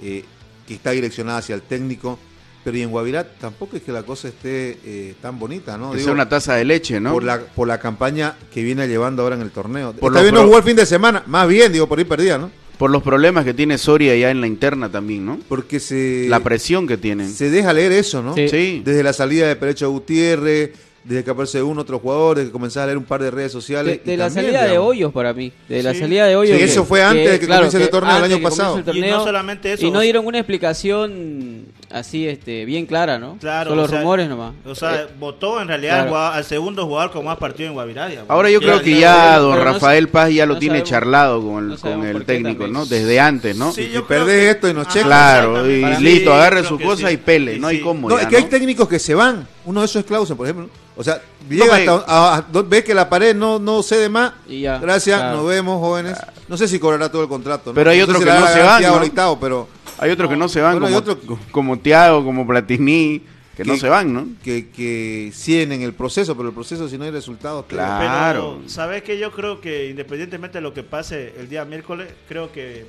eh, 0.00 0.24
que 0.66 0.74
está 0.74 0.90
direccionada 0.90 1.38
hacia 1.38 1.54
el 1.54 1.62
técnico, 1.62 2.18
pero 2.64 2.76
y 2.76 2.82
en 2.82 2.90
Guavirá 2.90 3.24
tampoco 3.24 3.76
es 3.76 3.82
que 3.82 3.92
la 3.92 4.02
cosa 4.02 4.28
esté 4.28 4.78
eh, 4.84 5.14
tan 5.22 5.38
bonita, 5.38 5.78
¿no? 5.78 5.92
Que 5.92 6.00
sea 6.00 6.12
una 6.12 6.28
taza 6.28 6.54
de 6.54 6.64
leche, 6.64 7.00
¿no? 7.00 7.12
por, 7.12 7.24
la, 7.24 7.40
por 7.40 7.66
la 7.68 7.78
campaña 7.80 8.36
que 8.52 8.62
viene 8.62 8.86
llevando 8.86 9.22
ahora 9.22 9.36
en 9.36 9.42
el 9.42 9.50
torneo. 9.50 9.92
Por 9.92 10.12
Está 10.12 10.20
lo 10.20 10.22
bien, 10.24 10.34
no 10.34 10.44
jugó 10.44 10.58
el 10.58 10.64
fin 10.64 10.76
de 10.76 10.86
semana, 10.86 11.22
más 11.26 11.48
bien, 11.48 11.72
digo, 11.72 11.86
por 11.88 11.98
ahí 11.98 12.04
perdía, 12.04 12.38
¿no? 12.38 12.50
Por 12.78 12.90
los 12.90 13.02
problemas 13.02 13.44
que 13.44 13.52
tiene 13.52 13.76
Soria 13.76 14.16
ya 14.16 14.30
en 14.30 14.40
la 14.40 14.46
interna 14.46 14.90
también, 14.90 15.26
¿no? 15.26 15.38
Porque 15.48 15.80
se, 15.80 16.26
La 16.28 16.40
presión 16.40 16.86
que 16.86 16.96
tienen. 16.96 17.30
se 17.30 17.50
deja 17.50 17.72
leer 17.74 17.92
eso, 17.92 18.22
¿no? 18.22 18.34
Sí. 18.34 18.48
Sí. 18.48 18.82
Desde 18.84 19.02
la 19.02 19.12
salida 19.12 19.48
de 19.48 19.56
Perecho 19.56 19.90
Gutiérrez, 19.90 20.70
desde 21.04 21.24
que 21.24 21.30
aparece 21.30 21.62
uno, 21.62 21.80
otro 21.82 21.98
jugador, 21.98 22.36
desde 22.36 22.48
que 22.48 22.52
comenzás 22.52 22.82
a 22.82 22.86
leer 22.86 22.98
un 22.98 23.04
par 23.04 23.22
de 23.22 23.30
redes 23.30 23.52
De, 23.52 23.60
sociales. 23.60 24.00
de 24.04 24.14
y 24.14 24.16
la 24.16 24.26
también, 24.26 24.46
salida 24.52 24.64
de 24.70 24.78
Hoyos 24.78 25.12
para 25.12 25.32
mí. 25.34 25.52
De 25.68 25.82
la 25.82 25.94
salida 25.94 26.26
de 26.26 26.36
Hoyos. 26.36 26.56
Sí, 26.58 26.62
eso 26.64 26.84
fue 26.84 27.02
antes 27.02 27.30
de 27.30 27.38
que 27.40 27.46
comience 27.46 27.82
el 27.82 27.88
torneo, 27.90 28.16
el 28.18 28.24
año 28.24 28.36
que 28.36 28.42
pasado. 28.42 28.82
el 28.86 28.96
Y 28.96 29.00
no 29.02 29.24
solamente 29.24 29.72
eso, 29.72 29.86
y 29.86 29.90
no 29.90 30.00
dieron 30.00 30.26
una 30.26 30.38
explicación 30.38 31.66
así 31.92 32.26
este 32.28 32.64
bien 32.64 32.86
clara, 32.86 33.18
¿no? 33.18 33.36
Claro, 33.40 33.70
Solo 33.70 33.82
o 33.84 33.88
sea, 33.88 33.98
rumores 33.98 34.28
nomás. 34.28 34.52
O 34.64 34.74
sea, 34.74 35.02
Eh, 35.02 35.06
votó 35.18 35.60
en 35.60 35.68
realidad 35.68 35.90
claro. 35.92 36.02
al, 36.04 36.08
jugador- 36.10 36.34
al 36.36 36.44
segundo 36.44 36.86
jugador 36.86 37.10
con 37.12 37.24
más 37.24 37.36
partido 37.38 37.68
en 37.68 37.74
Guavirá. 37.74 38.06
digamos. 38.08 38.30
Ahora 38.30 38.50
yo 38.50 38.60
creo 38.60 38.80
que 38.80 38.98
ya- 38.98 39.38
don 39.38 39.58
no 39.58 39.64
Rafael 39.64 40.08
Paz 40.08 40.30
ya 40.32 40.46
lo 40.46 40.54
no 40.54 40.58
tiene 40.60 40.76
sabemos- 40.78 40.88
charlado 40.90 41.42
con 41.42 41.58
el, 41.64 41.68
no 41.70 41.76
con 41.78 42.04
el 42.06 42.24
técnico, 42.24 42.64
también. 42.64 42.72
¿no? 42.72 42.86
Desde 42.86 43.20
antes, 43.20 43.56
¿no? 43.56 43.72
Sí, 43.72 43.84
Si 43.86 43.90
yo 43.90 44.06
perdés 44.06 44.54
esto 44.54 44.68
y 44.68 44.74
nos 44.74 44.86
Ajá, 44.86 44.92
checan. 44.94 45.08
Claro, 45.08 45.70
y 45.70 45.84
mí, 45.84 45.96
listo, 46.00 46.32
agarre 46.34 46.64
su 46.64 46.78
cosa 46.78 47.08
sí. 47.08 47.14
y 47.14 47.16
pele, 47.16 47.54
Sí, 47.54 47.60
no 47.60 47.66
hay 47.66 47.76
sí. 47.78 47.82
cómo 47.82 48.08
No, 48.08 48.16
ya, 48.16 48.22
es 48.22 48.28
que 48.28 48.36
hay 48.36 48.44
técnicos 48.44 48.88
que 48.88 48.98
se 48.98 49.14
van. 49.14 49.46
Uno 49.64 49.80
de 49.80 49.86
esos 49.86 50.00
es 50.00 50.06
Clausen, 50.06 50.36
por 50.36 50.46
ejemplo. 50.46 50.68
O 50.96 51.02
sea, 51.04 51.20
llega 51.48 51.76
hasta 51.76 51.92
a- 52.06 52.36
a- 52.36 52.42
do- 52.42 52.64
ve 52.64 52.84
que 52.84 52.92
la 52.92 53.08
pared 53.08 53.34
no, 53.34 53.58
no 53.58 53.82
cede 53.82 54.08
más. 54.08 54.32
Y 54.46 54.62
ya, 54.62 54.78
Gracias, 54.78 55.18
claro. 55.18 55.38
nos 55.38 55.46
vemos, 55.46 55.80
jóvenes. 55.80 56.18
No 56.46 56.56
sé 56.58 56.68
si 56.68 56.78
cobrará 56.78 57.10
todo 57.10 57.22
el 57.22 57.28
contrato. 57.28 57.70
¿no? 57.70 57.74
Pero 57.74 57.90
hay 57.90 58.00
si 58.00 58.06
que 58.06 58.12
no 58.12 58.18
se 58.48 58.60
ahorita, 58.86 59.38
pero 59.40 59.66
Hay 60.00 60.10
otros 60.10 60.30
que 60.30 60.36
no 60.36 60.48
se 60.48 60.60
van, 60.60 60.80
Bueno, 60.80 60.86
como, 60.86 60.98
otros- 60.98 61.38
como 61.50 61.78
Thiago, 61.78 62.24
como 62.24 62.46
Platini, 62.46 63.22
que, 63.56 63.64
no 63.64 63.76
se 63.76 63.88
van, 63.88 64.12
¿no? 64.12 64.26
Que, 64.42 64.68
que 64.70 65.30
siguen 65.34 65.72
en 65.72 65.82
el 65.82 65.92
proceso, 65.92 66.34
pero 66.36 66.48
el 66.48 66.54
proceso 66.54 66.88
si 66.88 66.96
no 66.96 67.04
hay 67.04 67.10
resultados. 67.10 67.66
Claro. 67.66 68.56
Pero, 68.58 68.68
¿sabes 68.68 69.02
que 69.02 69.18
Yo 69.18 69.30
creo 69.30 69.60
que 69.60 69.90
independientemente 69.90 70.58
de 70.58 70.62
lo 70.62 70.72
que 70.72 70.82
pase 70.82 71.34
el 71.38 71.48
día 71.48 71.64
miércoles, 71.64 72.08
creo 72.28 72.50
que 72.50 72.86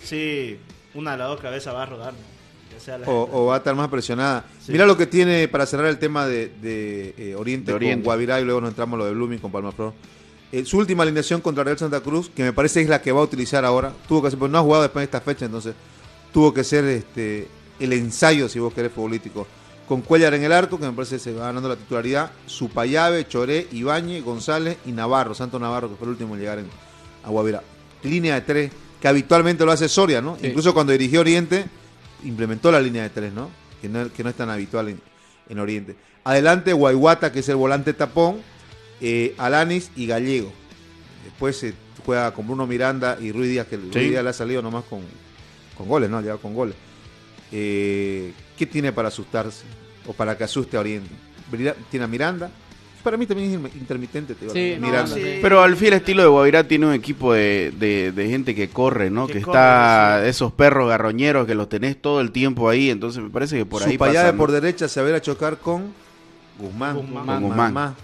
sí, 0.00 0.56
una 0.94 1.12
de 1.12 1.18
las 1.18 1.28
dos 1.28 1.40
cabezas 1.40 1.74
va 1.74 1.82
a 1.82 1.86
rodar. 1.86 2.12
¿no? 2.14 2.22
O, 3.06 3.46
va 3.46 3.54
a 3.54 3.58
estar 3.58 3.74
más 3.74 3.88
presionada. 3.88 4.44
Sí. 4.64 4.72
Mira 4.72 4.86
lo 4.86 4.96
que 4.96 5.06
tiene 5.06 5.46
para 5.48 5.66
cerrar 5.66 5.86
el 5.86 5.98
tema 5.98 6.26
de, 6.26 6.48
de, 6.60 7.14
eh, 7.18 7.34
Oriente, 7.36 7.70
De 7.70 7.74
Oriente. 7.76 7.96
con 7.96 8.04
Guavirá 8.04 8.40
y 8.40 8.44
luego 8.44 8.60
nos 8.60 8.70
entramos 8.70 8.94
a 8.94 8.98
lo 8.98 9.04
de 9.06 9.12
Blooming 9.12 9.38
con 9.38 9.52
Palmaflor. 9.52 9.92
Eh, 10.50 10.64
su 10.64 10.78
última 10.78 11.02
alineación 11.02 11.40
contra 11.40 11.64
Real 11.64 11.78
Santa 11.78 12.00
Cruz, 12.00 12.30
que 12.34 12.42
me 12.42 12.52
parece 12.52 12.80
es 12.80 12.88
la 12.88 13.00
que 13.00 13.12
va 13.12 13.20
a 13.20 13.24
utilizar 13.24 13.64
ahora, 13.64 13.92
tuvo 14.06 14.20
que 14.22 14.28
hacer, 14.28 14.38
pero 14.38 14.50
no 14.50 14.58
ha 14.58 14.62
jugado 14.62 14.82
después 14.82 15.00
de 15.00 15.04
esta 15.04 15.20
fecha, 15.20 15.46
entonces 15.46 15.74
tuvo 16.32 16.52
que 16.52 16.64
ser 16.64 16.84
este 16.84 17.48
el 17.78 17.92
ensayo, 17.92 18.48
si 18.48 18.58
vos 18.58 18.72
querés, 18.72 18.92
futbolístico. 18.92 19.46
Con 19.88 20.00
Cuellar 20.02 20.34
en 20.34 20.44
el 20.44 20.52
arco, 20.52 20.78
que 20.78 20.86
me 20.86 20.92
parece 20.92 21.16
que 21.16 21.20
se 21.20 21.32
va 21.32 21.46
ganando 21.46 21.68
la 21.68 21.76
titularidad, 21.76 22.30
Supayave, 22.46 23.26
Choré, 23.26 23.66
Ibañez, 23.72 24.24
González 24.24 24.78
y 24.86 24.92
Navarro, 24.92 25.34
Santo 25.34 25.58
Navarro, 25.58 25.90
que 25.90 25.96
fue 25.96 26.06
el 26.06 26.12
último 26.12 26.34
en 26.34 26.40
llegar 26.40 26.58
en, 26.60 26.66
a 27.24 27.28
Guavirá. 27.30 27.62
Línea 28.04 28.36
de 28.36 28.40
tres, 28.42 28.72
que 29.00 29.08
habitualmente 29.08 29.64
lo 29.64 29.72
hace 29.72 29.88
Soria, 29.88 30.22
¿no? 30.22 30.38
Sí. 30.40 30.46
Incluso 30.46 30.72
cuando 30.72 30.92
dirigió 30.92 31.20
Oriente, 31.20 31.66
implementó 32.24 32.70
la 32.70 32.80
línea 32.80 33.02
de 33.02 33.10
tres, 33.10 33.32
¿no? 33.32 33.50
Que 33.80 33.88
no, 33.88 34.10
que 34.12 34.22
no 34.22 34.30
es 34.30 34.36
tan 34.36 34.48
habitual 34.48 34.88
en, 34.88 35.00
en 35.48 35.58
Oriente. 35.58 35.96
Adelante, 36.24 36.72
Guayguata, 36.72 37.32
que 37.32 37.40
es 37.40 37.48
el 37.48 37.56
volante 37.56 37.92
tapón, 37.92 38.36
eh, 39.00 39.34
Alanis 39.36 39.90
y 39.96 40.06
Gallego. 40.06 40.52
Después 41.24 41.56
se 41.56 41.74
juega 42.06 42.32
con 42.32 42.46
Bruno 42.46 42.66
Miranda 42.66 43.18
y 43.20 43.32
Ruiz 43.32 43.50
Díaz, 43.50 43.66
que 43.66 43.76
Ruiz 43.76 43.92
Sí. 43.92 43.98
Díaz 44.10 44.22
le 44.22 44.30
ha 44.30 44.32
salido 44.32 44.62
nomás 44.62 44.84
con, 44.84 45.00
con 45.76 45.88
goles, 45.88 46.08
¿no? 46.10 46.18
Ha 46.18 46.20
llegado 46.20 46.40
con 46.40 46.54
goles. 46.54 46.74
Eh, 47.50 48.32
¿Qué 48.56 48.66
tiene 48.66 48.92
para 48.92 49.08
asustarse? 49.08 49.64
O 50.06 50.12
para 50.12 50.36
que 50.36 50.44
asuste 50.44 50.76
a 50.76 50.80
Oriente. 50.80 51.10
Tiene 51.90 52.04
a 52.04 52.08
Miranda. 52.08 52.50
Para 53.02 53.16
mí 53.16 53.26
también 53.26 53.66
es 53.66 53.74
intermitente, 53.76 54.34
te 54.36 54.42
digo, 54.42 54.54
Sí, 54.54 54.76
no, 54.78 54.86
Miranda. 54.86 55.12
sí. 55.14 55.38
Pero 55.42 55.60
al 55.60 55.76
fiel 55.76 55.94
estilo 55.94 56.22
de 56.22 56.28
Guavirá 56.28 56.68
tiene 56.68 56.86
un 56.86 56.92
equipo 56.94 57.32
de, 57.32 57.72
de- 57.76 58.12
de 58.12 58.28
gente 58.28 58.54
que 58.54 58.68
corre, 58.68 59.10
¿no? 59.10 59.26
Que 59.26 59.34
Que, 59.34 59.42
corre, 59.42 59.58
está 59.58 60.20
sí. 60.22 60.28
esos 60.28 60.52
perros 60.52 60.88
garroñeros 60.88 61.44
que 61.46 61.56
los 61.56 61.68
tenés 61.68 62.00
todo 62.00 62.20
el 62.20 62.30
tiempo 62.30 62.68
ahí, 62.68 62.90
entonces 62.90 63.20
me 63.20 63.28
parece 63.30 63.56
que 63.58 63.66
por 63.66 63.82
ahí 63.82 63.92
Supayave 63.94 64.18
pasa, 64.18 64.32
¿no? 64.32 64.38
por 64.38 64.52
derecha 64.52 64.86
se 64.86 65.00
va 65.00 65.08
a 65.08 65.10
ir 65.10 65.16
a 65.16 65.20
chocar 65.20 65.58
con 65.58 65.92
Guzmán. 66.60 66.96
Guzmán. 66.96 67.26
Con 67.26 67.42
Guzmán. 67.42 67.74
Mamá. 67.74 67.94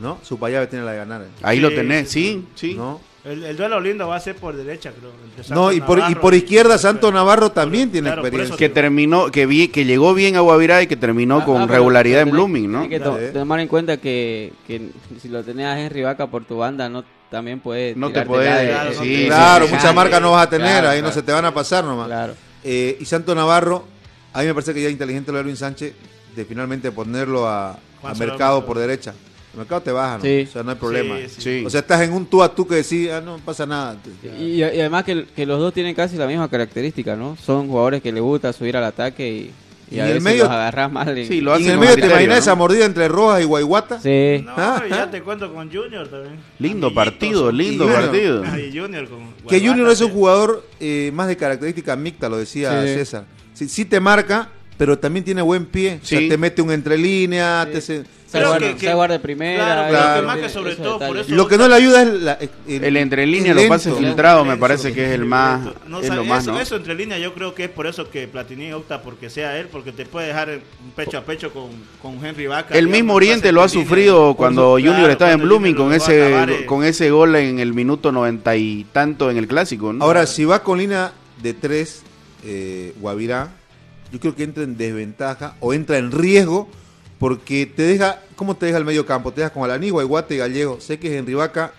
¿No? 0.00 0.18
Supayave 0.22 0.68
tiene 0.68 0.84
la 0.84 0.92
de 0.92 0.98
ganar. 0.98 1.26
Ahí 1.42 1.56
Sí, 1.56 1.62
lo 1.62 1.68
tenés, 1.70 2.08
sí, 2.10 2.44
sí, 2.54 2.68
sí. 2.70 2.74
¿No? 2.76 3.00
El, 3.24 3.42
el 3.42 3.56
duelo 3.56 3.80
lindo 3.80 4.06
va 4.06 4.16
a 4.16 4.20
ser 4.20 4.36
por 4.36 4.54
derecha, 4.54 4.92
creo. 4.92 5.10
entre 5.24 5.54
No, 5.54 5.68
Santos 5.70 5.74
y 5.76 5.80
por, 5.80 6.10
y 6.10 6.14
por 6.14 6.34
izquierda 6.34 6.74
y- 6.74 6.78
Santo 6.78 7.10
Navarro 7.10 7.52
también 7.52 7.90
tiene 7.90 8.08
Claro, 8.08 8.20
experiencia. 8.22 8.56
Que 8.58 8.68
terminó, 8.68 9.30
que 9.30 9.46
vi, 9.46 9.68
que 9.68 9.86
llegó 9.86 10.12
bien 10.12 10.36
a 10.36 10.40
Guavirá 10.40 10.82
y 10.82 10.86
que 10.86 10.96
terminó 10.96 11.38
Ah, 11.38 11.44
con 11.46 11.62
ah, 11.62 11.66
regularidad 11.66 12.20
en 12.20 12.30
Blooming, 12.32 12.70
¿no? 12.70 12.80
Hay 12.82 12.88
que 12.90 13.00
tomar 13.00 13.60
en 13.60 13.68
cuenta 13.68 13.96
que, 13.96 14.52
que 14.66 14.90
si 15.22 15.28
lo 15.28 15.42
tenés 15.42 15.66
a 15.66 15.80
Henry 15.80 16.02
Vaca 16.02 16.26
por 16.26 16.44
tu 16.44 16.58
banda, 16.58 16.88
no 16.90 17.02
también 17.30 17.60
puede. 17.60 17.94
No 17.96 18.08
te 18.08 18.12
tirarte 18.12 18.28
puede- 18.28 18.44
la 18.50 18.56
de- 18.58 18.68
Claro, 18.68 18.90
no 18.90 19.02
sí, 19.02 19.08
te- 19.08 19.16
sí, 19.16 19.26
Claro, 19.26 19.66
sí, 19.68 19.72
muchas 19.74 19.94
marcas 19.94 20.20
no 20.20 20.30
vas 20.32 20.46
a 20.46 20.50
tener, 20.50 20.68
Claro, 20.68 20.88
ahí 20.90 21.00
no 21.02 21.10
se 21.10 21.22
te 21.22 21.32
van 21.32 21.44
a 21.46 21.54
pasar 21.54 21.82
nomás. 21.84 22.06
Claro. 22.08 22.34
Eh, 22.62 22.98
y 23.00 23.04
Santo 23.06 23.34
Navarro, 23.34 23.86
a 24.34 24.40
mí 24.40 24.46
me 24.46 24.52
parece 24.54 24.74
que 24.74 24.82
ya 24.82 24.88
es 24.88 24.92
inteligente 24.92 25.32
lo 25.32 25.38
de 25.38 25.44
Luis 25.44 25.58
Sánchez 25.58 25.94
de 26.36 26.44
finalmente 26.44 26.92
ponerlo 26.92 27.48
a, 27.48 27.70
a 28.02 28.14
Mercado 28.18 28.66
por 28.66 28.78
derecha. 28.78 29.14
El 29.54 29.58
mercado 29.58 29.80
te 29.82 29.92
baja, 29.92 30.18
¿no? 30.18 30.22
Sí. 30.24 30.46
O 30.48 30.52
sea, 30.52 30.62
no 30.62 30.70
hay 30.72 30.76
problema. 30.76 31.16
Sí, 31.18 31.24
sí. 31.28 31.40
Sí. 31.60 31.64
O 31.64 31.70
sea, 31.70 31.80
estás 31.80 32.00
en 32.02 32.12
un 32.12 32.26
tú 32.26 32.42
a 32.42 32.54
tú 32.54 32.66
que 32.66 32.74
decís, 32.76 33.08
ah, 33.10 33.20
no 33.20 33.38
pasa 33.38 33.64
nada. 33.66 33.96
Y, 34.38 34.44
y 34.56 34.62
además 34.62 35.04
que, 35.04 35.26
que 35.34 35.46
los 35.46 35.58
dos 35.60 35.72
tienen 35.72 35.94
casi 35.94 36.16
la 36.16 36.26
misma 36.26 36.48
característica, 36.50 37.14
¿no? 37.16 37.36
Son 37.36 37.68
jugadores 37.68 38.02
que 38.02 38.12
les 38.12 38.22
gusta 38.22 38.52
subir 38.52 38.76
al 38.76 38.84
ataque 38.84 39.28
y, 39.30 39.50
Y, 39.90 39.96
Y 39.96 40.00
a 40.00 40.04
en 40.04 40.08
el 40.08 40.14
veces 40.14 40.24
medio- 40.24 40.44
los 40.44 40.52
agarrás 40.52 40.90
mal. 40.90 41.16
y- 41.18 41.26
Sí, 41.26 41.40
lo 41.42 41.50
Y 41.52 41.54
hacen 41.54 41.66
en 41.66 41.72
el 41.74 41.78
medio 41.78 41.94
te 41.96 42.06
imaginas 42.06 42.36
¿no? 42.36 42.42
esa 42.42 42.54
mordida 42.54 42.84
entre 42.86 43.06
Rojas 43.06 43.42
y 43.42 43.44
Guayguata. 43.44 44.00
Sí. 44.00 44.42
No, 44.44 44.52
Ah, 44.56 44.82
y 44.84 44.88
ya 44.90 45.02
ah. 45.02 45.10
te 45.10 45.20
cuento 45.22 45.52
con 45.52 45.70
Junior 45.70 46.08
también. 46.08 46.36
Lindo 46.58 46.86
Amiguitos, 46.86 46.92
partido, 46.94 47.52
lindo 47.52 47.84
Y 47.84 47.88
Junior. 47.88 48.02
partido. 48.02 48.44
Y 48.58 48.78
Junior 48.78 49.08
con 49.08 49.18
Que 49.48 49.60
Junior 49.60 49.88
es 49.90 50.00
un 50.00 50.10
jugador 50.10 50.66
eh, 50.80 51.10
más 51.14 51.28
de 51.28 51.36
característica 51.36 51.94
mixta, 51.96 52.28
lo 52.30 52.38
decía 52.38 52.82
Sí. 52.82 52.88
César. 52.94 53.24
Sí, 53.52 53.68
sí 53.68 53.84
te 53.84 54.00
marca, 54.00 54.48
pero 54.78 54.98
también 54.98 55.22
tiene 55.22 55.42
buen 55.42 55.66
pie. 55.66 56.00
O 56.02 56.06
sea, 56.06 56.18
Sí. 56.18 56.28
te 56.30 56.38
mete 56.38 56.62
un 56.62 56.72
entre 56.72 56.96
línea, 56.96 57.68
te 57.70 57.80
se- 57.82 58.04
Que- 58.34 58.76
que- 58.76 59.18
primera. 59.20 59.64
Claro, 59.64 59.82
pero 59.88 60.24
Claro. 60.24 60.40
que 60.42 60.48
sobre 60.48 60.76
todo 60.76 60.98
por 60.98 61.16
eso 61.18 61.34
Lo 61.34 61.46
que 61.48 61.56
no 61.58 61.68
le 61.68 61.74
ayuda 61.74 62.02
es 62.02 62.08
la- 62.20 62.38
El 62.66 62.96
entre 62.96 63.26
línea, 63.26 63.54
los 63.54 63.64
pases 63.66 63.94
filtrados, 63.94 64.46
me 64.46 64.56
parece 64.56 64.92
que 64.92 65.06
es 65.06 65.10
el 65.12 65.24
más, 65.24 65.60
No, 65.86 65.98
es 66.00 66.04
o 66.04 66.06
sea, 66.06 66.16
lo 66.16 66.24
más, 66.24 66.42
eso, 66.42 66.52
¿no? 66.52 66.60
eso 66.60 66.76
entre 66.76 66.94
líneas 66.94 67.20
yo 67.20 67.32
creo 67.34 67.54
que 67.54 67.64
es 67.64 67.70
por 67.70 67.86
eso 67.86 68.10
que 68.10 68.26
Platini 68.28 68.72
opta 68.72 69.02
porque 69.02 69.30
sea 69.30 69.58
él, 69.58 69.68
porque 69.70 69.92
te 69.92 70.04
puede 70.06 70.28
dejar 70.28 70.48
un 70.50 70.90
pecho 70.96 71.18
a 71.18 71.22
pecho 71.22 71.52
con, 71.52 71.70
con 72.02 72.24
Henry 72.24 72.46
Vaca. 72.46 72.76
El 72.76 72.88
mismo 72.88 73.14
Oriente 73.14 73.52
lo 73.52 73.62
ha 73.62 73.68
sufrido 73.68 74.34
cuando 74.34 74.76
Claro, 74.76 74.92
Junior 74.92 75.10
estaba 75.10 75.32
en 75.32 75.40
Blooming 75.42 75.74
con 75.74 75.92
acabar, 75.92 76.50
ese 76.50 76.62
eh. 76.62 76.66
con 76.66 76.84
ese 76.84 77.10
gol 77.10 77.36
en 77.36 77.58
el 77.60 77.72
minuto 77.74 78.10
noventa 78.12 78.56
y 78.56 78.86
tanto 78.92 79.30
en 79.30 79.36
el 79.36 79.46
clásico, 79.46 79.92
¿no? 79.92 80.04
Ahora, 80.04 80.26
si 80.26 80.44
va 80.44 80.62
con 80.62 80.78
línea 80.78 81.12
de 81.42 81.54
tres, 81.54 82.02
eh, 82.44 82.92
Guavirá, 83.00 83.50
yo 84.12 84.20
creo 84.20 84.34
que 84.36 84.44
entra 84.44 84.62
en 84.64 84.76
desventaja 84.76 85.56
o 85.60 85.72
entra 85.74 85.98
en 85.98 86.12
riesgo 86.12 86.68
porque 87.18 87.66
te 87.66 87.82
deja, 87.82 88.18
¿cómo 88.36 88.56
te 88.56 88.66
deja 88.66 88.78
el 88.78 88.84
medio 88.84 89.04
campo? 89.06 89.32
Te 89.32 89.40
dejas 89.40 89.52
con 89.52 89.62
Alaní, 89.64 89.90
Guayguate 89.90 90.34
y 90.34 90.38
Gallego. 90.38 90.80
Sé 90.80 90.98
que 90.98 91.16
Henry 91.16 91.34
Vaca, 91.34 91.72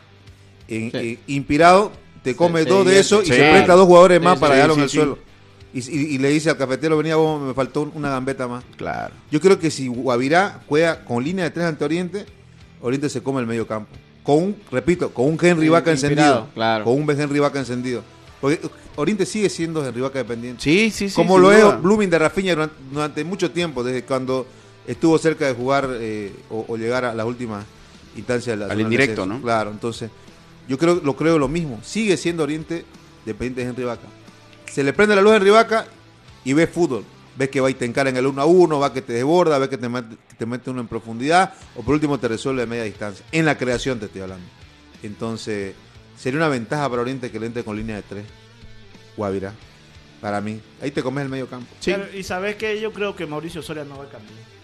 en- 0.68 0.92
Sí. 0.92 0.98
eh, 0.98 1.20
inspirado, 1.28 1.92
te 2.24 2.36
come 2.36 2.66
dos 2.66 2.86
de 2.86 3.00
eso 3.00 3.22
y 3.22 3.26
Sí. 3.28 3.34
se 3.34 3.50
presta 3.52 3.74
dos 3.74 3.86
jugadores 3.88 4.22
más 4.22 4.36
Sí, 4.36 4.42
para 4.42 4.56
dejarlo 4.56 4.74
sí, 4.76 4.80
en 4.80 4.84
el 4.84 4.90
sí. 4.90 4.98
suelo. 4.98 5.20
Y, 5.74 5.80
y- 5.80 6.16
y 6.16 6.18
le 6.20 6.30
dice 6.30 6.50
al 6.50 6.58
cafetero, 6.58 6.98
venía 6.98 7.18
vos, 7.18 7.42
me 7.42 7.54
faltó 7.54 7.92
una 7.94 8.10
gambeta 8.10 8.48
más. 8.48 8.64
claro. 8.78 9.14
Yo 9.30 9.42
creo 9.42 9.60
que 9.60 9.70
si 9.70 9.88
Guavirá 9.90 10.62
juega 10.68 11.04
con 11.04 11.24
línea 11.24 11.44
de 11.44 11.52
tres 11.52 11.66
ante 11.66 11.84
Oriente, 11.84 12.26
Oriente 12.82 13.10
se 13.10 13.22
come 13.22 13.42
el 13.42 13.48
medio 13.48 13.68
campo. 13.68 13.90
Con 14.24 14.38
un, 14.44 14.56
repito, 14.72 15.12
con 15.14 15.26
un 15.26 15.38
Henry 15.42 15.70
Vaca 15.70 15.92
encendido. 15.92 16.48
claro. 16.54 16.84
Con 16.86 16.94
un 17.02 17.10
Henry 17.12 17.40
Vaca 17.40 17.60
encendido. 17.60 18.04
Porque 18.42 18.60
Oriente 18.96 19.26
sigue 19.26 19.50
siendo 19.50 19.86
Henry 19.86 20.02
Vaca 20.02 20.20
dependiente. 20.20 20.64
Sí, 20.64 20.90
sí, 20.92 21.10
sí. 21.10 21.16
Como 21.16 21.38
lo 21.38 21.52
duda. 21.52 21.76
es 21.76 21.82
Blooming 21.82 22.10
de 22.10 22.20
Rafinha 22.20 22.54
durante, 22.54 22.76
durante 22.92 23.24
mucho 23.24 23.52
tiempo, 23.52 23.84
desde 23.84 24.04
cuando 24.04 24.46
estuvo 24.88 25.18
cerca 25.18 25.48
de 25.48 25.54
jugar 25.54 25.90
eh, 25.94 26.34
o, 26.50 26.66
o 26.68 26.78
llegar 26.78 27.06
a 27.06 27.14
las 27.14 27.26
últimas 27.26 27.66
instancias 28.16 28.58
de 28.58 28.66
la 28.66 28.72
Al 28.72 28.78
de 28.78 28.84
indirecto. 28.84 29.26
¿no? 29.26 29.42
Claro, 29.42 29.72
entonces 29.72 30.10
yo 30.68 30.78
creo 30.78 31.02
lo 31.04 31.16
creo 31.16 31.38
lo 31.38 31.48
mismo. 31.48 31.80
Sigue 31.84 32.18
siendo 32.18 32.44
Oriente 32.44 32.86
dependiente 33.26 33.62
de 33.62 33.70
Henry 33.70 33.84
Vaca. 33.84 34.08
Se 34.72 34.84
le 34.84 34.94
prende 34.94 35.16
la 35.16 35.22
luz 35.22 35.34
a 35.34 35.36
Henry 35.38 35.52
Vaca 35.52 35.86
y 36.44 36.54
ves 36.54 36.70
fútbol. 36.70 37.04
Ves 37.38 37.50
que 37.50 37.60
va 37.60 37.70
y 37.70 37.74
te 37.74 37.84
encara 37.84 38.10
en 38.10 38.16
el 38.16 38.28
1 38.28 38.42
a 38.42 38.46
1, 38.46 38.80
va 38.80 38.94
que 38.94 39.02
te 39.02 39.12
desborda, 39.12 39.58
ves 39.58 39.68
que 39.68 39.78
te 39.78 39.90
mete, 39.90 40.16
que 40.30 40.36
te 40.36 40.46
mete 40.46 40.70
uno 40.70 40.80
en 40.80 40.88
profundidad 40.88 41.54
o 41.76 41.82
por 41.82 41.96
último 41.96 42.18
te 42.18 42.30
resuelve 42.30 42.64
a 42.64 42.66
media 42.66 42.84
distancia. 42.84 43.26
En 43.32 43.46
la 43.46 43.58
creación 43.58 44.00
te 44.00 44.06
estoy 44.06 44.22
hablando. 44.22 44.46
Entonces, 45.04 45.76
sería 46.18 46.38
una 46.40 46.48
ventaja 46.48 46.90
para 46.90 47.02
Oriente 47.02 47.30
que 47.32 47.40
le 47.40 47.48
entre 47.48 47.64
con 47.64 47.76
línea 47.76 47.98
de 47.98 48.04
3. 48.04 48.26
Guavirá. 49.18 49.54
Para 50.22 50.40
mí. 50.40 50.62
Ahí 50.82 50.92
te 50.92 51.04
comes 51.04 51.24
el 51.24 51.30
medio 51.30 51.48
campo. 51.48 51.68
Pero, 51.84 52.06
y 52.16 52.24
sabes 52.24 52.56
que 52.56 52.80
yo 52.80 52.94
creo 52.94 53.16
que 53.16 53.26
Mauricio 53.26 53.62
Soria 53.62 53.84
no 53.84 53.98
va 53.98 54.06
a 54.06 54.10
cambiar. 54.10 54.55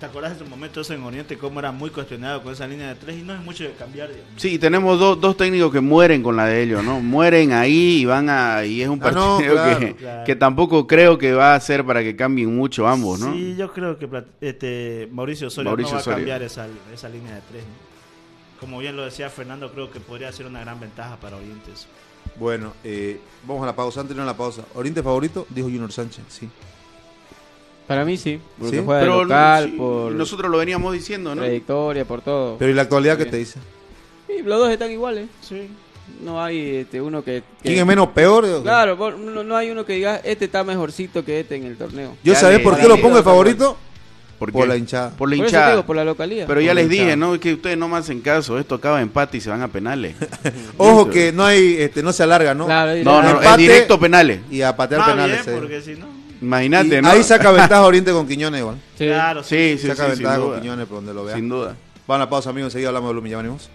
¿Te 0.00 0.06
acuerdas 0.06 0.32
de 0.32 0.42
su 0.44 0.50
momento 0.50 0.80
ese 0.80 0.94
en 0.94 1.02
Oriente 1.02 1.36
cómo 1.36 1.60
era 1.60 1.72
muy 1.72 1.90
cuestionado 1.90 2.42
con 2.42 2.54
esa 2.54 2.66
línea 2.66 2.88
de 2.88 2.94
tres 2.94 3.18
y 3.18 3.22
no 3.22 3.34
es 3.34 3.40
mucho 3.42 3.64
de 3.64 3.72
cambiar? 3.74 4.08
digamos? 4.08 4.32
Sí, 4.40 4.58
tenemos 4.58 4.98
dos, 4.98 5.20
dos 5.20 5.36
técnicos 5.36 5.70
que 5.70 5.80
mueren 5.80 6.22
con 6.22 6.36
la 6.36 6.46
de 6.46 6.62
ellos, 6.62 6.82
¿no? 6.82 7.00
Mueren 7.00 7.52
ahí 7.52 7.98
y 8.00 8.04
van 8.06 8.30
a... 8.30 8.64
Y 8.64 8.80
es 8.80 8.88
un 8.88 8.98
Ah, 9.02 9.10
no, 9.10 9.36
partido 9.36 9.52
claro, 9.54 9.78
que, 9.78 9.94
claro. 9.96 10.24
que 10.24 10.36
tampoco 10.36 10.86
creo 10.86 11.18
que 11.18 11.34
va 11.34 11.54
a 11.54 11.60
ser 11.60 11.84
para 11.84 12.02
que 12.02 12.16
cambien 12.16 12.56
mucho 12.56 12.88
ambos, 12.88 13.20
¿no? 13.20 13.30
Sí, 13.34 13.56
yo 13.58 13.70
creo 13.74 13.98
que 13.98 14.08
este, 14.40 15.06
Mauricio 15.12 15.48
Mauricio 15.62 15.92
no 15.98 16.02
va 16.04 16.12
a 16.12 16.16
cambiar 16.16 16.42
esa, 16.42 16.66
esa 16.94 17.08
línea 17.10 17.34
de 17.34 17.42
tres. 17.50 17.62
¿no? 17.62 18.58
Como 18.58 18.78
bien 18.78 18.96
lo 18.96 19.04
decía 19.04 19.28
Fernando, 19.28 19.70
creo 19.70 19.90
que 19.90 20.00
podría 20.00 20.32
ser 20.32 20.46
una 20.46 20.60
gran 20.60 20.80
ventaja 20.80 21.16
para 21.16 21.36
Oriente. 21.36 21.72
eso. 21.72 21.88
Bueno, 22.38 22.72
eh, 22.84 23.20
vamos 23.46 23.62
a 23.64 23.66
la 23.66 23.76
pausa. 23.76 24.00
Antes 24.00 24.16
de 24.16 24.24
la 24.24 24.34
pausa. 24.36 24.62
¿Oriente 24.74 25.02
favorito? 25.02 25.46
Dijo 25.50 25.68
Junior 25.68 25.92
Sánchez. 25.92 26.24
Sí. 26.28 26.48
Para 27.90 28.04
mí 28.04 28.16
sí, 28.16 28.38
porque 28.56 28.76
¿Sí? 28.76 28.82
juega 28.86 29.00
de 29.00 29.06
Pero 29.06 29.24
local, 29.24 29.64
sí, 29.72 29.76
por 29.76 30.12
nosotros 30.12 30.48
lo 30.48 30.58
veníamos 30.58 30.92
diciendo, 30.92 31.34
¿no? 31.34 31.42
trayectoria, 31.42 32.04
por 32.04 32.20
todo. 32.22 32.56
Pero 32.56 32.70
¿y 32.70 32.74
la 32.74 32.82
actualidad 32.82 33.18
qué 33.18 33.24
te 33.26 33.36
dice? 33.36 33.58
Sí, 34.28 34.34
los 34.44 34.60
dos 34.60 34.70
están 34.70 34.92
iguales. 34.92 35.26
Sí. 35.40 35.68
No 36.22 36.40
hay 36.40 36.76
este, 36.76 37.00
uno 37.00 37.24
que... 37.24 37.42
que- 37.60 37.68
¿Quién 37.70 37.80
es 37.80 37.86
menos 37.86 38.10
peor? 38.10 38.62
Claro, 38.62 38.96
no, 39.18 39.42
no 39.42 39.56
hay 39.56 39.72
uno 39.72 39.84
que 39.84 39.94
diga, 39.94 40.18
este 40.22 40.44
está 40.44 40.62
mejorcito 40.62 41.24
que 41.24 41.40
este 41.40 41.56
en 41.56 41.64
el 41.64 41.76
torneo. 41.76 42.14
¿Yo 42.22 42.32
Ya 42.32 42.38
sabés 42.38 42.58
le- 42.58 42.62
por 42.64 42.78
qué 42.78 42.86
lo 42.86 42.96
pongo 43.00 43.16
de 43.16 43.24
favorito? 43.24 43.76
¿Por, 44.38 44.52
qué? 44.52 44.66
la 44.68 44.76
hinchada. 44.76 45.10
Por 45.10 45.28
la 45.28 45.36
Por 45.36 45.44
eso 45.46 45.50
te 45.50 45.56
hinchada. 45.56 45.70
digo, 45.72 45.84
por 45.84 45.96
la 45.96 46.04
localidad. 46.04 46.46
Pero 46.46 46.60
ya 46.60 46.68
Por 46.68 46.74
la 46.76 46.80
les 46.82 46.90
dije, 46.90 47.02
hinchada. 47.02 47.16
¿no? 47.16 47.34
Es 47.34 47.40
que 47.40 47.54
ustedes 47.54 47.76
no 47.76 47.88
me 47.88 47.96
hacen 47.96 48.20
caso. 48.20 48.56
Esto 48.56 48.76
acaba 48.76 48.98
en 48.98 49.02
empate 49.08 49.36
y 49.36 49.40
se 49.40 49.50
van 49.50 49.62
a 49.62 49.66
penales. 49.68 50.14
Ojo 50.78 51.10
que 51.10 51.32
no 51.32 51.44
hay, 51.44 51.76
este, 51.80 52.04
no 52.04 52.12
se 52.12 52.22
alarga, 52.22 52.54
¿no? 52.54 52.66
Claro, 52.66 52.96
y- 52.96 53.02
No, 53.02 53.20
no, 53.20 53.22
no, 53.22 53.28
es 53.40 53.44
Empate 53.46 53.62
directo 53.62 53.98
penales. 53.98 54.40
Y 54.48 54.62
a 54.62 54.76
patear 54.76 55.04
penales. 55.04 55.44
bien, 55.44 55.56
eh. 55.56 55.58
porque 55.60 55.82
si 55.82 55.94
no... 55.96 56.19
Imagínate, 56.40 57.02
¿no? 57.02 57.08
Ahí 57.08 57.22
saca 57.22 57.50
ventaja 57.50 57.82
Oriente 57.86 58.12
con 58.12 58.26
Quiñones 58.26 58.60
igual. 58.60 58.76
Sí. 58.96 59.06
Claro, 59.06 59.42
sí. 59.42 59.76
Sí, 59.78 59.86
saca 59.88 60.04
sí, 60.04 60.10
sin 60.10 60.18
ventaja 60.18 60.38
con 60.38 60.48
duda. 60.48 60.60
Quiñones 60.60 60.86
por 60.86 60.96
donde 60.96 61.14
lo 61.14 61.24
vea. 61.24 61.36
Sin 61.36 61.48
duda. 61.48 61.76
Van 62.06 62.20
a 62.20 62.24
la 62.24 62.30
pausa, 62.30 62.50
amigos. 62.50 62.68
Enseguida 62.68 62.88
hablamos 62.88 63.08
de 63.08 63.12
Blooming. 63.12 63.30
Ya 63.30 63.36
venimos. 63.38 63.70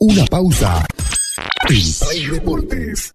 Una 0.00 0.24
pausa. 0.26 0.86
En 1.68 1.92
Play 2.00 2.26
Deportes. 2.26 3.14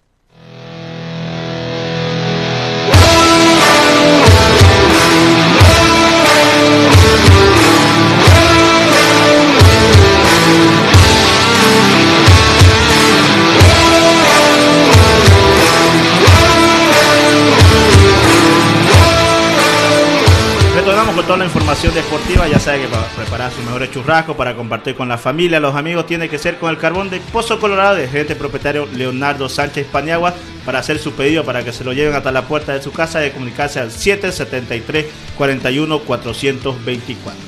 Toda 21.31 21.45
la 21.45 21.45
información 21.45 21.93
deportiva. 21.93 22.45
Ya 22.49 22.59
sabe 22.59 22.81
que 22.81 22.87
para 22.89 23.07
preparar 23.15 23.53
su 23.53 23.61
mejor 23.61 23.89
churrasco 23.89 24.35
para 24.35 24.53
compartir 24.53 24.95
con 24.95 25.07
la 25.07 25.17
familia, 25.17 25.61
los 25.61 25.73
amigos, 25.75 26.05
tiene 26.05 26.27
que 26.27 26.37
ser 26.37 26.57
con 26.57 26.69
el 26.69 26.77
carbón 26.77 27.09
de 27.09 27.21
Pozo 27.21 27.57
Colorado 27.57 27.95
del 27.95 28.09
gerente 28.09 28.35
propietario 28.35 28.85
Leonardo 28.93 29.47
Sánchez 29.47 29.87
Paniagua 29.89 30.33
para 30.65 30.79
hacer 30.79 30.99
su 30.99 31.13
pedido 31.13 31.45
para 31.45 31.63
que 31.63 31.71
se 31.71 31.85
lo 31.85 31.93
lleven 31.93 32.15
hasta 32.15 32.33
la 32.33 32.41
puerta 32.49 32.73
de 32.73 32.81
su 32.81 32.91
casa 32.91 33.19
de 33.19 33.31
comunicarse 33.31 33.79
al 33.79 33.91
773 33.91 35.05
41 35.37 35.99
424. 35.99 37.39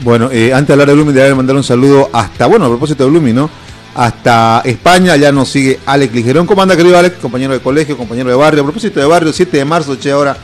Bueno, 0.00 0.30
eh, 0.32 0.52
antes 0.52 0.66
de 0.66 0.72
hablar 0.72 0.88
de 0.88 0.94
Blooming, 0.94 1.14
debe 1.14 1.34
mandar 1.36 1.54
un 1.54 1.62
saludo 1.62 2.10
hasta, 2.12 2.46
bueno, 2.46 2.64
a 2.64 2.68
propósito 2.70 3.04
de 3.04 3.10
Blooming, 3.10 3.36
¿no? 3.36 3.50
hasta 3.94 4.62
España. 4.64 5.14
Ya 5.14 5.30
nos 5.30 5.48
sigue 5.48 5.78
Alex 5.86 6.12
Ligerón. 6.12 6.44
¿Cómo 6.44 6.60
anda, 6.60 6.76
querido 6.76 6.98
Alex? 6.98 7.18
Compañero 7.18 7.52
de 7.52 7.60
colegio, 7.60 7.96
compañero 7.96 8.30
de 8.30 8.34
barrio. 8.34 8.62
A 8.62 8.64
propósito 8.64 8.98
de 8.98 9.06
barrio, 9.06 9.32
7 9.32 9.58
de 9.58 9.64
marzo, 9.64 9.94
che, 9.94 10.10
ahora 10.10 10.36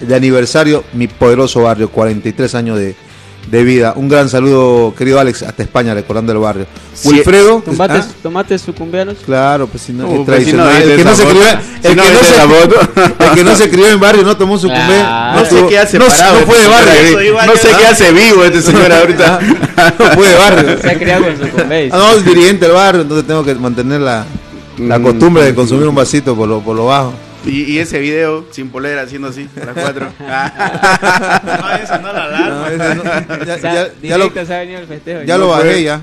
de 0.00 0.14
aniversario, 0.14 0.84
mi 0.92 1.06
poderoso 1.08 1.62
barrio, 1.62 1.88
43 1.90 2.54
años 2.54 2.78
de, 2.78 2.94
de 3.50 3.64
vida. 3.64 3.92
Un 3.96 4.08
gran 4.08 4.28
saludo, 4.28 4.94
querido 4.96 5.20
Alex, 5.20 5.42
hasta 5.44 5.62
España, 5.62 5.94
recordando 5.94 6.32
el 6.32 6.38
barrio. 6.38 6.66
Sí, 6.94 7.08
Wilfredo. 7.10 7.62
¿Tomates, 7.64 8.06
¿ah? 8.10 8.14
tomates 8.22 8.62
sucumbianos? 8.62 9.16
Claro, 9.24 9.66
pues 9.68 9.82
si 9.84 9.92
no, 9.92 10.08
Uh, 10.08 10.20
es 10.22 10.26
pues 10.26 10.44
si 10.44 10.52
no 10.52 10.64
tradicional. 10.64 10.82
el, 10.82 10.96
que 10.96 11.04
no 11.04 11.14
se 11.14 11.24
crió, 11.26 11.42
el, 11.42 11.58
Si 11.82 11.88
no 11.94 12.02
que 12.02 12.10
no 12.12 12.18
viste 12.18 12.24
se, 12.24 12.34
esa 12.34 12.48
foto. 12.48 12.80
el 13.24 13.30
que 13.34 13.44
no 13.44 13.56
se 13.56 13.70
crió 13.70 13.88
en 13.90 14.00
barrio 14.00 14.22
no 14.24 14.36
tomó 14.36 14.58
su 14.58 14.66
cumbé. 14.68 14.84
Claro. 14.98 15.40
No 15.40 15.46
sé 15.46 15.66
qué 15.68 15.78
hace 15.78 15.98
no, 15.98 16.06
parado 16.06 16.40
no 16.40 16.46
fue 16.46 16.56
de 16.58 16.64
señor 16.64 16.80
barrio. 17.34 17.46
No 17.46 17.56
sé 17.56 17.68
qué 17.78 17.86
hace 17.86 18.12
vivo 18.12 18.44
este 18.44 18.62
señor 18.62 18.92
ahorita. 18.92 19.40
no 19.98 20.04
fue 20.12 20.28
de 20.28 20.34
barrio. 20.36 20.78
Se 20.80 20.90
ha 20.90 20.98
criado 20.98 21.24
con 21.26 21.36
sucumbéis. 21.50 21.92
Ah, 21.92 21.98
no, 21.98 22.12
es 22.18 22.24
dirigente 22.24 22.64
del 22.66 22.74
barrio, 22.74 23.02
entonces 23.02 23.26
tengo 23.26 23.44
que 23.44 23.54
mantener 23.54 24.00
la, 24.00 24.24
la 24.78 24.98
Mm. 24.98 25.02
costumbre 25.02 25.44
de 25.44 25.54
consumir 25.54 25.86
un 25.86 25.94
vasito 25.94 26.34
por 26.34 26.48
lo, 26.48 26.60
por 26.60 26.74
lo 26.76 26.86
bajo. 26.86 27.12
Y, 27.46 27.62
y 27.62 27.78
ese 27.78 27.98
video 28.00 28.44
sin 28.50 28.70
polera 28.70 29.02
haciendo 29.02 29.28
así, 29.28 29.48
a 29.60 29.64
las 29.66 29.74
cuatro. 29.74 30.06
No, 30.18 31.74
esa 31.76 31.98
no 31.98 32.12
la 32.12 32.24
alarma. 32.24 32.48
No, 32.50 32.66
ese 32.66 32.94
no- 32.96 33.44
ya, 33.44 33.54
O 33.54 33.58
sea, 33.58 33.74
ya- 33.74 33.90
ya 34.02 34.18
lo, 34.18 34.24
directo 34.24 34.46
se 34.46 34.54
ha 34.54 34.58
venido 34.60 34.80
el 34.80 34.86
festejo. 34.86 35.22
ya 35.24 35.38
lo 35.38 35.48
bajé 35.48 35.82
ya. 35.82 36.00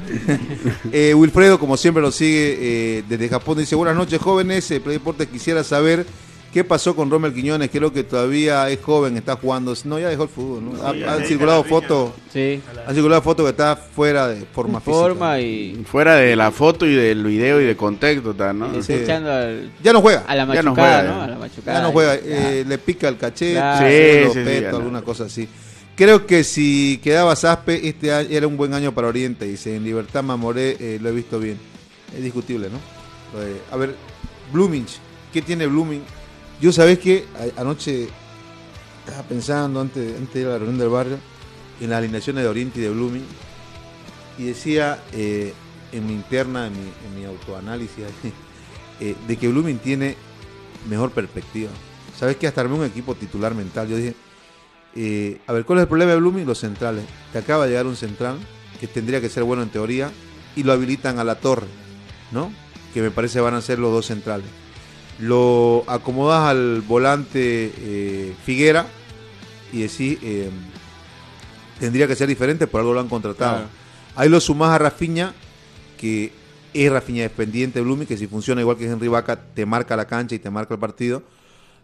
Eh, 0.91 1.13
Wilfredo, 1.13 1.59
como 1.59 1.75
siempre, 1.77 2.01
lo 2.01 2.11
sigue 2.11 2.57
eh, 2.99 3.03
desde 3.07 3.29
Japón. 3.29 3.57
Dice, 3.57 3.75
buenas 3.75 3.95
noches, 3.95 4.19
jóvenes. 4.21 4.69
Eh, 4.71 4.79
Play 4.79 4.97
Deportes 4.97 5.27
quisiera 5.27 5.63
saber 5.63 6.05
qué 6.53 6.63
pasó 6.63 6.95
con 6.95 7.09
Rommel 7.09 7.33
Quiñones. 7.33 7.69
Creo 7.71 7.91
que 7.91 8.03
todavía 8.03 8.69
es 8.69 8.79
joven, 8.81 9.17
está 9.17 9.35
jugando. 9.35 9.73
No, 9.85 9.97
ya 9.99 10.07
dejó 10.09 10.23
el 10.23 10.29
fútbol. 10.29 10.63
¿no? 10.65 10.83
Ha- 10.87 10.93
Sí, 10.93 11.03
han 11.03 11.25
circulado 11.25 11.63
fotos. 11.63 12.11
Sí. 12.31 12.61
Han 12.87 12.93
circulado 12.93 13.21
fotos 13.23 13.45
que 13.45 13.49
está 13.49 13.75
fuera 13.75 14.27
de 14.27 14.45
forma 14.45 14.79
física. 14.79 14.97
Forma 14.97 15.39
y 15.39 15.83
Fuera 15.85 16.15
de 16.15 16.35
la 16.35 16.51
foto 16.51 16.85
y 16.85 16.93
del 16.95 17.23
video 17.23 17.59
y 17.59 17.65
de 17.65 17.75
contexto, 17.75 18.33
¿no? 18.53 18.81
Sí. 18.83 18.93
echando 18.93 19.31
al- 19.31 19.71
Ya 19.83 19.91
no 19.91 20.01
juega. 20.01 20.23
a 20.27 20.35
la 20.35 20.45
Ya 20.53 20.61
no 20.61 20.71
machucada, 20.71 20.99
juega, 20.99 21.03
¿no? 21.13 21.17
ya. 21.17 21.23
A 21.23 21.27
la 21.27 21.37
machucada. 21.37 21.77
Ya 21.79 21.83
no 21.83 21.91
juega, 21.91 22.15
Ya. 22.15 22.51
eh, 22.51 22.65
le 22.67 22.77
pica 22.77 23.07
el 23.09 23.17
cachete, 23.17 23.53
Claro. 23.53 24.33
sí, 24.33 24.39
peto, 24.45 24.77
alguna 24.77 25.01
cosa 25.01 25.23
así. 25.25 25.47
Creo 25.95 26.25
que 26.25 26.43
si 26.43 26.99
quedaba 27.03 27.35
Zaspe, 27.35 27.87
este 27.87 28.11
año 28.13 28.27
era 28.31 28.47
un 28.47 28.57
buen 28.57 28.73
año 28.73 28.93
para 28.93 29.07
Oriente. 29.07 29.45
Dice, 29.45 29.75
en 29.75 29.83
Libertad 29.83 30.23
Mamoré 30.23 30.75
eh, 30.79 30.99
lo 31.01 31.09
he 31.09 31.11
visto 31.11 31.39
bien. 31.39 31.57
Es 32.15 32.23
discutible, 32.23 32.67
¿no? 32.69 33.39
De- 33.39 33.61
a 33.71 33.77
ver, 33.77 33.95
Blooming, 34.51 34.85
¿qué 35.31 35.41
tiene 35.41 35.65
Blooming? 35.67 36.01
Yo, 36.63 36.71
¿sabés 36.71 36.97
qué? 36.99 37.25
A- 37.57 37.59
Anoche 37.59 38.07
estaba 39.05 39.23
pensando, 39.27 39.81
antes, 39.81 40.15
antes 40.17 40.33
de 40.33 40.39
ir 40.39 40.47
a 40.47 40.51
la 40.51 40.57
reunión 40.59 40.77
del 40.79 40.87
barrio, 40.87 41.17
en 41.81 41.89
las 41.89 41.97
alineaciones 41.97 42.41
de 42.41 42.49
Oriente 42.49 42.79
y 42.79 42.83
de 42.83 42.89
Blooming. 42.89 43.25
Y 44.37 44.45
decía, 44.45 45.03
eh, 45.11 45.53
en 45.91 46.07
mi 46.07 46.13
interna, 46.13 46.67
en 46.67 46.71
mi, 46.71 46.79
en 47.05 47.19
mi 47.19 47.25
autoanálisis, 47.25 48.05
eh, 49.01 49.13
de 49.27 49.35
que 49.37 49.49
Blooming 49.49 49.77
tiene 49.79 50.15
mejor 50.89 51.11
perspectiva. 51.11 51.69
¿Sabes 52.17 52.37
que 52.37 52.47
Hasta 52.47 52.61
armé 52.61 52.75
un 52.75 52.85
equipo 52.85 53.13
titular 53.13 53.53
mental. 53.53 53.89
Yo 53.89 53.97
dije, 53.97 54.15
eh, 54.95 55.41
a 55.45 55.51
ver, 55.51 55.65
¿cuál 55.65 55.79
es 55.79 55.83
el 55.83 55.89
problema 55.89 56.11
de 56.11 56.17
Blooming? 56.19 56.45
Los 56.45 56.59
centrales. 56.59 57.03
Te 57.33 57.39
acaba 57.39 57.65
de 57.65 57.71
llegar 57.71 57.87
un 57.87 57.97
central 57.97 58.37
que 58.79 58.87
tendría 58.87 59.19
que 59.19 59.27
ser 59.27 59.43
bueno 59.43 59.63
en 59.63 59.69
teoría 59.69 60.11
y 60.55 60.63
lo 60.63 60.71
habilitan 60.71 61.19
a 61.19 61.25
la 61.25 61.35
torre, 61.41 61.67
¿no? 62.31 62.53
Que 62.93 63.01
me 63.01 63.11
parece 63.11 63.41
van 63.41 63.53
a 63.55 63.61
ser 63.61 63.79
los 63.79 63.91
dos 63.91 64.05
centrales. 64.05 64.47
Lo 65.19 65.83
acomodas 65.87 66.49
al 66.49 66.81
volante 66.81 67.71
eh, 67.77 68.33
Figuera 68.45 68.87
y 69.71 69.81
decís, 69.81 70.17
eh, 70.21 70.49
tendría 71.79 72.07
que 72.07 72.15
ser 72.15 72.27
diferente, 72.27 72.67
por 72.67 72.81
algo 72.81 72.93
lo 72.93 72.99
han 72.99 73.09
contratado. 73.09 73.57
Claro. 73.57 73.69
Ahí 74.15 74.29
lo 74.29 74.39
sumás 74.39 74.71
a 74.71 74.77
Rafiña, 74.77 75.33
que 75.97 76.31
es 76.73 76.91
Rafiña 76.91 77.23
dependiente 77.23 77.79
de 77.79 77.85
Blooming, 77.85 78.07
que 78.07 78.17
si 78.17 78.27
funciona 78.27 78.61
igual 78.61 78.77
que 78.77 78.85
Henry 78.85 79.07
Vaca, 79.07 79.35
te 79.35 79.65
marca 79.65 79.95
la 79.95 80.05
cancha 80.05 80.35
y 80.35 80.39
te 80.39 80.49
marca 80.49 80.73
el 80.73 80.79
partido. 80.79 81.23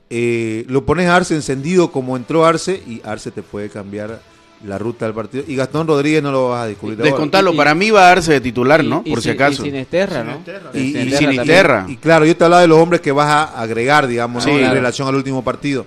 Eh, 0.09 0.65
lo 0.67 0.85
pones 0.85 1.07
a 1.07 1.15
Arce 1.15 1.35
encendido 1.35 1.91
como 1.91 2.17
entró 2.17 2.45
Arce 2.45 2.81
y 2.87 3.01
Arce 3.03 3.29
te 3.29 3.43
puede 3.43 3.69
cambiar 3.69 4.21
la 4.65 4.77
ruta 4.77 5.05
del 5.05 5.13
partido. 5.13 5.43
Y 5.47 5.55
Gastón 5.55 5.87
Rodríguez 5.87 6.21
no 6.21 6.31
lo 6.31 6.49
vas 6.49 6.63
a 6.63 6.67
descubrir. 6.67 6.97
Descontarlo, 6.97 7.53
Y- 7.53 7.57
para 7.57 7.73
mí 7.75 7.91
va 7.91 8.05
a 8.05 8.07
darse 8.09 8.33
de 8.33 8.41
titular, 8.41 8.83
¿no? 8.83 9.01
Y- 9.05 9.09
y 9.09 9.13
Por 9.13 9.21
si 9.21 9.29
sin- 9.29 9.31
acaso. 9.41 9.65
Y 9.65 9.69
Sinisterra, 9.71 10.23
¿no? 10.23 10.41
Y, 10.73 10.97
y 10.97 11.11
Sinisterra. 11.11 11.85
Y 11.87 11.95
claro, 11.97 12.25
yo 12.25 12.35
te 12.35 12.43
hablaba 12.43 12.61
de 12.61 12.67
los 12.67 12.77
hombres 12.77 12.99
que 13.01 13.11
vas 13.11 13.27
a 13.27 13.61
agregar, 13.61 14.07
digamos, 14.07 14.43
¿no? 14.45 14.49
Sí, 14.49 14.55
en 14.55 14.59
claro. 14.63 14.75
relación 14.75 15.07
al 15.07 15.15
último 15.15 15.43
partido. 15.43 15.85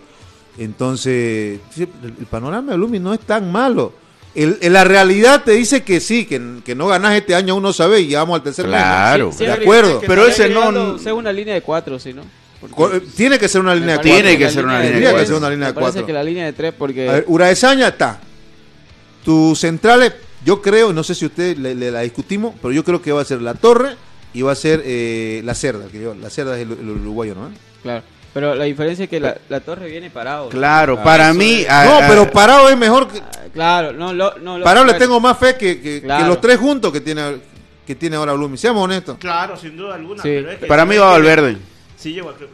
Entonces, 0.58 1.60
el, 1.78 2.26
panorama 2.30 2.72
de 2.72 2.78
Lumi 2.78 2.98
no 2.98 3.12
es 3.14 3.20
tan 3.20 3.50
malo. 3.50 3.92
El, 4.34 4.56
el- 4.62 4.72
la 4.72 4.84
realidad 4.84 5.42
te 5.44 5.52
dice 5.52 5.82
que 5.82 6.00
sí, 6.00 6.24
que, 6.24 6.40
que 6.64 6.74
no 6.74 6.86
ganás 6.86 7.14
este 7.14 7.34
año, 7.34 7.54
uno 7.56 7.72
sabe, 7.72 8.00
y 8.00 8.06
llegamos 8.06 8.36
al 8.36 8.42
tercer 8.42 8.66
Claro. 8.66 9.26
mes. 9.28 9.36
Sí, 9.36 9.44
de 9.44 9.52
acuerdo. 9.52 10.00
que 10.00 10.06
Pero 10.06 10.26
ese 10.26 10.48
no- 10.48 10.98
sea 10.98 11.12
una 11.14 11.32
línea 11.32 11.54
de 11.54 11.60
cuatro, 11.62 11.98
¿sí, 11.98 12.12
no? 12.14 12.22
Porque 12.60 13.00
Tiene 13.16 13.38
que 13.40 13.48
ser 13.48 13.60
una 13.60 13.74
línea 13.74 13.94
de 13.94 13.96
cuatro. 13.96 14.12
Tiene 14.12 14.38
que 14.38 14.48
ser 14.48 14.64
una 14.64 14.74
línea 14.78 14.86
de 14.86 14.90
Tendría 14.92 15.10
que 15.10 15.16
tres- 15.16 15.28
ser 15.28 15.36
una 15.36 15.50
línea 15.50 15.66
de 15.66 15.72
me 15.72 15.74
parece 15.74 15.92
cuatro. 15.92 16.06
que 16.06 16.12
la 16.12 16.22
línea 16.24 16.44
de 16.46 16.52
tres, 16.52 16.72
porque... 16.78 17.08
A 17.08 17.12
ver, 17.12 17.24
Uraesaña 17.26 17.88
está. 17.88 18.20
Tus 19.24 19.58
centrales, 19.60 20.12
yo 20.44 20.60
creo, 20.62 20.92
no 20.92 21.02
sé 21.04 21.14
si 21.14 21.26
usted 21.26 21.56
le, 21.56 21.74
le 21.74 21.90
la 21.90 22.00
discutimos, 22.00 22.54
pero 22.60 22.72
yo 22.72 22.84
creo 22.84 23.00
que 23.00 23.12
va 23.12 23.22
a 23.22 23.24
ser 23.24 23.40
la 23.42 23.54
Torre 23.54 23.96
y 24.34 24.42
va 24.42 24.52
a 24.52 24.56
ser 24.56 24.82
eh, 24.84 25.40
la 25.44 25.54
Cerda. 25.54 25.86
Que 25.88 26.00
yo- 26.02 26.14
la 26.14 26.30
Cerda 26.30 26.56
es 26.58 26.62
el, 26.66 26.72
el 26.72 26.88
uruguayo, 26.90 27.34
¿no? 27.34 27.50
Claro. 27.82 28.02
Pero 28.34 28.54
la 28.54 28.64
diferencia 28.64 29.04
es 29.04 29.10
que 29.10 29.20
la, 29.20 29.36
la 29.50 29.60
torre 29.60 29.90
viene 29.90 30.08
parado. 30.08 30.48
Claro, 30.48 30.96
Ah, 30.98 31.04
para 31.04 31.26
eso 31.28 31.34
mí. 31.38 31.66
no, 31.68 31.98
pero 32.08 32.30
parado 32.30 32.70
es 32.70 32.78
mejor 32.78 33.06
que. 33.08 33.18
Ah, 33.18 33.30
Claro, 33.52 33.92
no, 33.92 34.14
lo, 34.14 34.38
no, 34.38 34.56
lo- 34.56 34.64
Parado 34.64 34.86
le 34.86 34.94
tengo 34.94 35.20
más 35.20 35.36
fe 35.36 35.54
que, 35.58 35.78
que- 35.82 36.02
los 36.26 36.40
tres 36.40 36.56
juntos 36.56 36.90
que 36.94 37.02
tiene, 37.02 37.36
que 37.86 37.94
tiene 37.94 38.16
ahora 38.16 38.32
Blooming. 38.32 38.56
Seamos 38.56 38.82
honestos. 38.84 39.18
Claro, 39.18 39.54
sin 39.58 39.76
duda 39.76 39.96
alguna. 39.96 40.22
Sí. 40.22 40.30
pero 40.30 40.50
es 40.50 40.58
que- 40.60 40.66
Para 40.66 40.86
mí 40.86 40.96
va 40.96 41.10
Valverde. 41.10 41.58
Sí, 41.98 42.18
a 42.18 42.22
creo 42.22 42.38
que 42.38 42.46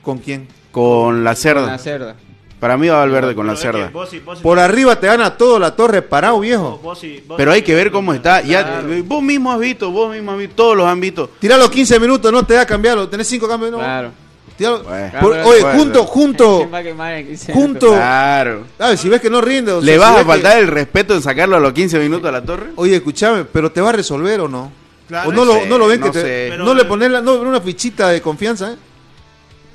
¿Con 0.00 0.18
quién? 0.18 0.46
Con 0.70 1.24
la 1.24 1.30
con 1.32 1.36
cerda. 1.42 1.66
la 1.66 1.78
cerda. 1.78 2.14
Para 2.60 2.76
mí 2.78 2.88
va 2.88 2.98
Valverde 3.00 3.34
con 3.34 3.46
la 3.46 3.54
cerda. 3.54 3.90
vos 3.92 4.12
y- 4.14 4.18
vos 4.20 4.38
y- 4.40 4.42
Por 4.42 4.58
arriba 4.58 4.98
te 4.98 5.06
gana 5.06 5.36
todo 5.36 5.58
la 5.58 5.76
torre 5.76 6.00
parado, 6.02 6.40
viejo. 6.40 6.80
vos 6.82 7.04
y- 7.04 7.20
vos 7.26 7.36
Pero 7.36 7.52
hay 7.52 7.60
que 7.62 7.74
ver 7.74 7.90
cómo 7.90 8.14
está. 8.14 8.40
Ya, 8.40 8.62
Claro. 8.64 8.92
eh, 8.92 9.02
vos 9.04 9.22
mismo 9.22 9.52
has 9.52 9.58
visto, 9.60 9.90
vos 9.90 10.10
mismo 10.12 10.32
has 10.32 10.38
visto, 10.38 10.54
todos 10.54 10.76
los 10.76 10.86
han 10.86 10.98
visto. 10.98 11.28
Tirá 11.38 11.58
los 11.58 11.70
15 11.70 12.00
minutos, 12.00 12.32
no 12.32 12.44
te 12.46 12.54
da 12.54 12.64
cambiarlo. 12.64 13.08
Tenés 13.08 13.26
5 13.28 13.46
cambios, 13.46 13.72
no. 13.72 13.78
Claro. 13.78 14.10
Bueno. 14.58 15.12
Por- 15.20 15.32
oye, 15.32 15.60
bueno. 15.60 15.78
junto, 15.78 16.04
junto. 16.04 16.56
¿Quién 16.60 16.72
va 16.72 16.78
a 16.78 16.82
quemar 16.82 17.12
en 17.12 17.26
15 17.26 17.52
Junto. 17.52 17.88
Claro. 17.92 18.64
A 18.78 18.88
ver, 18.88 18.96
si 18.96 19.10
ves 19.10 19.20
que 19.20 19.28
no 19.28 19.42
rinde. 19.42 19.72
o 19.72 19.80
sea, 19.82 19.84
¿Le 19.86 19.92
si 19.92 19.98
vas 19.98 20.14
a 20.16 20.18
que- 20.20 20.24
faltar 20.24 20.56
el 20.58 20.66
respeto 20.68 21.14
en 21.14 21.20
sacarlo 21.20 21.56
a 21.56 21.60
los 21.60 21.74
15 21.74 21.98
minutos 21.98 22.26
a 22.26 22.32
la 22.32 22.42
torre? 22.42 22.68
Oye, 22.76 22.96
escúchame, 22.96 23.44
pero 23.44 23.70
te 23.70 23.82
va 23.82 23.90
a 23.90 23.92
resolver 23.92 24.40
o 24.40 24.48
no. 24.48 24.72
Claro, 25.08 25.28
o 25.28 25.32
no, 25.32 25.44
lo, 25.44 25.66
no 25.66 25.76
lo 25.76 25.86
ven 25.88 26.00
no 26.00 26.06
que 26.06 26.12
te, 26.12 26.50
sé. 26.52 26.56
no 26.56 26.72
le 26.72 26.86
pones 26.86 27.10
la- 27.10 27.20
no, 27.20 27.34
una 27.34 27.60
fichita 27.60 28.08
de 28.08 28.22
confianza, 28.22 28.72
¿eh? 28.72 28.76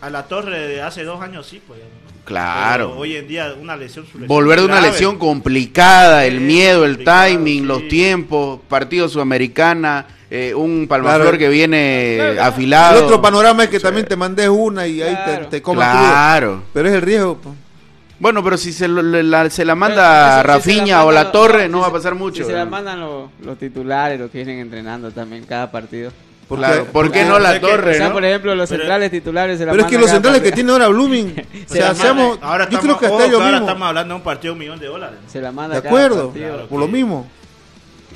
A 0.01 0.09
la 0.09 0.23
torre 0.27 0.67
de 0.67 0.81
hace 0.81 1.03
dos 1.03 1.21
años 1.21 1.45
sí, 1.45 1.61
pues. 1.65 1.79
Claro. 2.25 2.89
Pero 2.91 2.99
hoy 3.01 3.15
en 3.15 3.27
día 3.27 3.53
una 3.59 3.75
lesión. 3.75 4.05
su 4.05 4.13
lesión 4.19 4.27
Volver 4.27 4.59
de 4.59 4.65
una 4.65 4.75
grave. 4.75 4.91
lesión 4.91 5.17
complicada, 5.17 6.25
el 6.25 6.37
Sí, 6.37 6.43
miedo, 6.43 6.85
el 6.85 7.03
timing, 7.03 7.61
sí. 7.61 7.67
los 7.67 7.87
tiempos, 7.87 8.59
partido 8.69 9.09
sudamericana, 9.09 10.05
eh, 10.29 10.53
un 10.53 10.87
palmaflor 10.87 11.21
Claro. 11.23 11.37
que 11.37 11.49
viene 11.49 12.17
Claro. 12.19 12.43
afilado. 12.43 12.99
El 12.99 13.05
otro 13.05 13.21
panorama 13.21 13.63
es 13.63 13.69
que 13.69 13.79
también 13.79 14.05
te 14.05 14.15
mandes 14.15 14.47
una 14.49 14.87
y 14.87 15.01
ahí 15.01 15.13
Claro. 15.15 15.43
te, 15.45 15.57
te 15.57 15.61
comas 15.61 15.89
Claro. 15.91 16.63
Pero 16.73 16.87
es 16.89 16.93
el 16.95 17.01
riesgo. 17.01 17.37
po. 17.37 17.55
Bueno, 18.19 18.43
pero 18.43 18.55
si 18.55 18.71
se, 18.71 18.87
lo- 18.87 19.01
le- 19.01 19.23
la, 19.23 19.49
se 19.49 19.65
la 19.65 19.73
manda 19.73 20.35
si 20.35 20.37
se 20.37 20.43
Rafiña 20.43 20.97
la 20.97 21.05
o 21.05 21.11
la 21.11 21.31
Torre, 21.31 21.67
no 21.67 21.79
va 21.81 21.87
a 21.87 21.91
pasar 21.91 22.13
mucho. 22.13 22.43
Si 22.43 22.49
se 22.49 22.55
la 22.55 22.65
mandan 22.65 22.99
los, 22.99 23.31
los 23.43 23.57
titulares, 23.57 24.19
los 24.19 24.29
que 24.29 24.37
vienen 24.37 24.59
entrenando 24.59 25.09
también 25.11 25.43
cada 25.43 25.71
partido. 25.71 26.11
Porque- 26.51 26.65
Claro, 26.65 26.85
¿por 26.87 27.11
qué 27.13 27.23
no 27.23 27.39
la 27.39 27.51
sea 27.51 27.59
que- 27.61 27.65
Torre, 27.65 27.91
o 27.91 27.93
sea, 27.95 28.07
no? 28.09 28.13
por 28.13 28.25
ejemplo, 28.25 28.55
los 28.55 28.67
Pero- 28.69 28.81
centrales 28.81 29.09
titulares 29.11 29.57
se 29.57 29.65
la 29.65 29.71
Pero 29.71 29.83
es 29.85 29.89
que 29.89 29.97
los 29.97 30.09
centrales 30.11 30.41
que 30.41 30.49
partido. 30.49 30.55
tiene 30.67 30.71
ahora 30.73 30.87
Blooming, 30.89 31.27
o 31.39 31.69
Se 31.69 31.73
sea, 31.77 31.87
la 31.87 31.95
seamos, 31.95 32.39
Ahora 32.41 32.65
yo 32.69 32.77
estamos, 32.77 32.97
creo 32.97 32.99
que 32.99 33.05
hasta 33.15 33.25
ellos 33.27 33.41
ahora 33.41 33.57
estamos 33.59 33.87
hablando 33.87 34.13
de 34.13 34.17
un 34.17 34.23
partido 34.23 34.51
de 34.51 34.53
un 34.53 34.59
millón 34.59 34.79
de 34.79 34.87
dólares. 34.87 35.19
Se 35.27 35.39
la 35.39 35.51
manda 35.53 35.79
De 35.79 35.87
acuerdo. 35.87 36.31
Claro. 36.31 36.67
por 36.67 36.77
lo 36.81 36.89
mismo. 36.89 37.25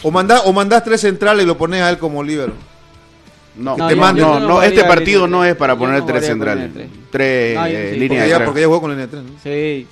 O 0.03 0.11
mandás, 0.11 0.41
o 0.43 0.51
mandás 0.51 0.83
tres 0.83 0.99
centrales 0.99 1.45
y 1.45 1.47
lo 1.47 1.57
pones 1.57 1.81
a 1.81 1.89
él 1.89 1.97
como 1.97 2.21
líbero. 2.21 2.51
No, 3.55 3.77
No, 3.77 3.87
te 3.87 3.95
yo- 3.95 4.01
mando- 4.01 4.19
yo 4.21 4.27
no, 4.33 4.39
no 4.41 4.47
no, 4.49 4.63
este 4.63 4.83
partido 4.83 5.27
no 5.27 5.45
es 5.45 5.55
para 5.55 5.77
poner 5.77 6.01
no 6.01 6.05
tres 6.05 6.25
centrales. 6.25 6.71
tres. 7.09 7.55
No, 7.55 7.65
eh, 7.67 7.93
líneas 7.97 8.23
Porque 8.27 8.39
de 8.39 8.45
porque 8.45 8.59
ya 8.61 8.67
jugó 8.67 8.81
con 8.81 8.91
línea 8.91 9.05
de 9.05 9.11
tres, 9.13 9.23
¿no? 9.23 9.29
Sí. 9.41 9.87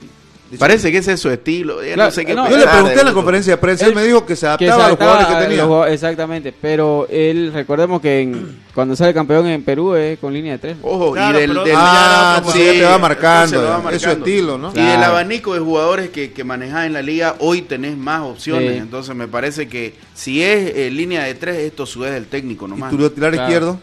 Parece 0.59 0.91
que 0.91 0.97
ese 0.99 1.13
es 1.13 1.19
su 1.19 1.29
estilo. 1.29 1.83
ya 1.83 1.93
Claro, 1.95 2.09
no 2.09 2.15
sé 2.15 2.25
qué 2.25 2.33
no, 2.33 2.49
Yo 2.49 2.57
le 2.57 2.67
pregunté 2.67 2.99
en 2.99 3.05
la 3.05 3.13
conferencia 3.13 3.53
de 3.53 3.57
prensa, 3.57 3.85
él 3.85 3.91
Él- 3.91 3.95
me 3.95 4.03
dijo 4.03 4.25
que 4.25 4.35
se 4.35 4.41
que 4.57 4.69
adaptaba 4.69 4.75
se 4.77 4.83
a 4.85 4.89
los 4.89 4.97
jugadores 4.97 5.27
que 5.27 5.35
tenía. 5.47 5.65
los 5.65 5.87
exactamente, 5.89 6.53
pero 6.59 7.07
él, 7.09 7.51
recordemos 7.53 8.01
que 8.01 8.21
en- 8.21 8.61
cuando 8.73 8.95
sale 8.95 9.13
campeón 9.13 9.47
en 9.47 9.63
Perú 9.63 9.95
es 9.95 10.17
con 10.19 10.33
línea 10.33 10.53
de 10.53 10.59
tres. 10.59 10.77
Ojo, 10.81 11.11
Claro, 11.13 11.37
y 11.37 11.41
del, 11.41 11.49
pero- 11.51 11.63
del- 11.63 11.75
Ah, 11.77 12.41
ya, 12.45 12.51
sí, 12.51 12.59
ya 12.65 12.71
te 12.73 12.83
va 12.83 12.97
marcando, 12.97 13.89
es 13.91 14.01
su 14.01 14.09
estilo, 14.09 14.57
¿no? 14.57 14.71
Y 14.75 14.79
del 14.81 15.03
abanico 15.03 15.53
de 15.53 15.59
jugadores 15.59 16.09
que, 16.09 16.31
que 16.33 16.43
manejás 16.43 16.85
en 16.85 16.93
la 16.93 17.01
liga, 17.01 17.35
hoy 17.39 17.61
tenés 17.61 17.95
más 17.97 18.21
opciones. 18.21 18.73
Sí. 18.73 18.77
Entonces 18.79 19.15
me 19.15 19.27
parece 19.27 19.67
que 19.67 19.93
si 20.13 20.43
es 20.43 20.75
eh, 20.75 20.89
línea 20.91 21.23
de 21.23 21.33
tres, 21.35 21.57
esto 21.57 21.85
sube 21.85 22.09
del 22.11 22.25
técnico 22.27 22.65
Y 22.65 22.69
nomás. 22.69 22.89
tu 22.91 22.97
lateral 22.97 23.31
Claro. 23.31 23.43
izquierdo, 23.47 23.79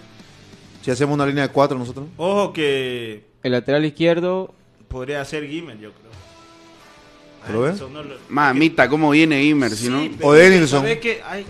si 0.82 0.90
hacemos 0.90 1.14
una 1.14 1.26
línea 1.26 1.46
de 1.46 1.52
cuatro 1.52 1.78
nosotros. 1.78 2.06
Ojo 2.16 2.52
que 2.52 3.24
El 3.42 3.52
lateral 3.52 3.84
izquierdo, 3.84 4.54
podría 4.88 5.24
ser 5.24 5.46
Gimmel, 5.46 5.78
yo 5.78 5.92
creo. 5.92 6.09
Mamita, 8.28 8.88
¿cómo 8.88 9.10
viene 9.10 9.42
Imer? 9.44 9.72
Si 9.72 9.88
no? 9.88 10.02
O 10.22 10.32
de 10.32 10.50
Denilson. 10.50 10.84
Que 11.00 11.22
hay... 11.28 11.46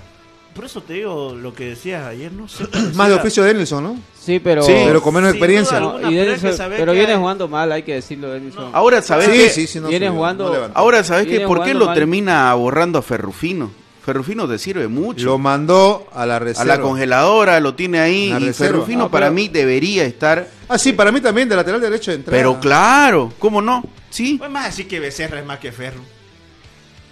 Por 0.55 0.65
eso 0.65 0.83
te 0.83 0.95
digo 0.95 1.35
lo 1.35 1.55
que 1.55 1.67
decías 1.71 2.05
ayer, 2.07 2.33
no 2.33 2.49
sé. 2.49 2.65
Más 2.95 3.09
de 3.09 3.15
oficio 3.15 3.43
de 3.45 3.53
Denilson, 3.53 3.85
¿no? 3.85 3.99
Sí, 4.19 4.41
pero, 4.41 4.67
pero 4.67 5.01
con 5.01 5.15
menos 5.15 5.31
experiencia. 5.31 5.81
Pero, 6.01 6.93
viene 6.93 7.17
jugando 7.17 7.49
mal, 7.49 7.73
hay 7.73 7.83
que 7.83 7.95
decirlo, 7.95 8.31
Denilson. 8.31 8.71
Ahora, 8.73 9.01
¿sabes 9.01 9.29
que... 9.29 9.81
viene 9.89 10.11
jugando... 10.11 10.71
Ahora, 10.75 11.03
¿sabes 11.05 11.27
que 11.27 11.41
¿Por 11.41 11.63
qué 11.65 11.73
lo 11.75 11.93
termina 11.93 12.53
borrando 12.55 12.99
a 12.99 13.03
Ferrufino? 13.03 13.71
Ferrufino 14.05 14.49
te 14.49 14.59
sirve 14.59 14.89
mucho. 14.89 15.27
Lo 15.27 15.39
mandó 15.39 16.07
a 16.13 16.27
la 16.27 16.39
reserva. 16.39 16.75
A 16.75 16.77
la 16.77 16.83
congeladora, 16.83 17.61
lo 17.61 17.75
tiene 17.75 18.01
ahí. 18.01 18.35
Y. 18.41 18.53
Ferrufino 18.53 19.11
para 19.11 19.31
mí 19.31 19.49
debería 19.49 20.05
estar 20.05 20.49
Ah, 20.73 20.79
sí, 20.79 20.93
para 20.93 21.11
mí 21.11 21.21
también, 21.21 21.49
de 21.49 21.57
lateral 21.57 21.81
derecho 21.81 22.13
de 22.13 22.19
entrada. 22.19 22.39
Pero 22.39 22.61
claro, 22.61 23.33
¿cómo 23.41 23.61
no? 23.61 23.83
Sí. 24.09 24.37
Pues 24.39 24.49
más 24.49 24.69
así 24.69 24.85
que 24.85 25.01
Becerra 25.01 25.41
es 25.41 25.45
más 25.45 25.59
que 25.59 25.73
Ferro. 25.73 26.01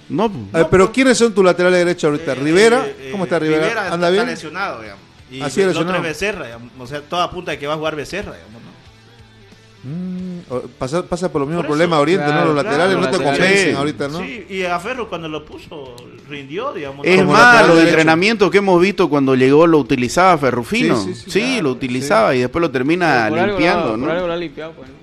No. 0.09 0.31
Pero 0.71 0.93
¿quiénes 0.93 1.19
son 1.19 1.35
tus 1.35 1.45
laterales 1.45 1.81
derechos 1.81 2.05
ahorita? 2.05 2.33
Eh, 2.33 2.35
Rivera, 2.37 2.87
eh, 2.87 2.97
eh, 3.01 3.09
¿cómo 3.11 3.25
está 3.25 3.41
Rivera? 3.41 3.63
Rivera 3.63 3.93
¿Anda 3.93 4.07
está 4.07 4.11
bien? 4.11 4.27
lesionado, 4.27 4.81
digamos. 4.81 5.03
Y 5.29 5.41
ah, 5.43 5.47
Así 5.47 5.61
el 5.61 5.77
otro 5.77 5.97
es 5.97 6.03
Becerra, 6.03 6.47
digamos. 6.47 6.71
o 6.79 6.87
sea, 6.87 7.01
toda 7.03 7.29
punta 7.33 7.51
de 7.51 7.59
que 7.59 7.67
va 7.67 7.75
a 7.75 7.77
jugar 7.77 7.97
Becerra, 7.97 8.33
digamos, 8.33 8.63
¿no? 8.63 8.69
Mm, 9.91 10.69
pasa, 10.79 11.05
pasa 11.05 11.33
por 11.33 11.41
lo 11.41 11.47
mismo 11.47 11.63
por 11.63 11.71
problema 11.71 11.99
Oriente, 11.99 12.29
¿no? 12.29 12.45
Los 12.45 12.55
laterales 12.55 12.97
no 12.97 13.11
te 13.11 13.17
convencen 13.17 13.75
ahorita, 13.75 14.07
¿no? 14.07 14.21
Sí, 14.21 14.47
y 14.49 14.63
a 14.63 14.79
Ferro 14.79 15.09
cuando 15.09 15.29
lo 15.29 15.45
puso 15.45 15.97
rindió, 16.29 16.73
digamos. 16.73 17.07
Es 17.07 17.25
más, 17.25 17.67
los 17.67 17.81
entrenamientos 17.81 18.51
que 18.51 18.59
hemos 18.59 18.81
visto 18.81 19.09
cuando 19.09 19.35
llegó 19.35 19.67
lo 19.67 19.79
utilizaba 19.79 20.37
Ferrufino. 20.39 20.97
Sí, 21.15 21.61
lo 21.61 21.71
utilizaba 21.71 22.35
y 22.35 22.41
después 22.41 22.61
lo 22.61 22.71
termina 22.71 23.31
limpiando, 23.31 23.97
lo 23.97 24.33
ha 24.33 24.37
limpiado, 24.37 24.73
pues, 24.73 24.89
¿no? 24.89 24.97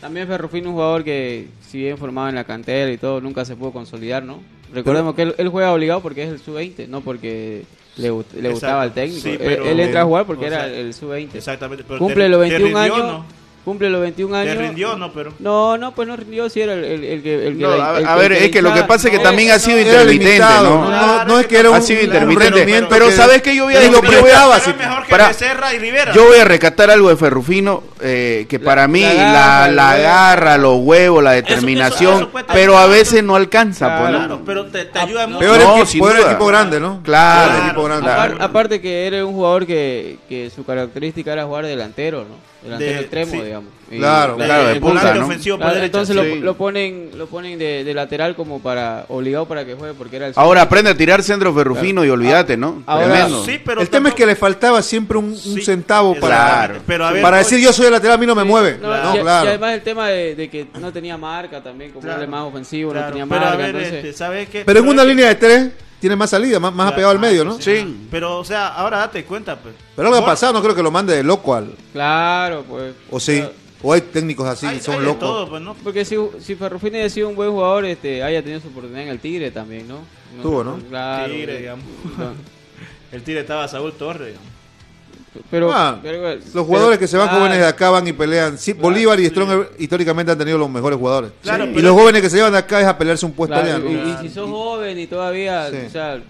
También 0.00 0.26
Ferrufino 0.26 0.64
es 0.64 0.68
un 0.68 0.72
jugador 0.72 1.04
que, 1.04 1.46
si 1.68 1.78
bien 1.78 1.96
formado 1.96 2.28
en 2.28 2.34
la 2.34 2.44
cantera 2.44 2.90
y 2.90 2.98
todo, 2.98 3.20
nunca 3.20 3.44
se 3.44 3.54
pudo 3.54 3.70
consolidar, 3.70 4.22
¿no? 4.24 4.40
Recordemos 4.74 5.14
que 5.14 5.34
él, 5.36 5.48
juega 5.48 5.72
obligado 5.72 6.00
porque 6.00 6.24
es 6.24 6.30
el 6.30 6.40
sub-20, 6.40 6.88
no 6.88 7.02
porque 7.02 7.64
le, 7.96 8.10
le 8.40 8.50
gustaba 8.50 8.82
al 8.82 8.92
técnico. 8.92 9.28
Él, 9.28 9.78
entra 9.80 10.00
a 10.00 10.04
jugar 10.04 10.26
porque 10.26 10.46
era 10.46 10.66
el 10.66 10.92
sub-20. 10.94 11.34
Exactamente. 11.34 11.84
Cumple 11.84 12.28
los 12.28 12.40
21 12.40 12.78
años 12.78 13.24
cumple 13.64 13.90
los 13.90 14.00
21 14.00 14.36
años. 14.36 14.56
¿Le 14.56 14.62
rindió 14.62 14.96
no, 14.96 15.12
pero? 15.12 15.32
No, 15.38 15.78
no, 15.78 15.92
pues 15.92 16.08
no 16.08 16.16
rindió, 16.16 16.48
si 16.48 16.60
era 16.60 16.74
el, 16.74 16.84
el, 16.84 17.04
el, 17.04 17.22
que... 17.22 17.46
El 17.46 17.58
que 17.58 17.64
el, 17.64 17.80
a 17.80 18.16
ver, 18.16 18.32
es 18.32 18.50
que 18.50 18.62
lo 18.62 18.74
que 18.74 18.82
pasa 18.84 19.08
es 19.08 19.16
que 19.16 19.20
también 19.20 19.48
no, 19.48 19.54
ha 19.54 19.58
sido 19.58 19.78
intermitente, 19.78 20.38
¿no? 20.38 20.86
Claro, 20.86 21.24
no, 21.26 21.38
es 21.38 21.46
que 21.46 21.58
era 21.58 21.70
un... 21.70 21.76
Ha 21.76 21.80
sido 21.80 22.02
intermitente, 22.02 22.64
pero, 22.64 22.88
pero 22.88 23.06
que, 23.06 23.12
¿sabes 23.12 23.42
que 23.42 23.54
Yo 23.54 23.64
voy 23.64 23.76
a... 23.76 23.80
Pero, 23.80 24.00
pero, 24.00 24.12
yo 24.12 24.20
voy 24.20 24.30
a 24.30 24.54
así, 24.54 24.72
mejor 24.74 25.04
que 25.04 25.10
para, 25.10 25.28
Becerra 25.28 25.74
y 25.74 25.78
Rivera. 25.78 26.12
Yo 26.12 26.26
voy 26.26 26.38
a 26.38 26.44
rescatar 26.44 26.90
algo 26.90 27.08
de 27.08 27.16
Ferrufino, 27.16 27.82
eh, 28.00 28.46
que 28.48 28.58
la, 28.58 28.64
para 28.64 28.88
mí 28.88 29.02
la, 29.02 29.68
la, 29.70 29.96
garra, 29.96 30.58
los 30.58 30.78
huevos, 30.80 31.22
la 31.22 31.32
determinación, 31.32 32.14
eso, 32.14 32.28
eso, 32.28 32.38
eso 32.38 32.46
pero 32.52 32.78
a 32.78 32.86
veces 32.86 33.22
no 33.22 33.36
alcanza. 33.36 33.98
Pues, 33.98 34.10
claro, 34.10 34.40
pero 34.44 34.66
te, 34.66 34.88
ah, 34.94 35.02
ayuda 35.02 35.26
mucho. 35.26 35.40
Peor 35.40 36.20
equipo 36.26 36.46
grande, 36.46 36.80
¿no? 36.80 37.00
Claro, 37.02 37.64
equipo 37.64 37.84
grande. 37.84 38.10
Aparte 38.40 38.80
que 38.80 39.06
era 39.06 39.24
un 39.24 39.34
jugador 39.34 39.66
que 39.66 40.50
su 40.54 40.64
característica 40.64 41.32
era 41.32 41.44
jugar 41.44 41.66
delantero, 41.66 42.24
¿no? 42.28 42.51
delantero 42.62 42.92
de, 42.92 43.00
extremo, 43.00 43.32
sí. 43.32 43.40
digamos. 43.42 43.70
Y 43.90 43.98
claro, 43.98 44.36
claro, 44.36 44.66
de, 44.68 44.74
de 44.74 44.80
punta, 44.80 45.14
¿no? 45.14 45.26
ofensivo 45.26 45.56
claro, 45.58 45.74
por 45.74 45.84
Entonces. 45.84 46.16
Lo, 46.16 46.24
lo, 46.24 46.56
ponen, 46.56 47.10
lo 47.16 47.26
ponen 47.26 47.58
de, 47.58 47.92
lateral 47.94 48.34
como 48.34 48.60
para 48.60 49.04
obligado 49.08 49.46
para 49.46 49.64
que 49.64 49.74
juegue 49.74 49.94
porque 49.94 50.16
era 50.16 50.28
el 50.28 50.32
Ahora 50.36 50.62
aprende 50.62 50.90
a 50.90 50.96
tirar 50.96 51.22
centro 51.22 51.52
Ferrufino 51.52 52.00
claro. 52.00 52.06
y 52.06 52.10
olvídate, 52.10 52.56
¿no? 52.56 52.82
Ah, 52.86 52.94
ahora, 52.94 53.28
sí, 53.44 53.60
pero 53.64 53.82
el 53.82 53.88
tema 53.88 54.08
es 54.08 54.14
que 54.14 54.24
le 54.24 54.34
faltaba 54.34 54.80
siempre 54.82 55.18
un, 55.18 55.36
sí, 55.36 55.54
un 55.54 55.60
centavo 55.60 56.14
para 56.14 56.80
pero 56.86 57.04
a 57.04 57.12
ver, 57.12 57.22
para 57.22 57.38
decir 57.38 57.58
yo 57.58 57.72
soy 57.72 57.86
el 57.86 57.92
lateral, 57.92 58.16
a 58.16 58.18
mí 58.18 58.26
no 58.26 58.34
me 58.34 58.44
mueve. 58.44 58.78
No, 58.80 58.88
no, 58.88 59.14
y, 59.14 59.18
y, 59.18 59.28
además 59.28 59.74
el 59.74 59.82
tema 59.82 60.08
de, 60.08 60.48
que 60.50 60.66
no 60.80 60.92
tenía 60.92 61.16
marca 61.16 61.62
también, 61.62 61.90
como 61.90 62.08
era 62.08 62.26
más 62.26 62.44
ofensivo, 62.44 62.94
no 62.94 63.06
tenía 63.06 63.26
pero 63.26 63.40
marca, 63.40 63.56
ver, 63.56 63.66
entonces... 63.66 63.92
Este, 63.92 64.12
¿sabes 64.12 64.48
qué? 64.48 64.62
Pero 64.64 64.80
en 64.80 64.88
una 64.88 65.04
línea 65.04 65.28
de 65.28 65.34
tres 65.34 65.70
tiene 66.02 66.16
más 66.16 66.30
salida, 66.30 66.58
más, 66.58 66.74
más 66.74 66.90
apegado 66.90 67.12
al 67.12 67.20
medio, 67.20 67.44
¿no? 67.44 67.60
Sí. 67.60 68.08
Pero, 68.10 68.40
o 68.40 68.44
sea, 68.44 68.74
ahora 68.74 68.98
date 68.98 69.24
cuenta, 69.24 69.54
pues. 69.54 69.72
Pero 69.94 70.08
algo 70.08 70.20
ha 70.20 70.26
pasado, 70.26 70.52
no 70.52 70.60
creo 70.60 70.74
que 70.74 70.82
lo 70.82 70.90
mande 70.90 71.14
de 71.14 71.22
loco 71.22 71.54
al. 71.54 71.76
Claro, 71.92 72.64
pues. 72.68 72.92
O 73.08 73.20
sí. 73.20 73.40
O 73.80 73.92
hay 73.92 74.00
técnicos 74.00 74.48
así, 74.48 74.66
hay, 74.66 74.80
son 74.80 75.04
locos. 75.04 75.48
Pues, 75.48 75.62
Porque 75.84 76.04
si, 76.04 76.16
si 76.40 76.56
Ferrufini 76.56 77.02
ha 77.02 77.08
sido 77.08 77.28
un 77.28 77.36
buen 77.36 77.52
jugador, 77.52 77.84
este, 77.84 78.20
haya 78.20 78.42
tenido 78.42 78.60
su 78.60 78.66
oportunidad 78.66 79.04
en 79.04 79.10
el 79.10 79.20
Tigre 79.20 79.52
también, 79.52 79.86
¿no? 79.86 80.00
no 80.36 80.42
Tuvo, 80.42 80.64
¿no? 80.64 80.78
Claro. 80.88 81.32
Tigre, 81.32 81.54
eh, 81.54 81.60
digamos. 81.60 81.84
El 83.12 83.22
Tigre 83.22 83.42
estaba 83.42 83.68
Saúl 83.68 83.92
Torres, 83.92 84.26
digamos. 84.28 84.51
Pero, 85.50 85.72
ah, 85.72 85.98
los 86.52 86.66
jugadores 86.66 86.98
que 86.98 87.08
se 87.08 87.16
van 87.16 87.28
jóvenes 87.28 87.58
de 87.58 87.66
acá 87.66 87.90
van 87.90 88.06
y 88.06 88.12
pelean. 88.12 88.58
Sí, 88.58 88.74
Bolívar 88.74 89.18
y 89.18 89.26
Strong 89.26 89.66
históricamente 89.78 90.32
han 90.32 90.38
tenido 90.38 90.58
los 90.58 90.68
mejores 90.68 90.98
jugadores. 90.98 91.32
Y 91.74 91.80
los 91.80 91.92
jóvenes 91.92 92.20
que 92.20 92.28
se 92.28 92.36
llevan 92.36 92.52
de 92.52 92.58
acá 92.58 92.80
es 92.80 92.86
a 92.86 92.98
pelearse 92.98 93.24
un 93.24 93.32
puesto 93.32 93.56
allá. 93.56 93.78
Y, 93.78 94.22
si 94.22 94.28
sos 94.28 94.50
joven 94.50 94.98
y 94.98 95.06
todavía, 95.06 95.68
o 95.86 95.90
sea, 95.90 96.20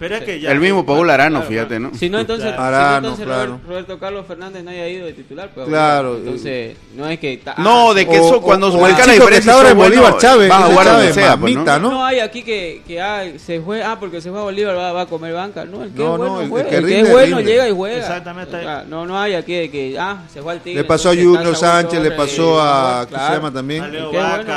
pero 0.00 0.24
que 0.24 0.40
ya. 0.40 0.50
El 0.50 0.60
mismo 0.60 0.86
Paul 0.86 1.10
Arano, 1.10 1.42
fíjate, 1.42 1.78
¿no? 1.78 1.94
Si 1.94 2.08
no, 2.08 2.18
entonces, 2.18 2.54
Arano, 2.56 3.14
si 3.16 3.22
no, 3.22 3.34
entonces 3.34 3.66
Roberto, 3.68 3.98
Carlos 3.98 4.24
Fernández 4.26 4.64
no 4.64 4.70
haya 4.70 4.88
ido 4.88 5.04
de 5.04 5.12
titular. 5.12 5.50
Pues, 5.54 5.68
claro. 5.68 6.16
Entonces, 6.16 6.74
no 6.96 7.06
es 7.06 7.20
que. 7.20 7.38
No, 7.58 7.90
ah, 7.90 7.94
de 7.94 8.08
que 8.08 8.16
eso 8.16 8.40
cuando 8.40 8.68
o, 8.68 8.86
el 8.86 8.96
chico 8.96 9.10
diferencia 9.10 9.52
ahora 9.52 9.70
en 9.72 9.76
Bolívar 9.76 10.16
Chávez. 10.16 10.50
A 10.50 10.62
jugar 10.62 10.86
donde 10.86 11.12
sea, 11.12 11.36
pues, 11.36 11.54
mamita, 11.54 11.78
¿no? 11.78 11.90
¿no? 11.90 12.04
hay 12.06 12.20
aquí 12.20 12.42
que, 12.42 12.80
que 12.86 12.98
ah, 12.98 13.26
se 13.36 13.60
juega. 13.60 13.92
Ah, 13.92 14.00
porque 14.00 14.22
se 14.22 14.30
juega 14.30 14.40
a 14.40 14.44
Bolívar, 14.44 14.74
va, 14.74 15.02
a 15.02 15.06
comer 15.06 15.34
banca. 15.34 15.66
No, 15.66 15.84
el 15.84 15.90
que 15.90 16.02
no, 16.02 16.14
es 16.14 16.18
bueno, 16.18 16.40
el, 16.40 16.48
juega, 16.48 16.70
el, 16.70 16.86
que, 16.86 17.00
es 17.00 17.12
bueno 17.12 17.40
llega 17.42 17.68
y 17.68 17.72
juega. 17.72 17.98
Exactamente. 17.98 18.56
No, 18.88 19.04
no 19.04 19.20
hay 19.20 19.34
aquí 19.34 19.52
de 19.52 19.70
que. 19.70 19.98
Ah, 20.00 20.22
se 20.32 20.40
juega 20.40 20.52
al 20.52 20.60
Tigre. 20.62 20.80
Le 20.80 20.88
pasó 20.88 21.10
a 21.10 21.14
Junior 21.14 21.54
Sánchez, 21.54 22.00
le 22.00 22.12
pasó 22.12 22.58
eh, 22.58 22.62
a. 22.64 23.06
¿Qué 23.06 23.16
se 23.16 23.32
llama 23.34 23.52
también? 23.52 23.82
A 23.84 23.88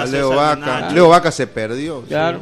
Leo 0.06 0.30
Vaca. 0.30 0.89
Leo 0.89 1.10
Vaca 1.10 1.32
se 1.34 1.48
perdió. 1.48 2.02
Claro. 2.04 2.39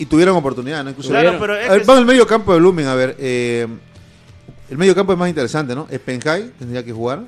Y 0.00 0.06
tuvieron 0.06 0.34
oportunidad, 0.34 0.82
¿no? 0.82 0.88
Incluso 0.88 1.10
claro, 1.10 1.36
pero 1.38 1.52
a 1.52 1.56
ver, 1.56 1.84
vamos 1.84 1.98
al 1.98 2.06
medio 2.06 2.26
campo 2.26 2.54
de 2.54 2.58
Blooming, 2.58 2.86
a 2.86 2.94
ver. 2.94 3.16
Eh, 3.18 3.66
el 4.70 4.78
medio 4.78 4.94
campo 4.94 5.12
es 5.12 5.18
más 5.18 5.28
interesante, 5.28 5.74
¿no? 5.74 5.86
Spenhai 5.92 6.52
tendría 6.58 6.82
que 6.82 6.90
jugar. 6.90 7.24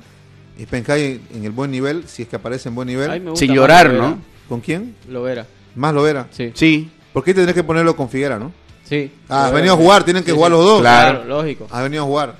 Spenhai 0.59 1.21
en 1.35 1.45
el 1.45 1.51
buen 1.51 1.69
nivel, 1.69 2.07
si 2.07 2.23
es 2.23 2.27
que 2.27 2.35
aparece 2.35 2.69
en 2.69 2.75
buen 2.75 2.87
nivel. 2.87 3.35
Sin 3.35 3.53
llorar, 3.53 3.93
¿no? 3.93 4.17
¿Con 4.49 4.59
quién? 4.59 4.95
Lovera. 5.07 5.45
¿Más 5.75 5.93
Lovera? 5.93 6.25
Sí. 6.31 6.51
Sí. 6.55 6.89
Porque 7.13 7.29
ahí 7.29 7.35
tendrías 7.35 7.53
que 7.53 7.63
ponerlo 7.63 7.95
con 7.95 8.09
Figuera, 8.09 8.39
¿no? 8.39 8.51
Sí. 8.85 9.11
Ah, 9.29 9.45
has 9.45 9.53
venido 9.53 9.75
a 9.75 9.77
jugar, 9.77 10.03
tienen 10.03 10.23
que 10.23 10.31
jugar 10.31 10.49
los 10.49 10.65
dos. 10.65 10.81
Claro, 10.81 11.25
lógico. 11.25 11.67
Has 11.69 11.83
venido 11.83 12.01
a 12.01 12.05
jugar. 12.07 12.35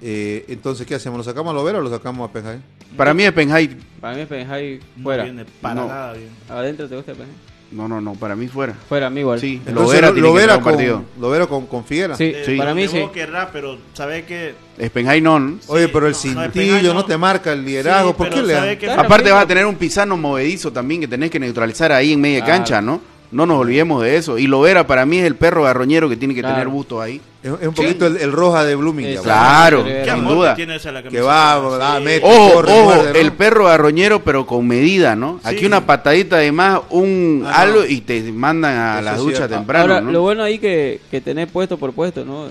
Eh, 0.00 0.46
entonces, 0.48 0.86
¿qué 0.86 0.94
hacemos? 0.94 1.18
¿Lo 1.18 1.24
sacamos 1.24 1.50
a 1.50 1.54
Lovera 1.54 1.78
o 1.78 1.82
lo 1.82 1.90
sacamos 1.90 2.26
a 2.26 2.32
Penhai? 2.32 2.58
Para 2.96 3.12
mí 3.12 3.22
es 3.22 3.32
Penhai. 3.32 3.76
Para 4.00 4.14
mí 4.14 4.22
es 4.22 4.28
Penhai 4.28 4.80
fuera. 5.02 5.30
Para 5.60 5.74
nada 5.74 6.12
bien. 6.14 6.30
Adentro 6.48 6.88
te 6.88 6.96
gusta 6.96 7.12
Penhai. 7.12 7.51
No, 7.72 7.88
no, 7.88 8.00
no, 8.00 8.14
para 8.14 8.36
mí 8.36 8.48
fuera. 8.48 8.74
Fuera, 8.88 9.06
a 9.06 9.10
mí 9.10 9.20
igual. 9.20 9.40
Sí, 9.40 9.62
Entonces, 9.66 9.74
Lovera, 9.74 10.12
tiene 10.12 10.28
Lovera, 10.28 10.58
que 10.58 10.64
ser 10.64 10.92
con, 10.92 11.06
Lovera 11.20 11.46
Fiera. 11.86 12.16
Sí, 12.16 12.34
para 12.56 12.74
mí 12.74 12.86
sí. 12.88 13.02
querrá, 13.12 13.50
pero 13.52 13.78
sabe 13.94 14.24
que... 14.24 14.54
Espenjay 14.78 15.20
no. 15.20 15.58
Oye, 15.66 15.88
pero 15.88 16.06
el 16.06 16.12
no, 16.12 16.18
cintillo 16.18 16.94
no, 16.94 17.04
te 17.04 17.16
marca 17.16 17.52
el 17.52 17.64
liderazgo. 17.64 18.10
Sí, 18.10 18.14
¿Por 18.16 18.30
qué 18.30 18.42
le 18.42 18.92
Aparte 18.92 19.30
vas 19.30 19.44
a 19.44 19.46
tener 19.46 19.66
un 19.66 19.76
pisano 19.76 20.16
movedizo 20.16 20.72
también 20.72 21.00
que 21.00 21.08
tenés 21.08 21.30
que 21.30 21.40
neutralizar 21.40 21.92
ahí 21.92 22.12
en 22.12 22.20
media 22.20 22.44
cancha, 22.44 22.80
¿no? 22.80 23.11
No 23.32 23.46
nos 23.46 23.58
olvidemos 23.58 24.02
de 24.02 24.16
eso. 24.16 24.38
Y 24.38 24.46
Lovera 24.46 24.86
para 24.86 25.06
mí 25.06 25.18
es 25.18 25.24
el 25.24 25.36
perro 25.36 25.64
garroñero 25.64 26.08
que 26.08 26.16
tiene 26.16 26.34
que 26.34 26.42
tener 26.42 26.68
busto 26.68 27.00
ahí. 27.00 27.20
Es, 27.42 27.50
un 27.50 27.74
poquito 27.74 28.06
el, 28.06 28.30
roja 28.30 28.64
de 28.64 28.76
Bloomington. 28.76 29.24
Claro, 29.24 29.84
sin 29.84 30.24
duda. 30.24 30.54
Que, 30.54 31.20
va, 31.20 31.58
va 31.58 31.98
sí. 31.98 32.20
ojo, 32.22 32.58
ojo 32.58 33.08
el 33.14 33.32
perro 33.32 33.64
garroñero, 33.64 34.22
pero 34.22 34.46
con 34.46 34.66
medida, 34.68 35.16
¿no? 35.16 35.40
Aquí 35.42 35.66
una 35.66 35.84
patadita 35.84 36.36
de 36.36 36.52
más, 36.52 36.80
un 36.90 37.44
ah, 37.46 37.62
algo, 37.62 37.84
y 37.84 38.02
te 38.02 38.22
mandan 38.30 38.76
a 38.76 39.02
la 39.02 39.16
ducha 39.16 39.48
temprano. 39.48 40.00
¿no? 40.00 40.12
lo 40.12 40.20
bueno 40.20 40.42
ahí 40.44 40.58
que, 40.58 41.00
que 41.10 41.20
tenés 41.20 41.50
puesto 41.50 41.78
por 41.78 41.92
puesto, 41.92 42.24
¿no? 42.24 42.48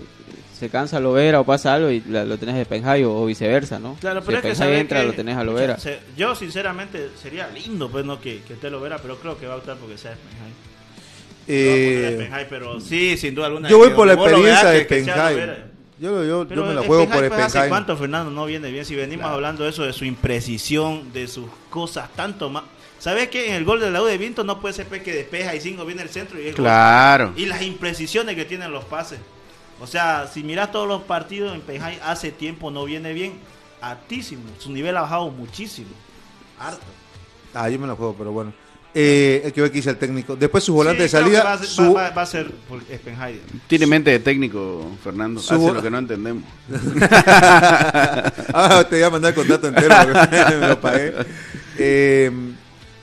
se 0.61 0.69
cansa 0.69 0.99
Lovera 0.99 1.39
o 1.39 1.43
pasa 1.43 1.73
algo 1.73 1.89
y 1.89 2.01
la, 2.01 2.23
lo 2.23 2.37
tenés 2.37 2.55
de 2.55 2.65
Penjay 2.65 3.03
o, 3.03 3.25
viceversa, 3.25 3.79
¿no? 3.79 3.95
Claro, 3.99 4.21
pero 4.23 4.37
es 4.37 4.59
que 4.59 4.79
entra, 4.79 4.99
que, 4.99 5.07
lo 5.07 5.13
tenés 5.13 5.35
a 5.35 5.43
Lovera. 5.43 5.75
yo, 6.15 6.35
sinceramente, 6.35 7.09
sería 7.19 7.47
lindo, 7.47 7.89
pues, 7.89 8.05
¿no? 8.05 8.21
Que, 8.21 8.43
que 8.43 8.53
esté 8.53 8.69
Lovera, 8.69 8.99
pero 9.01 9.17
creo 9.17 9.39
que 9.39 9.47
va 9.47 9.55
a 9.55 9.57
optar 9.57 9.77
porque 9.77 9.97
sea 9.97 10.11
Penjay. 10.11 10.70
Eh, 11.53 12.29
yo 13.69 13.77
voy 13.77 13.89
por 13.89 14.07
la 14.07 14.13
experiencia 14.13 14.69
de 14.69 14.85
Penjai. 14.85 15.71
Yo, 15.99 16.23
yo, 16.23 16.47
yo, 16.47 16.65
me 16.65 16.73
la 16.73 16.81
juego 16.81 17.07
por 17.07 17.23
el 17.23 17.29
pues, 17.29 17.43
¿Hace 17.43 17.69
cuánto 17.69 17.95
Fernando 17.95 18.31
no 18.31 18.45
viene 18.45 18.71
bien? 18.71 18.85
Si 18.85 18.95
venimos 18.95 19.27
hablando 19.27 19.63
de 19.63 19.69
eso, 19.69 19.83
de 19.83 19.93
su 19.93 20.03
imprecisión, 20.03 21.13
de 21.13 21.27
sus 21.27 21.45
cosas, 21.69 22.09
tanto 22.15 22.49
más. 22.49 22.63
¿Sabes 22.97 23.29
que 23.29 23.49
En 23.49 23.53
el 23.55 23.65
gol 23.65 23.79
del 23.79 23.93
lado 23.93 24.05
de 24.05 24.17
Vinto 24.17 24.43
no 24.43 24.59
puede 24.61 24.73
ser 24.73 24.87
que 24.87 25.13
despeja 25.13 25.53
y 25.53 25.61
cinco 25.61 25.85
viene 25.85 26.01
el 26.01 26.09
centro 26.09 26.41
y 26.41 26.47
es 26.47 26.55
Claro. 26.55 27.31
Gol. 27.31 27.39
Y 27.39 27.45
las 27.45 27.61
imprecisiones 27.61 28.35
que 28.35 28.45
tienen 28.45 28.71
los 28.71 28.85
pases. 28.85 29.19
O 29.79 29.87
sea, 29.87 30.27
si 30.31 30.43
miras 30.43 30.71
todos 30.71 30.87
los 30.87 31.03
partidos 31.03 31.53
en 31.53 31.61
Penjai 31.61 31.99
hace 32.03 32.31
tiempo 32.31 32.71
no 32.71 32.85
viene 32.85 33.13
bien, 33.13 33.33
hartísimo. 33.81 34.43
Su 34.57 34.71
nivel 34.71 34.95
ha 34.97 35.01
bajado 35.01 35.29
muchísimo. 35.29 35.89
Harto. 36.59 36.85
Ah, 37.53 37.69
yo 37.69 37.77
me 37.77 37.87
la 37.87 37.95
juego, 37.95 38.15
pero 38.17 38.31
bueno. 38.31 38.53
Eh, 38.93 39.41
el 39.45 39.53
que 39.53 39.69
dice 39.69 39.89
el 39.89 39.97
técnico. 39.97 40.35
Después 40.35 40.63
su 40.63 40.73
volante 40.73 41.03
de 41.03 41.09
salida. 41.09 41.43
Va 41.43 41.53
a, 41.53 41.57
ser, 41.57 41.67
su... 41.67 41.93
va. 41.93 42.11
Tiene 43.67 43.87
mente 43.87 44.11
de 44.11 44.19
técnico, 44.19 44.91
Fernando. 45.01 45.39
Su... 45.39 45.53
Hace 45.53 45.73
lo 45.73 45.81
que 45.81 45.89
no 45.89 45.99
entendemos. 45.99 46.43
ah, 48.53 48.85
te 48.89 48.97
voy 48.97 49.03
a 49.03 49.09
mandar 49.09 49.29
el 49.29 49.35
contrato 49.35 49.67
entero. 49.69 49.95
me 50.59 50.67
lo 50.67 50.81
pagué. 50.81 51.13
Eh, 51.77 52.31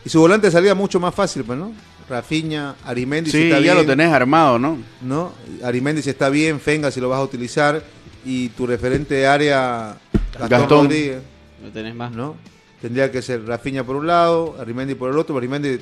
y 0.05 0.09
su 0.09 0.21
volante 0.21 0.49
de 0.49 0.51
salida 0.51 0.75
mucho 0.75 1.01
más 1.01 1.15
fácil, 1.15 1.45
pues, 1.45 1.59
¿no? 1.59 1.73
Rafiña, 2.09 2.75
Arimendi. 2.85 3.31
Sí, 3.31 3.39
si 3.39 3.45
está 3.45 3.61
ya 3.61 3.75
lo 3.75 3.85
tenés 3.85 4.13
armado, 4.13 4.59
¿no? 4.59 4.79
¿No? 5.01 5.33
Arimendi 5.63 6.03
si 6.03 6.11
está 6.11 6.29
bien, 6.29 6.61
Fenga 6.61 6.91
si 6.91 7.01
lo 7.01 7.09
vas 7.09 7.19
a 7.19 7.23
utilizar. 7.23 7.83
Y 8.25 8.51
tu 8.51 8.67
referente 8.67 9.15
de 9.15 9.27
área, 9.27 9.97
Gastón, 10.39 10.85
Rodríguez. 10.85 11.23
No 11.63 11.71
tenés 11.71 11.95
más. 11.95 12.13
¿No? 12.13 12.37
Tendría 12.81 13.11
que 13.11 13.23
ser 13.23 13.45
Rafiña 13.45 13.85
por 13.85 13.97
un 13.97 14.07
lado, 14.07 14.57
Arimendi 14.61 14.95
por 14.95 15.11
el 15.11 15.19
otro, 15.19 15.37
Arimendi 15.37 15.79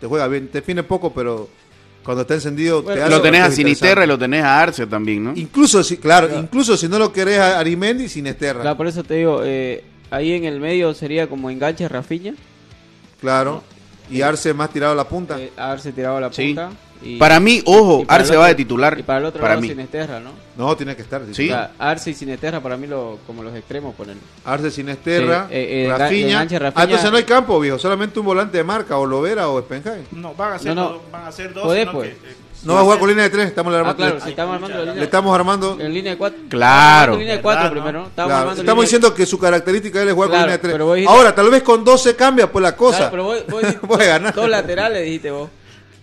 te 0.00 0.06
juega 0.06 0.28
bien, 0.28 0.48
te 0.48 0.60
define 0.60 0.82
poco, 0.82 1.12
pero 1.12 1.48
cuando 2.02 2.22
está 2.22 2.34
encendido 2.34 2.82
te 2.82 3.00
hace 3.00 3.10
lo 3.10 3.22
tenés 3.22 3.40
a 3.40 3.50
Sinisterra 3.50 4.04
y 4.04 4.06
lo 4.06 4.18
tenés 4.18 4.44
a 4.44 4.60
Arce 4.60 4.86
también, 4.86 5.24
¿no? 5.24 5.32
Incluso 5.34 5.82
si, 5.82 5.96
claro, 5.96 6.28
incluso 6.38 6.76
si 6.76 6.88
no 6.88 6.98
lo 6.98 7.12
querés 7.12 7.38
a 7.38 7.58
Arimendi, 7.58 8.08
Sinisterra. 8.08 8.60
Claro, 8.60 8.76
por 8.76 8.86
eso 8.86 9.02
te 9.02 9.14
digo, 9.14 9.40
eh, 9.44 9.82
ahí 10.10 10.32
en 10.32 10.44
el 10.44 10.60
medio 10.60 10.92
sería 10.94 11.26
como 11.26 11.50
enganche 11.50 11.88
Rafiña. 11.88 12.34
Claro. 13.20 13.62
Y 14.10 14.20
Arce 14.20 14.54
más 14.54 14.70
tirado 14.70 14.92
a 14.92 14.96
la 14.96 15.08
punta. 15.08 15.40
Eh, 15.40 15.50
Arce 15.56 15.90
tirado 15.92 16.18
a 16.18 16.20
la 16.20 16.32
Sí. 16.32 16.54
Y- 17.02 17.16
Para 17.18 17.38
mí, 17.40 17.62
ojo, 17.66 18.04
para 18.06 18.20
Arce 18.22 18.36
va 18.36 18.48
de 18.48 18.54
titular, 18.54 18.98
Y 18.98 19.02
para 19.02 19.18
el 19.20 19.24
otro 19.26 19.40
para 19.40 19.54
lado 19.54 19.62
mí. 19.62 19.68
Sinesterra, 19.68 20.20
¿no? 20.20 20.30
No, 20.56 20.76
tiene 20.76 20.96
que 20.96 21.02
estar. 21.02 21.22
Sí. 21.32 21.44
O 21.50 21.52
sea, 21.52 21.72
Arce 21.78 22.10
y 22.10 22.14
Sinesterra 22.14 22.60
para 22.60 22.76
mí 22.76 22.86
lo, 22.86 23.18
como 23.26 23.42
los 23.42 23.54
extremos 23.54 23.94
ponen. 23.94 24.18
Arce 24.44 24.70
Sinesterra, 24.70 25.46
Sí, 25.48 25.54
eh, 25.54 25.84
eh, 25.86 25.88
Rafinha. 25.90 26.28
enganche 26.28 26.58
Rafinha. 26.58 26.80
Ah, 26.80 26.84
entonces 26.84 27.10
no 27.10 27.16
hay 27.18 27.24
campo, 27.24 27.60
viejo. 27.60 27.78
Solamente 27.78 28.18
un 28.20 28.26
volante 28.26 28.56
de 28.56 28.64
marca, 28.64 28.96
o 28.98 29.04
Lovera 29.06 29.48
o 29.48 29.60
Spenjay. 29.60 30.06
No, 30.12 30.34
van 30.34 30.54
a 30.54 30.58
ser, 30.58 30.74
No, 30.74 31.00
van 31.12 31.26
a 31.26 31.32
ser 31.32 31.52
dos. 31.52 31.64
Podés, 31.64 31.80
sino 31.82 31.92
pues. 31.92 32.08
que, 32.14 32.14
eh, 32.30 32.36
No 32.62 32.72
va 32.74 32.80
a 32.80 32.82
jugar 32.84 32.98
con 32.98 33.08
línea 33.10 33.24
de 33.24 33.30
tres, 33.30 33.46
estamos 33.48 33.72
Ah, 33.74 33.76
armando. 33.78 33.96
claro, 33.98 34.14
le, 34.16 34.20
si 34.22 34.30
estamos 34.30 34.54
armando 34.54 34.78
línea. 34.78 34.94
le 34.94 35.04
estamos 35.04 35.34
armando. 35.34 35.76
En 35.78 35.92
línea 35.94 36.12
de 36.12 36.18
cuatro. 36.18 36.38
Claro. 36.48 37.12
En 37.12 37.18
línea 37.20 37.36
de 37.36 37.42
cuatro 37.42 37.62
¿Verdad, 37.64 37.72
primero. 37.84 38.06
Estamos, 38.06 38.14
Claro, 38.28 38.40
armando 38.40 38.62
estamos 38.62 38.82
línea- 38.84 38.86
diciendo 38.98 39.14
que 39.14 39.26
su 39.26 39.38
característica 39.38 40.02
él 40.02 40.08
es 40.08 40.14
jugar 40.14 40.30
Claro, 40.30 40.40
con 40.40 40.46
línea 40.46 40.56
de 40.56 40.62
tres. 40.62 40.72
pero 40.72 40.86
vos 40.86 40.96
dijiste- 40.96 41.14
Ahora, 41.16 41.34
tal 41.34 41.50
vez 41.50 41.62
con 41.62 41.84
dos 41.84 42.02
se 42.02 42.16
cambia 42.16 42.50
pues 42.50 42.62
la 42.62 42.74
cosa. 42.74 43.10
Claro, 43.10 43.34
pero 43.46 43.58
dijiste 43.60 43.86
Puede 43.86 44.06
ganar. 44.06 44.34
dos 44.34 44.48
laterales 44.48 45.04
dijiste 45.04 45.30
vos. 45.30 45.50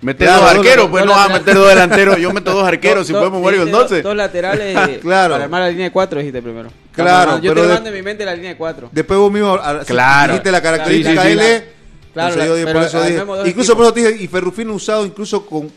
Meter 0.03 0.27
Claro, 0.27 0.41
dos 0.43 0.51
arqueros, 0.55 0.89
pues 0.89 1.05
no 1.05 1.11
vas 1.11 1.29
a 1.29 1.33
meter 1.33 1.55
dos 1.55 1.69
delanteros. 1.69 2.17
Yo 2.17 2.31
meto 2.33 2.51
dos 2.53 2.67
arqueros 2.67 3.07
si 3.07 3.13
podemos 3.13 3.39
jugar 3.39 3.55
con 3.55 3.65
dijiste 3.65 3.81
dos- 3.81 3.89
12. 3.89 4.01
Dos 4.03 4.15
laterales 4.15 4.77
eh, 4.89 4.99
Claro. 5.01 5.33
para 5.33 5.43
armar 5.45 5.61
la 5.61 5.69
línea 5.69 5.85
de 5.85 5.91
cuatro 5.91 6.19
dijiste 6.19 6.41
primero. 6.41 6.69
Claro, 6.91 7.39
Yo 7.39 7.53
te 7.53 7.61
mando 7.67 7.89
en 7.89 7.95
mi 7.95 8.01
mente 8.01 8.25
la 8.25 8.35
línea 8.35 8.51
de 8.51 8.57
cuatro. 8.57 8.89
Después 8.91 9.19
vos 9.19 9.31
mismo 9.31 9.57
ah, 9.61 9.81
Claro. 9.85 10.33
dijiste 10.33 10.51
la 10.51 10.61
característica 10.61 11.27
L. 11.29 11.65
claro. 12.13 13.45
Incluso 13.45 13.75
por 13.75 13.85
eso 13.85 13.91
dije, 13.91 14.17
y 14.23 14.27
Ferrufino 14.27 14.73
usado 14.73 15.05
incluso 15.05 15.45
con, 15.45 15.71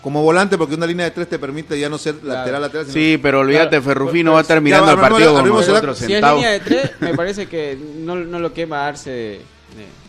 como 0.00 0.22
volante, 0.22 0.58
porque 0.58 0.74
una 0.74 0.86
línea 0.86 1.06
de 1.06 1.10
tres 1.12 1.28
te 1.28 1.38
permite 1.38 1.78
ya 1.78 1.88
no 1.88 1.98
ser 1.98 2.16
lateral, 2.22 2.60
lateral. 2.62 2.86
sino- 2.86 2.94
Sí, 2.94 3.18
pero 3.22 3.40
olvídate, 3.40 3.68
Claro. 3.70 3.84
Ferrufino 3.84 4.32
va 4.32 4.38
a 4.38 4.42
estar 4.42 4.60
mirando 4.60 4.86
el 4.86 4.98
armemos 4.98 5.10
partido 5.10 5.34
con 5.34 5.48
nosotros 5.48 5.98
Si 5.98 6.12
es 6.12 6.20
línea 6.22 6.50
de 6.50 6.60
tres, 6.60 6.90
me 7.00 7.14
parece 7.16 7.46
que 7.46 7.78
no, 7.98 8.16
no 8.16 8.38
lo 8.38 8.52
quema 8.52 8.86
Arce 8.86 9.10
de, 9.10 9.40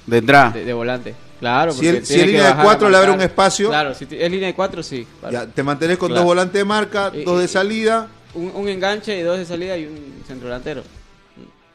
de, 0.08 0.22
de- 0.22 0.66
de 0.66 0.74
volante. 0.74 1.16
Claro, 1.44 1.72
Si 1.74 1.80
si 1.80 1.88
es 2.22 2.26
línea 2.26 2.42
de 2.44 2.48
bajar 2.50 2.60
a 2.60 2.64
cuatro, 2.64 2.90
le 2.90 2.98
abre 2.98 3.12
un 3.12 3.22
espacio. 3.22 3.68
Claro, 3.70 3.94
si 3.94 4.08
es 4.10 4.32
línea 4.32 4.48
de 4.48 4.54
cuatro, 4.56 4.82
sí. 4.82 5.06
Vale. 5.22 5.34
Ya, 5.34 5.46
te 5.46 5.62
mantenés 5.62 5.98
con 5.98 6.08
Claro. 6.08 6.22
dos 6.22 6.26
volantes 6.26 6.54
de 6.54 6.64
marca, 6.66 7.12
Y- 7.14 7.24
dos 7.24 7.40
de 7.40 7.46
y- 7.46 7.48
salida. 7.50 8.08
Un, 8.34 8.52
un 8.56 8.68
enganche 8.70 9.18
y 9.20 9.22
dos 9.24 9.38
de 9.38 9.46
salida 9.46 9.78
y 9.78 9.86
un 9.86 10.24
centro 10.26 10.48
delantero. 10.48 10.84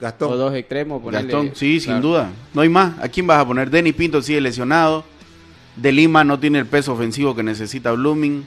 Gastón. 0.01 0.33
O 0.33 0.37
dos 0.37 0.55
extremos, 0.55 1.03
ponerle. 1.03 1.31
Gastón, 1.33 1.53
sí, 1.55 1.81
sin 1.81 2.01
duda. 2.01 2.31
No 2.55 2.63
hay 2.63 2.69
más. 2.69 2.99
¿A 3.01 3.09
quién 3.09 3.27
vas 3.27 3.41
a 3.41 3.47
poner? 3.47 3.69
Denis 3.69 3.95
Pinto 3.95 4.23
sigue 4.23 4.41
lesionado. 4.41 5.05
De 5.77 5.93
Lima 5.93 6.25
no 6.25 6.39
tiene 6.41 6.59
el 6.61 6.67
peso 6.67 6.93
ofensivo 6.93 7.35
que 7.37 7.43
necesita 7.43 7.93
Blooming. 7.93 8.45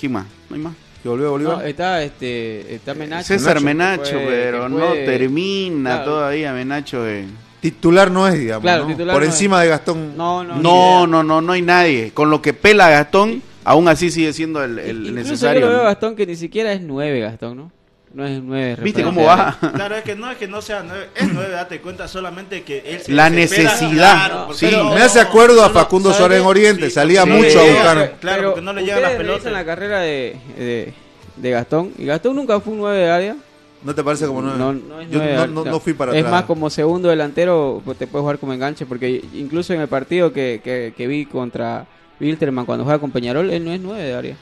¿Quién 0.00 0.12
más? 0.12 0.26
No 0.50 0.56
hay 0.56 0.62
más. 0.62 0.72
Que 1.02 1.08
volvió 1.08 1.28
a 1.28 1.30
Bolívar. 1.30 1.58
No, 1.58 1.62
está, 1.64 2.02
este, 2.02 2.74
está 2.74 2.94
Menacho. 2.94 3.26
César 3.28 3.60
Menacho, 3.60 4.12
puede- 4.12 4.26
pero 4.44 4.68
no 4.68 4.92
termina 4.92 5.90
Claro. 5.96 6.04
todavía 6.04 6.52
Menacho 6.52 7.02
de... 7.02 7.24
Titular 7.62 8.10
no 8.10 8.26
es, 8.26 8.38
digamos. 8.40 8.62
Claro, 8.62 8.82
¿no? 8.82 8.88
titular 8.90 9.14
Por 9.14 9.22
no 9.22 9.28
encima 9.28 9.62
de 9.62 9.68
Gastón. 9.68 10.16
No, 10.16 10.42
no. 10.42 10.56
No, 10.56 11.06
no, 11.06 11.22
no, 11.22 11.40
no 11.40 11.52
hay 11.52 11.62
nadie. 11.62 12.10
Con 12.12 12.28
lo 12.28 12.42
que 12.42 12.52
pela 12.52 12.90
Gastón, 12.90 13.40
aún 13.62 13.86
así 13.86 14.10
sigue 14.10 14.32
siendo 14.32 14.64
el, 14.64 14.80
el 14.80 14.96
Incluso 14.96 15.12
necesario. 15.14 15.60
yo 15.60 15.66
lo 15.68 15.72
veo. 15.74 15.84
Gastón 15.84 16.16
que 16.16 16.26
ni 16.26 16.34
siquiera 16.34 16.72
es 16.72 16.80
nueve 16.80 17.20
Gastón, 17.20 17.56
¿no? 17.56 17.72
No 18.14 18.26
es 18.26 18.42
nueve. 18.42 18.76
¿Viste 18.82 19.04
cómo 19.04 19.22
va? 19.24 19.56
Claro, 19.74 19.94
es 19.94 20.02
que 20.02 20.16
no 20.16 20.28
es 20.28 20.38
que 20.38 20.48
no 20.48 20.60
sea 20.60 20.82
nueve, 20.84 21.08
es 21.14 21.32
nueve, 21.32 21.50
date 21.50 21.80
cuenta 21.80 22.08
solamente 22.08 22.64
que 22.64 22.82
él 22.84 23.00
se 23.00 23.12
La 23.12 23.30
necesidad, 23.30 24.26
claro, 24.26 24.52
sí. 24.54 24.66
Me 24.66 25.00
hace 25.00 25.20
acuerdo 25.20 25.64
a 25.64 25.70
Facundo 25.70 26.08
¿sabe 26.10 26.18
Suárez 26.18 26.40
en? 26.40 26.46
Oriente. 26.46 26.84
Sí, 26.86 26.90
Salía 26.90 27.22
sí, 27.22 27.30
mucho 27.30 27.60
a 27.60 27.62
sí, 27.62 27.70
buscar. 27.70 28.16
Claro, 28.20 28.42
porque 28.50 28.60
no 28.60 28.72
le 28.72 28.82
llegan 28.82 29.02
las 29.02 29.12
pelotas. 29.12 29.44
revisan 29.44 29.52
la 29.52 29.64
carrera 29.64 30.00
de, 30.00 30.36
de, 30.58 30.92
de 31.36 31.50
Gastón. 31.52 31.92
Y 31.96 32.06
Gastón 32.06 32.34
nunca 32.34 32.58
fue 32.60 32.72
un 32.72 32.80
nueve 32.80 32.98
de 32.98 33.08
área. 33.10 33.36
¿No 33.84 33.94
te 33.94 34.04
parece 34.04 34.26
como 34.26 34.42
nueve? 34.42 34.58
No, 34.58 34.72
no 34.72 35.00
es 35.00 35.10
Yo 35.10 35.18
nueve, 35.18 35.34
no, 35.48 35.64
no- 35.64 35.64
no 35.64 35.80
fui 35.80 35.92
para 35.94 36.12
Es 36.12 36.18
atrás. 36.18 36.30
más 36.32 36.44
como 36.44 36.70
segundo 36.70 37.08
delantero, 37.08 37.82
pues 37.84 37.98
te 37.98 38.06
puedes 38.06 38.22
jugar 38.22 38.38
como 38.38 38.52
enganche. 38.52 38.86
Porque 38.86 39.24
incluso 39.34 39.72
en 39.74 39.80
el 39.80 39.88
partido 39.88 40.32
que, 40.32 40.60
que, 40.62 40.94
que 40.96 41.06
vi 41.06 41.26
contra 41.26 41.86
Wilterman 42.20 42.64
cuando 42.66 42.84
juega 42.84 42.98
con 43.00 43.10
Peñarol, 43.10 43.50
él 43.50 43.64
no 43.64 43.72
es 43.72 43.80
nueve 43.80 44.02
de 44.04 44.14
área. 44.14 44.36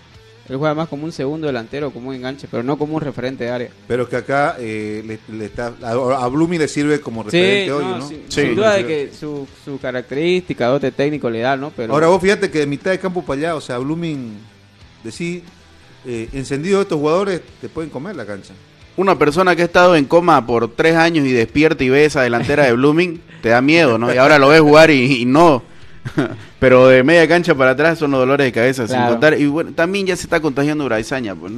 Él 0.48 0.56
juega 0.56 0.74
más 0.74 0.88
como 0.88 1.04
un 1.04 1.12
segundo 1.12 1.46
delantero, 1.46 1.92
como 1.92 2.08
un 2.08 2.16
enganche, 2.16 2.48
pero 2.50 2.64
no 2.64 2.76
como 2.76 2.96
un 2.96 3.00
referente 3.00 3.44
de 3.44 3.50
área. 3.50 3.68
Pero 3.86 4.08
que 4.08 4.16
acá 4.16 4.56
eh, 4.58 5.00
le, 5.06 5.36
le 5.38 5.44
está, 5.44 5.72
a, 5.80 5.90
a 5.92 6.26
Blumi 6.28 6.58
le 6.58 6.66
sirve 6.66 7.00
como 7.00 7.22
referente 7.22 7.66
Sí, 7.66 7.70
hoy, 7.70 7.84
no, 7.84 7.98
¿no? 7.98 8.08
sin, 8.08 8.16
Sí. 8.28 8.40
sin 8.42 8.56
duda 8.56 8.74
de 8.74 8.84
que 8.84 9.10
su, 9.14 9.46
su 9.64 9.78
característica, 9.78 10.66
dote 10.66 10.90
técnico 10.90 11.30
le 11.30 11.38
da, 11.38 11.56
¿no? 11.56 11.70
Pero 11.70 11.92
Ahora 11.94 12.08
vos 12.08 12.20
fíjate 12.20 12.50
que 12.50 12.58
de 12.58 12.66
mitad 12.66 12.90
de 12.90 12.98
campo 12.98 13.22
para 13.24 13.38
allá, 13.38 13.54
o 13.54 13.60
sea, 13.60 13.78
Blooming, 13.78 14.38
decís, 15.04 15.42
eh, 16.04 16.28
encendido 16.32 16.80
estos 16.82 16.98
jugadores, 16.98 17.42
te 17.60 17.68
pueden 17.68 17.88
comer 17.88 18.16
la 18.16 18.26
cancha. 18.26 18.52
Una 19.00 19.18
persona 19.18 19.56
que 19.56 19.62
ha 19.62 19.64
estado 19.64 19.96
en 19.96 20.04
coma 20.04 20.44
por 20.44 20.68
tres 20.68 20.94
años 20.94 21.26
y 21.26 21.32
despierta 21.32 21.82
y 21.82 21.88
ve 21.88 22.04
esa 22.04 22.20
delantera 22.20 22.66
de 22.66 22.74
Blooming, 22.74 23.18
te 23.40 23.48
da 23.48 23.62
miedo, 23.62 23.96
¿no? 23.96 24.12
Y 24.12 24.18
ahora 24.18 24.38
lo 24.38 24.48
ves 24.48 24.60
jugar 24.60 24.90
y, 24.90 25.22
y 25.22 25.24
no. 25.24 25.62
Pero 26.60 26.86
de 26.86 27.02
media 27.02 27.26
cancha 27.26 27.54
para 27.54 27.70
atrás 27.70 27.98
son 27.98 28.10
los 28.10 28.20
dolores 28.20 28.44
de 28.44 28.52
cabeza, 28.52 28.86
sin 28.86 29.00
contar. 29.06 29.40
Y 29.40 29.46
bueno, 29.46 29.72
también 29.72 30.06
ya 30.06 30.16
se 30.16 30.24
está 30.24 30.38
contagiando 30.40 30.84
Braizaña, 30.84 31.34
pues. 31.34 31.50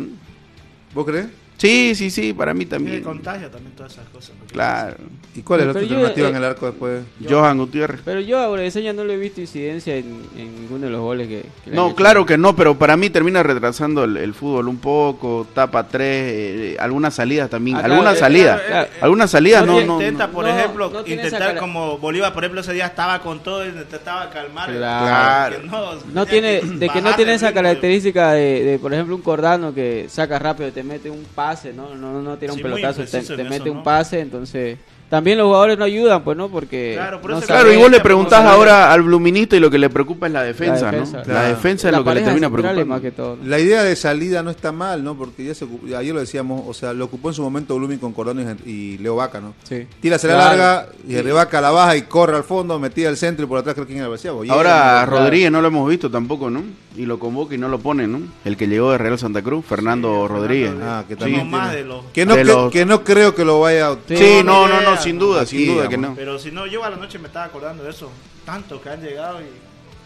¿Vos 0.95 1.05
crees? 1.05 1.27
Sí, 1.63 1.95
sí, 1.95 2.11
sí, 2.11 2.33
para 2.33 2.55
mí 2.55 2.67
también. 2.67 3.03
contagia 3.05 3.49
también 3.49 3.73
todas 3.77 3.93
esas 3.93 4.09
cosas. 4.09 4.33
Claro. 4.51 4.97
¿Y 5.35 5.43
cuál 5.43 5.61
es 5.61 5.67
la 5.67 5.73
alternativa 5.81 6.27
eh, 6.27 6.31
en 6.31 6.37
el 6.37 6.45
arco 6.45 6.67
después? 6.67 7.05
Johan 7.27 7.57
Gutiérrez. 7.57 8.01
Pero 8.05 8.21
yo 8.21 8.39
a 8.41 8.49
Breseña 8.49 8.93
no 8.93 9.05
le 9.05 9.15
he 9.15 9.17
visto 9.17 9.41
incidencia 9.41 9.95
en, 9.97 10.23
en 10.37 10.61
ninguno 10.63 10.87
de 10.87 10.93
los 10.93 11.01
goles 11.01 11.29
que, 11.29 11.47
No, 11.71 11.87
hecho. 11.87 11.95
claro 11.95 12.27
que 12.27 12.37
no, 12.37 12.57
pero 12.57 12.77
para 12.77 12.97
mí 12.97 13.11
termina 13.11 13.43
retrasando 13.45 14.03
el, 14.05 14.17
el 14.17 14.35
fútbol 14.35 14.67
un 14.67 14.79
poco, 14.79 15.47
tapa 15.55 15.87
tres, 15.87 16.03
eh, 16.35 16.77
algunas 16.81 17.15
salidas 17.15 17.49
también, 17.49 17.77
Ah, 17.77 17.81
claro, 17.81 17.95
algunas 17.95 18.17
eh, 18.17 18.19
salidas, 18.19 18.61
claro, 18.61 18.87
eh, 18.87 18.99
algunas 19.01 19.31
salidas 19.31 19.67
no, 19.67 19.81
Intenta, 19.81 20.27
no. 20.27 20.33
por 20.33 20.45
no, 20.45 20.51
ejemplo, 20.59 20.91
no 20.91 21.01
intentar 21.07 21.57
como 21.59 21.97
Bolívar, 21.99 22.33
por 22.35 22.43
ejemplo, 22.43 22.61
ese 22.61 22.73
día 22.73 22.87
estaba 22.87 23.21
con 23.21 23.41
todo 23.41 23.65
y 23.65 23.69
intentaba 23.69 24.29
calmar. 24.31 24.71
Claro. 24.71 25.61
que 25.63 26.13
No 26.13 26.27
tiene, 26.27 26.61
de 26.61 26.89
que 26.89 27.01
no 27.01 27.15
tiene 27.15 27.31
el 27.33 27.37
esa 27.37 27.53
característica 27.55 28.33
de, 28.33 28.65
de, 28.65 28.79
por 28.79 28.93
ejemplo, 28.93 29.15
un 29.15 29.23
cordano 29.23 29.73
que 29.73 30.07
saca 30.09 30.39
rápido 30.39 30.69
y 30.69 30.73
te 30.73 30.83
mete 30.83 31.09
un 31.09 31.25
pase, 31.55 31.73
¿no? 31.73 31.95
No, 31.95 32.23
no, 32.23 32.37
tira 32.39 32.53
un 32.53 32.59
Sí, 32.59 32.63
pelotazo, 32.63 33.05
te, 33.05 33.45
mete 33.45 33.57
eso, 33.57 33.71
un 33.71 33.79
¿no? 33.79 33.83
pase, 33.83 34.21
entonces 34.21 34.79
también 35.13 35.37
los 35.37 35.47
jugadores 35.49 35.77
no 35.77 35.85
ayudan, 35.85 36.25
pues, 36.25 36.39
¿no? 36.39 36.49
Porque 36.49 36.95
Claro, 36.97 37.21
por 37.21 37.33
no 37.33 37.37
eso- 37.37 37.47
Claro, 37.47 37.71
y 37.71 37.77
vos 37.77 37.91
le 37.91 38.01
preguntás 38.01 38.47
ahora 38.47 38.91
al 38.91 39.03
Bluminista 39.03 39.55
y 39.57 39.61
lo 39.61 39.71
que 39.71 39.77
le 39.77 39.91
preocupa 39.91 40.27
es 40.27 40.33
la 40.33 40.43
defensa, 40.43 40.87
defensa, 40.91 41.19
¿no? 41.19 41.23
claro. 41.25 41.39
La 41.43 41.49
defensa 41.49 41.89
es 41.89 41.93
la 41.93 41.99
lo 41.99 42.05
que 42.05 42.15
le 42.15 42.21
termina 42.23 42.49
preocupando. 42.51 42.87
más 42.87 43.01
que 43.03 43.11
todo. 43.11 43.37
¿no? 43.37 43.47
La 43.47 43.59
idea 43.59 43.83
de 43.83 43.95
salida 43.95 44.43
no 44.43 44.51
está 44.51 44.73
mal, 44.73 45.05
¿no? 45.05 45.15
Porque 45.15 45.45
ya 45.45 45.55
se 45.55 45.67
ocup- 45.67 45.95
ayer 45.95 46.15
lo 46.15 46.21
decíamos, 46.21 46.63
o 46.67 46.73
sea, 46.73 46.95
lo 46.95 47.05
ocupó 47.05 47.29
en 47.29 47.35
su 47.35 47.43
momento 47.43 47.77
Blooming 47.77 47.99
con 47.99 48.15
Cordón 48.15 48.57
y, 48.65 48.71
y 48.71 48.99
Leo 48.99 49.17
Vaca, 49.17 49.39
¿no? 49.39 49.53
Sí. 49.65 49.87
Tira 50.01 50.17
la 50.17 50.23
Claro. 50.23 50.39
larga 50.39 50.87
y 51.07 51.15
el 51.15 51.31
Vaca 51.31 51.61
la 51.61 51.71
baja 51.71 51.95
y 51.95 52.03
corre 52.03 52.37
al 52.39 52.45
fondo, 52.45 52.79
metida 52.79 53.11
al 53.11 53.19
centro 53.19 53.45
y 53.45 53.49
por 53.49 53.59
atrás 53.59 53.75
creo 53.75 53.87
que 53.87 53.93
el 53.99 54.51
Ahora. 54.51 55.05
Rodríguez 55.05 55.53
no 55.53 55.61
lo 55.61 55.69
hemos 55.69 55.87
visto 55.91 56.11
tampoco, 56.11 56.49
¿no? 56.49 56.63
Y 56.97 57.07
lo 57.07 57.19
convoca 57.19 57.55
y 57.55 57.59
no 57.59 57.69
lo 57.69 57.79
pone, 57.79 58.07
¿no? 58.07 58.21
El 58.45 58.57
que 58.57 58.67
llegó 58.67 58.93
de 58.93 58.99
Real 58.99 59.19
Santa 59.19 59.43
Cruz, 59.43 59.65
Fernando 59.67 60.29
Rodríguez. 60.29 60.73
Ah, 60.83 61.05
que 61.09 61.17
también 61.17 61.51
más 61.51 61.71
tiene- 61.71 61.83
de 61.83 61.89
los- 61.89 62.05
que 62.13 62.27
no 62.27 62.35
de 62.35 62.39
que, 62.41 62.45
los- 62.45 62.73
que 62.73 62.85
no 62.87 63.03
creo 63.05 63.35
que 63.35 63.45
lo 63.45 63.61
vaya 63.61 63.89
a 63.89 63.95
Sí, 64.07 64.17
Sí, 64.17 64.41
no, 64.45 64.69
no 64.69 64.81
no. 64.83 64.97
Sin 65.03 65.19
duda, 65.19 65.43
Aquí, 65.43 65.65
sin 65.67 65.75
duda 65.75 65.89
que 65.89 65.97
no. 65.97 66.15
Pero 66.15 66.39
si 66.39 66.51
no, 66.51 66.67
yo 66.67 66.85
a 66.85 66.91
la 66.91 66.97
noche 66.97 67.19
me 67.19 67.27
estaba 67.29 67.45
acordando 67.47 67.85
de 67.85 67.91
eso. 67.91 68.11
Tanto 68.45 68.81
que 68.83 68.89
han 68.89 69.03
llegado 69.03 69.41
y. 69.41 69.45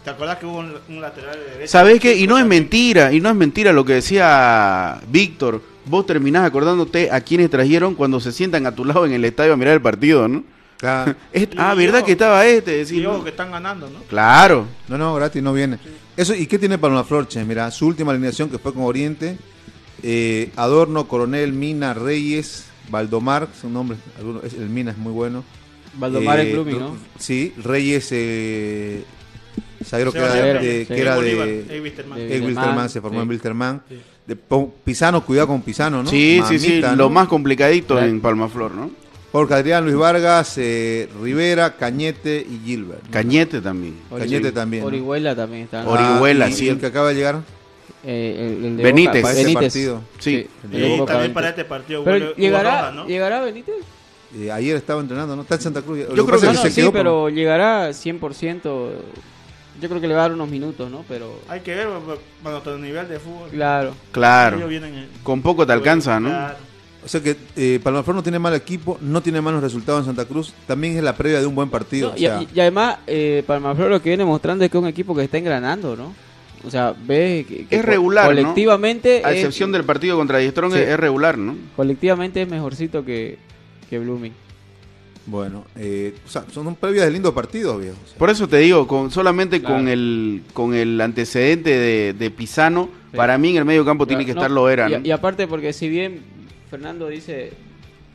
¿Te 0.03 0.11
acordás 0.11 0.37
que 0.37 0.45
hubo 0.45 0.59
un, 0.59 0.73
un 0.87 1.01
lateral 1.01 1.35
de 1.37 1.51
derecha? 1.51 1.67
¿Sabés 1.71 1.99
qué? 1.99 2.15
Y 2.15 2.27
no 2.27 2.37
es 2.37 2.45
mentira, 2.45 3.11
y 3.11 3.19
no 3.19 3.29
es 3.29 3.35
mentira 3.35 3.73
lo 3.73 3.83
que 3.83 3.93
decía 3.95 4.99
Víctor. 5.09 5.61
Vos 5.85 6.05
terminás 6.05 6.45
acordándote 6.45 7.11
a 7.11 7.19
quienes 7.21 7.49
trajeron 7.49 7.93
cuando 7.95 8.19
se 8.19 8.31
sientan 8.31 8.65
a 8.65 8.73
tu 8.73 8.85
lado 8.85 9.05
en 9.05 9.13
el 9.13 9.23
estadio 9.25 9.53
a 9.53 9.57
mirar 9.57 9.73
el 9.73 9.81
partido, 9.81 10.27
¿no? 10.27 10.43
Ah, 10.83 11.13
Es- 11.33 11.49
Y 11.51 11.55
yo- 11.55 11.75
¿verdad 11.75 12.03
que 12.03 12.11
estaba 12.13 12.45
este? 12.45 12.85
Que 12.85 13.29
están 13.29 13.51
ganando, 13.51 13.89
¿no? 13.89 13.99
Claro. 14.09 14.65
no, 14.87 14.97
no, 14.97 15.15
gratis 15.15 15.41
no 15.43 15.53
viene. 15.53 15.77
Eso, 16.15 16.33
¿Y 16.33 16.47
qué 16.47 16.57
tiene 16.57 16.77
Paloma 16.77 17.03
Flor, 17.03 17.27
che? 17.27 17.43
Mira, 17.43 17.69
su 17.71 17.87
última 17.87 18.11
alineación 18.11 18.49
que 18.49 18.57
fue 18.59 18.73
con 18.73 18.83
Oriente, 18.83 19.37
eh, 20.03 20.51
Adorno, 20.55 21.07
Coronel, 21.07 21.53
Mina, 21.53 21.93
Reyes, 21.93 22.65
Valdomar, 22.89 23.47
son 23.59 23.73
nombres, 23.73 23.99
algunos, 24.17 24.43
es- 24.43 24.53
el 24.53 24.69
Mina 24.69 24.91
es 24.91 24.97
muy 24.97 25.11
bueno. 25.11 25.43
Valdomar 25.95 26.39
Eh, 26.39 26.51
Blooming, 26.53 26.79
¿no? 26.79 26.97
Sí, 27.17 27.53
Reyes, 27.63 28.07
eh, 28.11 29.03
zaguero 29.83 30.11
que 30.11 30.19
Seba 30.19 30.37
era 30.37 30.59
de, 30.61 30.85
sí. 30.85 30.93
que 30.93 31.01
era 31.01 31.19
de, 31.19 31.31
eh, 31.31 31.35
de- 31.67 31.77
Eh, 31.77 31.81
Wilstermann, 31.81 32.19
Wilstermann, 32.19 32.89
se 32.89 33.01
formó 33.01 33.19
sí. 33.19 33.23
en 33.23 33.29
Wilstermann. 33.29 33.81
Sí. 33.89 34.35
Pisano, 34.83 35.23
cuidado 35.25 35.47
con 35.47 35.61
Pisano, 35.61 36.03
¿no? 36.03 36.09
Sí, 36.09 36.41
sí, 36.47 36.59
sí, 36.59 36.81
lo 36.95 37.09
más 37.09 37.27
complicadito 37.27 37.97
en 38.01 38.19
Palmaflor, 38.21 38.71
¿no? 38.73 38.91
Jorge 39.31 39.53
Adrián, 39.55 39.83
Luis 39.85 39.95
Vargas, 39.97 40.53
eh, 40.57 41.07
Rivera, 41.21 41.75
Cañete 41.75 42.45
y 42.49 42.59
Gilbert. 42.65 43.09
Cañete 43.09 43.61
también. 43.61 43.95
Cañete 44.17 44.51
también. 44.51 44.81
¿no? 44.83 44.87
Orihuela 44.87 45.35
también 45.35 45.63
está. 45.63 45.85
Ori- 45.85 46.11
Orihuela, 46.13 46.45
Ah, 46.45 46.51
sí. 46.51 46.65
Y 46.65 46.69
el 46.69 46.79
que 46.79 46.85
acaba 46.87 47.09
de 47.09 47.15
llegar. 47.15 47.41
Eh, 48.09 48.57
el, 48.59 48.65
el 48.65 48.77
de 48.77 48.83
Benítez. 48.83 49.15
Boca, 49.15 49.21
Para 49.21 49.33
este 49.33 49.43
Benítez. 49.43 49.73
partido. 49.73 50.01
Sí. 50.19 50.47
el 50.63 50.69
de 50.71 50.87
Y 50.87 50.97
Boca, 50.97 51.11
también 51.13 51.33
para 51.33 51.49
este 51.49 51.65
partido 51.65 52.03
Pero 52.05 52.33
llegará, 52.35 52.91
¿no? 52.91 53.05
llegará 53.05 53.41
Benítez. 53.41 53.75
Eh, 54.33 54.49
ayer 54.51 54.77
estaba 54.77 55.01
entrenando, 55.01 55.35
¿no? 55.35 55.41
Está 55.41 55.55
en 55.55 55.61
Santa 55.61 55.81
Cruz. 55.81 55.99
Yo 55.99 56.07
que 56.07 56.13
creo 56.13 56.25
que 56.39 56.45
No, 56.45 56.51
es 56.53 56.57
no, 56.57 56.63
se 56.63 56.69
sí, 56.69 56.75
quedó 56.81 56.91
por- 56.91 56.99
pero 56.99 57.29
llegará 57.29 57.89
100%. 57.93 58.91
Yo 59.81 59.89
creo 59.89 60.01
que 60.01 60.07
le 60.07 60.13
va 60.15 60.21
a 60.21 60.23
dar 60.23 60.33
unos 60.33 60.49
minutos, 60.49 60.89
¿no? 60.89 61.03
Pero 61.07 61.39
Hay 61.49 61.59
que 61.59 61.75
ver 61.75 61.87
bueno, 62.41 62.61
todo 62.61 62.75
el 62.75 62.81
nivel 62.81 63.07
de 63.09 63.19
fútbol. 63.19 63.49
claro. 63.51 63.93
Claro. 64.11 64.67
Vienen 64.67 64.93
en- 64.95 65.09
Con 65.23 65.41
poco 65.41 65.67
te 65.67 65.73
alcanza, 65.73 66.19
¿no? 66.19 66.29
Claro. 66.29 66.55
O 67.05 67.07
sea 67.09 67.21
que 67.21 67.37
eh, 67.55 67.79
Palmaflor 67.81 68.15
no 68.15 68.23
tiene 68.23 68.39
mal 68.39 68.53
equipo, 68.53 68.97
no 69.01 69.21
tiene 69.21 69.39
malos 69.39 69.61
resultados 69.61 70.01
en 70.01 70.05
Santa 70.07 70.25
Cruz. 70.25 70.53
También 70.65 70.97
es 70.97 71.03
la 71.03 71.15
previa 71.15 71.39
de 71.39 71.45
un 71.45 71.55
buen 71.55 71.69
partido. 71.69 72.09
No, 72.09 72.13
o 72.15 72.17
y, 72.17 72.21
sea, 72.21 72.41
y- 72.41 72.47
y 72.53 72.59
además, 72.59 72.97
eh, 73.07 73.43
Palmaflor 73.47 73.89
lo 73.89 74.01
que 74.01 74.09
viene 74.09 74.25
mostrando 74.25 74.65
es 74.65 74.71
que 74.71 74.77
es 74.77 74.81
un 74.81 74.89
equipo 74.89 75.15
que 75.15 75.23
está 75.23 75.37
engranando, 75.37 75.95
¿no? 75.95 76.13
O 76.63 76.69
sea, 76.71 76.93
ves 77.05 77.45
que, 77.45 77.65
que 77.67 77.75
Es 77.75 77.81
co- 77.81 77.87
regular, 77.87 78.25
¿no? 78.29 78.35
colectivamente 78.35 79.21
A 79.23 79.31
es- 79.31 79.37
excepción 79.37 79.71
del 79.71 79.83
partido 79.83 80.17
contra 80.17 80.39
Diestrong 80.39 80.73
Sí. 80.73 80.79
es 80.79 80.97
regular, 80.99 81.37
¿no? 81.37 81.55
colectivamente 81.75 82.41
es 82.41 82.49
mejorcito 82.49 83.05
que, 83.05 83.37
que 83.89 83.99
Blooming. 83.99 84.33
bueno, 85.25 85.65
eh, 85.75 86.15
o 86.25 86.29
sea, 86.29 86.45
son 86.51 86.75
previas 86.75 87.05
de 87.05 87.11
lindos 87.11 87.33
partidos, 87.33 87.79
viejo. 87.81 87.97
O 88.03 88.07
sea, 88.07 88.17
Por 88.17 88.29
eso 88.29 88.47
te 88.47 88.57
digo, 88.57 88.87
con 88.87 89.11
solamente 89.11 89.59
Claro. 89.59 89.75
con 89.75 89.87
el 89.87 90.41
con 90.53 90.73
el 90.73 90.99
antecedente 91.01 91.69
de, 91.77 92.13
de 92.13 92.31
Pisano, 92.31 92.89
Sí. 93.11 93.17
para 93.17 93.37
mí 93.37 93.49
en 93.51 93.57
el 93.57 93.65
medio 93.65 93.85
campo 93.85 94.07
tiene 94.07 94.25
que 94.25 94.33
No, 94.33 94.39
estar 94.41 94.51
Loera, 94.51 94.89
y, 94.89 94.93
¿no? 94.93 94.99
y 95.03 95.11
aparte 95.11 95.47
porque 95.47 95.73
si 95.73 95.87
bien 95.89 96.21
Fernando 96.69 97.07
dice 97.07 97.51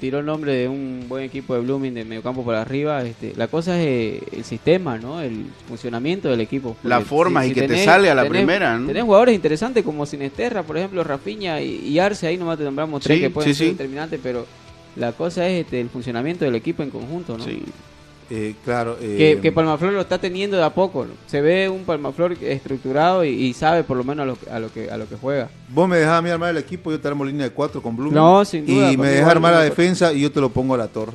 tiró 0.02 0.18
el 0.18 0.26
nombre 0.26 0.52
de 0.52 0.68
un 0.68 1.04
buen 1.08 1.22
equipo 1.22 1.54
de 1.54 1.60
Blooming 1.60 1.94
de 1.94 2.04
mediocampo 2.04 2.44
para 2.44 2.60
arriba, 2.60 3.04
este, 3.04 3.34
la 3.36 3.46
cosa 3.46 3.80
es 3.80 3.86
eh, 3.86 4.22
el 4.32 4.42
sistema, 4.42 4.98
¿no? 4.98 5.20
El 5.20 5.46
funcionamiento 5.68 6.28
del 6.28 6.40
equipo. 6.40 6.76
La 6.82 7.02
forma 7.02 7.46
y 7.46 7.52
que 7.52 7.68
te 7.68 7.84
sale 7.84 8.10
a 8.10 8.14
la 8.16 8.28
primera, 8.28 8.76
¿no? 8.76 8.88
Tenés 8.88 9.04
jugadores 9.04 9.32
interesantes 9.32 9.84
como 9.84 10.04
Sinesterra, 10.04 10.64
por 10.64 10.76
ejemplo, 10.76 11.04
Rafiña 11.04 11.60
y, 11.60 11.86
y 11.86 12.00
Arce, 12.00 12.26
ahí 12.26 12.36
nomás 12.36 12.58
te 12.58 12.64
nombramos 12.64 13.00
tres 13.00 13.18
Sí, 13.18 13.22
que 13.22 13.30
pueden 13.30 13.54
sí, 13.54 13.56
ser 13.56 13.66
sí. 13.68 13.72
determinantes, 13.74 14.18
pero 14.20 14.44
la 14.96 15.12
cosa 15.12 15.46
es 15.46 15.66
este, 15.66 15.80
el 15.80 15.88
funcionamiento 15.88 16.44
del 16.44 16.56
equipo 16.56 16.82
en 16.82 16.90
conjunto, 16.90 17.38
¿no? 17.38 17.44
Sí. 17.44 17.62
Eh, 18.34 18.54
claro. 18.64 18.96
eh, 19.00 19.34
Que, 19.36 19.40
que 19.42 19.52
Palmaflor 19.52 19.92
lo 19.92 20.00
está 20.00 20.18
teniendo 20.18 20.56
de 20.56 20.62
a 20.64 20.70
poco. 20.70 21.04
¿no? 21.04 21.12
Se 21.26 21.40
ve 21.40 21.68
un 21.68 21.84
Palmaflor 21.84 22.32
estructurado 22.40 23.24
y, 23.24 23.28
y 23.30 23.52
sabe 23.52 23.84
por 23.84 23.96
lo 23.96 24.04
menos 24.04 24.22
a 24.22 24.26
lo, 24.26 24.38
a 24.54 24.58
lo 24.58 24.72
que 24.72 24.90
a 24.90 24.96
lo 24.96 25.08
que 25.08 25.16
juega. 25.16 25.48
Vos 25.68 25.88
me 25.88 25.98
dejás 25.98 26.14
a 26.18 26.22
mí 26.22 26.30
armar 26.30 26.50
el 26.50 26.56
equipo, 26.58 26.90
yo 26.90 26.98
te 27.00 27.08
armo 27.08 27.24
línea 27.24 27.44
de 27.46 27.52
cuatro 27.52 27.82
con 27.82 27.94
Blooming. 27.96 28.14
No, 28.14 28.44
sin 28.44 28.64
duda, 28.66 28.90
Y 28.92 28.96
me 28.96 29.16
igual, 29.16 29.30
armar 29.30 29.52
la 29.54 29.60
defensa 29.62 30.12
y 30.12 30.20
yo 30.22 30.32
te 30.32 30.40
lo 30.40 30.48
pongo 30.48 30.74
a 30.74 30.78
la 30.78 30.88
torre. 30.88 31.12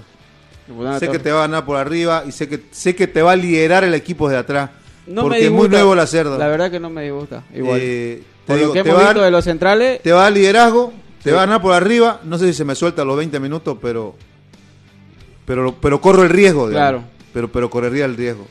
Sé 0.67 0.73
torre. 1.05 1.11
que 1.11 1.19
te 1.19 1.31
va 1.31 1.39
a 1.39 1.47
ganar 1.47 1.65
por 1.65 1.77
arriba 1.77 2.23
y 2.27 2.31
sé 2.31 2.47
que 2.49 2.61
sé 2.71 2.95
que 2.95 3.07
te 3.07 3.21
va 3.21 3.31
a 3.31 3.35
liderar 3.35 3.83
el 3.83 3.93
equipo 3.93 4.27
de 4.29 4.37
atrás. 4.37 4.69
No 5.07 5.21
porque 5.23 5.39
me 5.39 5.45
es 5.45 5.51
muy 5.51 5.57
disgusta. 5.61 5.77
nuevo 5.77 5.95
la 5.95 6.05
cerda. 6.07 6.37
La 6.37 6.47
verdad 6.49 6.69
que 6.69 6.79
no 6.81 6.89
me 6.89 7.03
disgusta. 7.03 7.43
Igual. 7.55 7.79
Eh, 7.81 8.23
te 8.45 8.47
por 8.47 8.55
digo, 8.57 8.67
lo 8.67 8.73
que 8.73 8.83
te 8.83 8.89
hemos 8.89 9.01
va 9.01 9.05
a 9.05 9.07
visto 9.09 9.19
dar- 9.21 9.25
de 9.25 9.31
los 9.31 9.43
centrales, 9.45 10.01
Te 10.01 10.11
va 10.11 10.19
a 10.19 10.23
dar 10.23 10.33
liderazgo, 10.33 10.91
te 11.23 11.29
Sí. 11.29 11.35
va 11.35 11.43
a 11.43 11.45
ganar 11.45 11.61
por 11.61 11.73
arriba. 11.73 12.19
No 12.25 12.37
sé 12.37 12.47
si 12.47 12.53
se 12.53 12.65
me 12.65 12.75
suelta 12.75 13.01
a 13.03 13.05
los 13.05 13.15
20 13.17 13.39
minutos, 13.39 13.77
pero 13.81 14.15
pero 15.47 15.73
pero 15.81 15.99
corro 16.01 16.21
el 16.23 16.29
riesgo. 16.29 16.67
digamos. 16.69 17.01
Claro. 17.01 17.03
Pero 17.33 17.47
pero 17.51 17.69
correría 17.71 18.05
el 18.05 18.15
riesgo. 18.15 18.45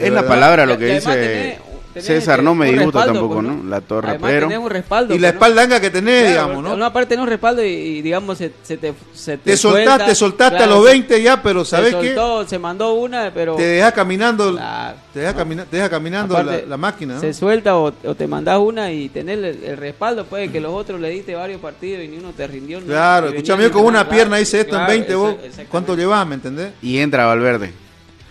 Es 0.00 0.10
la 0.10 0.26
palabra 0.26 0.64
lo 0.66 0.78
que 0.78 0.86
dice 0.94 1.10
tenés- 1.10 1.58
tenés, 2.00 2.06
César, 2.06 2.42
no 2.42 2.54
me 2.54 2.70
disgusta 2.72 3.06
tampoco, 3.06 3.34
pues, 3.34 3.46
¿no? 3.46 3.64
La 3.68 3.80
torre, 3.80 4.08
además 4.10 4.30
pero... 4.30 4.48
tenés 4.48 4.62
un 4.64 4.70
respaldo. 4.70 5.14
Y 5.14 5.18
la 5.18 5.28
pues, 5.32 5.40
¿no? 5.40 5.46
espalda 5.60 5.80
que 5.80 5.90
tenés, 5.90 6.20
Claro, 6.32 6.46
digamos, 6.46 6.64
¿no? 6.64 6.74
Una 6.74 6.92
parte 6.92 7.08
tenés 7.10 7.22
un 7.22 7.28
respaldo 7.28 7.64
y, 7.64 7.68
y, 7.68 8.02
digamos 8.02 8.38
se, 8.38 8.52
se 8.62 8.76
te 8.76 8.94
se 9.12 9.36
te, 9.38 9.50
Te 9.52 9.56
soltaste, 9.56 9.86
suelta. 9.88 10.06
te 10.06 10.14
soltaste 10.14 10.56
Claro, 10.56 10.72
a 10.72 10.74
los 10.76 10.84
se- 10.86 10.90
20 10.92 11.22
ya, 11.22 11.42
pero 11.42 11.64
se 11.64 11.70
¿sabes 11.72 11.94
qué? 11.96 12.14
soltó, 12.14 12.48
Se 12.48 12.58
mandó 12.58 12.94
una, 12.94 13.30
pero 13.34 13.56
Te 13.56 13.62
deja 13.64 13.92
caminando, 13.92 14.52
Claro. 14.52 14.96
te 15.12 15.20
deja, 15.20 15.34
camina- 15.34 15.64
te 15.64 15.76
deja 15.76 15.90
caminando 15.90 16.36
Aparte, 16.36 16.62
la, 16.62 16.68
la 16.68 16.76
máquina. 16.76 17.14
¿no? 17.14 17.20
se 17.20 17.32
suelta 17.34 17.76
o, 17.76 17.92
o 18.04 18.14
te 18.14 18.26
mandás 18.26 18.58
una 18.58 18.92
y 18.92 19.08
tenés 19.08 19.38
el, 19.38 19.44
el 19.64 19.76
respaldo, 19.76 20.24
puede 20.26 20.50
que 20.50 20.60
los 20.60 20.72
otros 20.72 21.00
le 21.00 21.10
diste 21.10 21.34
varios 21.34 21.60
partidos 21.60 22.04
y 22.04 22.08
ni 22.08 22.18
uno 22.18 22.32
te 22.36 22.46
rindió. 22.46 22.80
Claro, 22.80 23.26
venía 23.32 23.42
yo 23.42 23.72
con 23.72 23.84
una 23.84 24.08
pierna 24.08 24.40
hice 24.40 24.60
esto 24.60 24.70
Claro, 24.76 24.92
en 24.92 24.98
20, 25.00 25.14
vos. 25.14 25.34
¿cuánto 25.70 25.96
llevas, 25.96 26.26
me 26.26 26.34
entendés? 26.36 26.72
Y 26.82 26.98
entra 26.98 27.26
Valverde. 27.26 27.72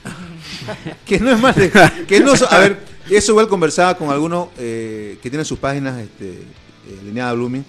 Que 1.06 1.20
no 1.20 1.32
es 1.32 1.40
más 1.40 1.56
de- 1.56 1.72
que 2.08 2.20
no 2.20 2.34
a 2.50 2.58
ver, 2.60 2.78
eso 3.14 3.32
igual 3.34 3.48
conversaba 3.48 3.96
con 3.96 4.10
algunos 4.10 4.48
eh, 4.58 5.18
que 5.22 5.30
tienen 5.30 5.46
sus 5.46 5.60
páginas 5.60 6.00
este, 6.00 6.30
eh, 6.32 7.00
lineada 7.04 7.34
Blooming, 7.34 7.64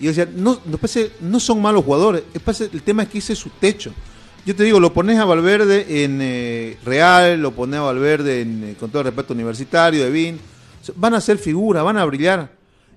y 0.00 0.04
yo 0.04 0.10
decía, 0.10 0.28
no, 0.34 0.60
no, 0.64 0.78
parece- 0.78 1.10
no 1.20 1.40
son 1.40 1.60
malos 1.60 1.84
jugadores, 1.84 2.22
es 2.32 2.40
parece- 2.40 2.70
el 2.72 2.82
tema 2.82 3.02
es 3.02 3.08
que 3.08 3.18
hice 3.18 3.34
su 3.34 3.50
techo. 3.50 3.92
Yo 4.46 4.54
te 4.56 4.62
digo, 4.64 4.80
lo 4.80 4.92
pones 4.94 5.18
a 5.18 5.24
Valverde 5.24 6.04
en 6.04 6.20
eh, 6.22 6.76
Real, 6.84 7.40
lo 7.42 7.50
pones 7.52 7.78
a 7.80 7.82
Valverde 7.82 8.40
en, 8.42 8.64
eh, 8.64 8.74
con 8.78 8.88
todo 8.90 9.00
el 9.00 9.06
respeto 9.06 9.34
universitario, 9.34 10.02
de 10.04 10.10
Vin, 10.10 10.36
o 10.80 10.84
sea, 10.84 10.94
van 10.96 11.14
a 11.14 11.20
ser 11.20 11.36
figuras, 11.38 11.82
van 11.84 11.98
a 11.98 12.04
brillar. 12.04 12.48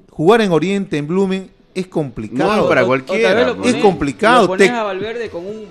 Jugar 0.09 0.41
en 0.41 0.51
Oriente, 0.51 0.97
en 0.97 1.07
Blooming, 1.07 1.49
es 1.73 1.87
complicado. 1.87 2.55
No, 2.63 2.67
para 2.69 2.83
O- 2.83 2.87
cualquiera, 2.87 3.53
pues. 3.55 3.75
Es 3.75 3.81
complicado, 3.81 4.43
Lo 4.43 4.47
pones 4.49 4.67
te- 4.69 4.73
a 4.75 4.83
Valverde 4.83 5.29
con 5.29 5.45
un 5.45 5.65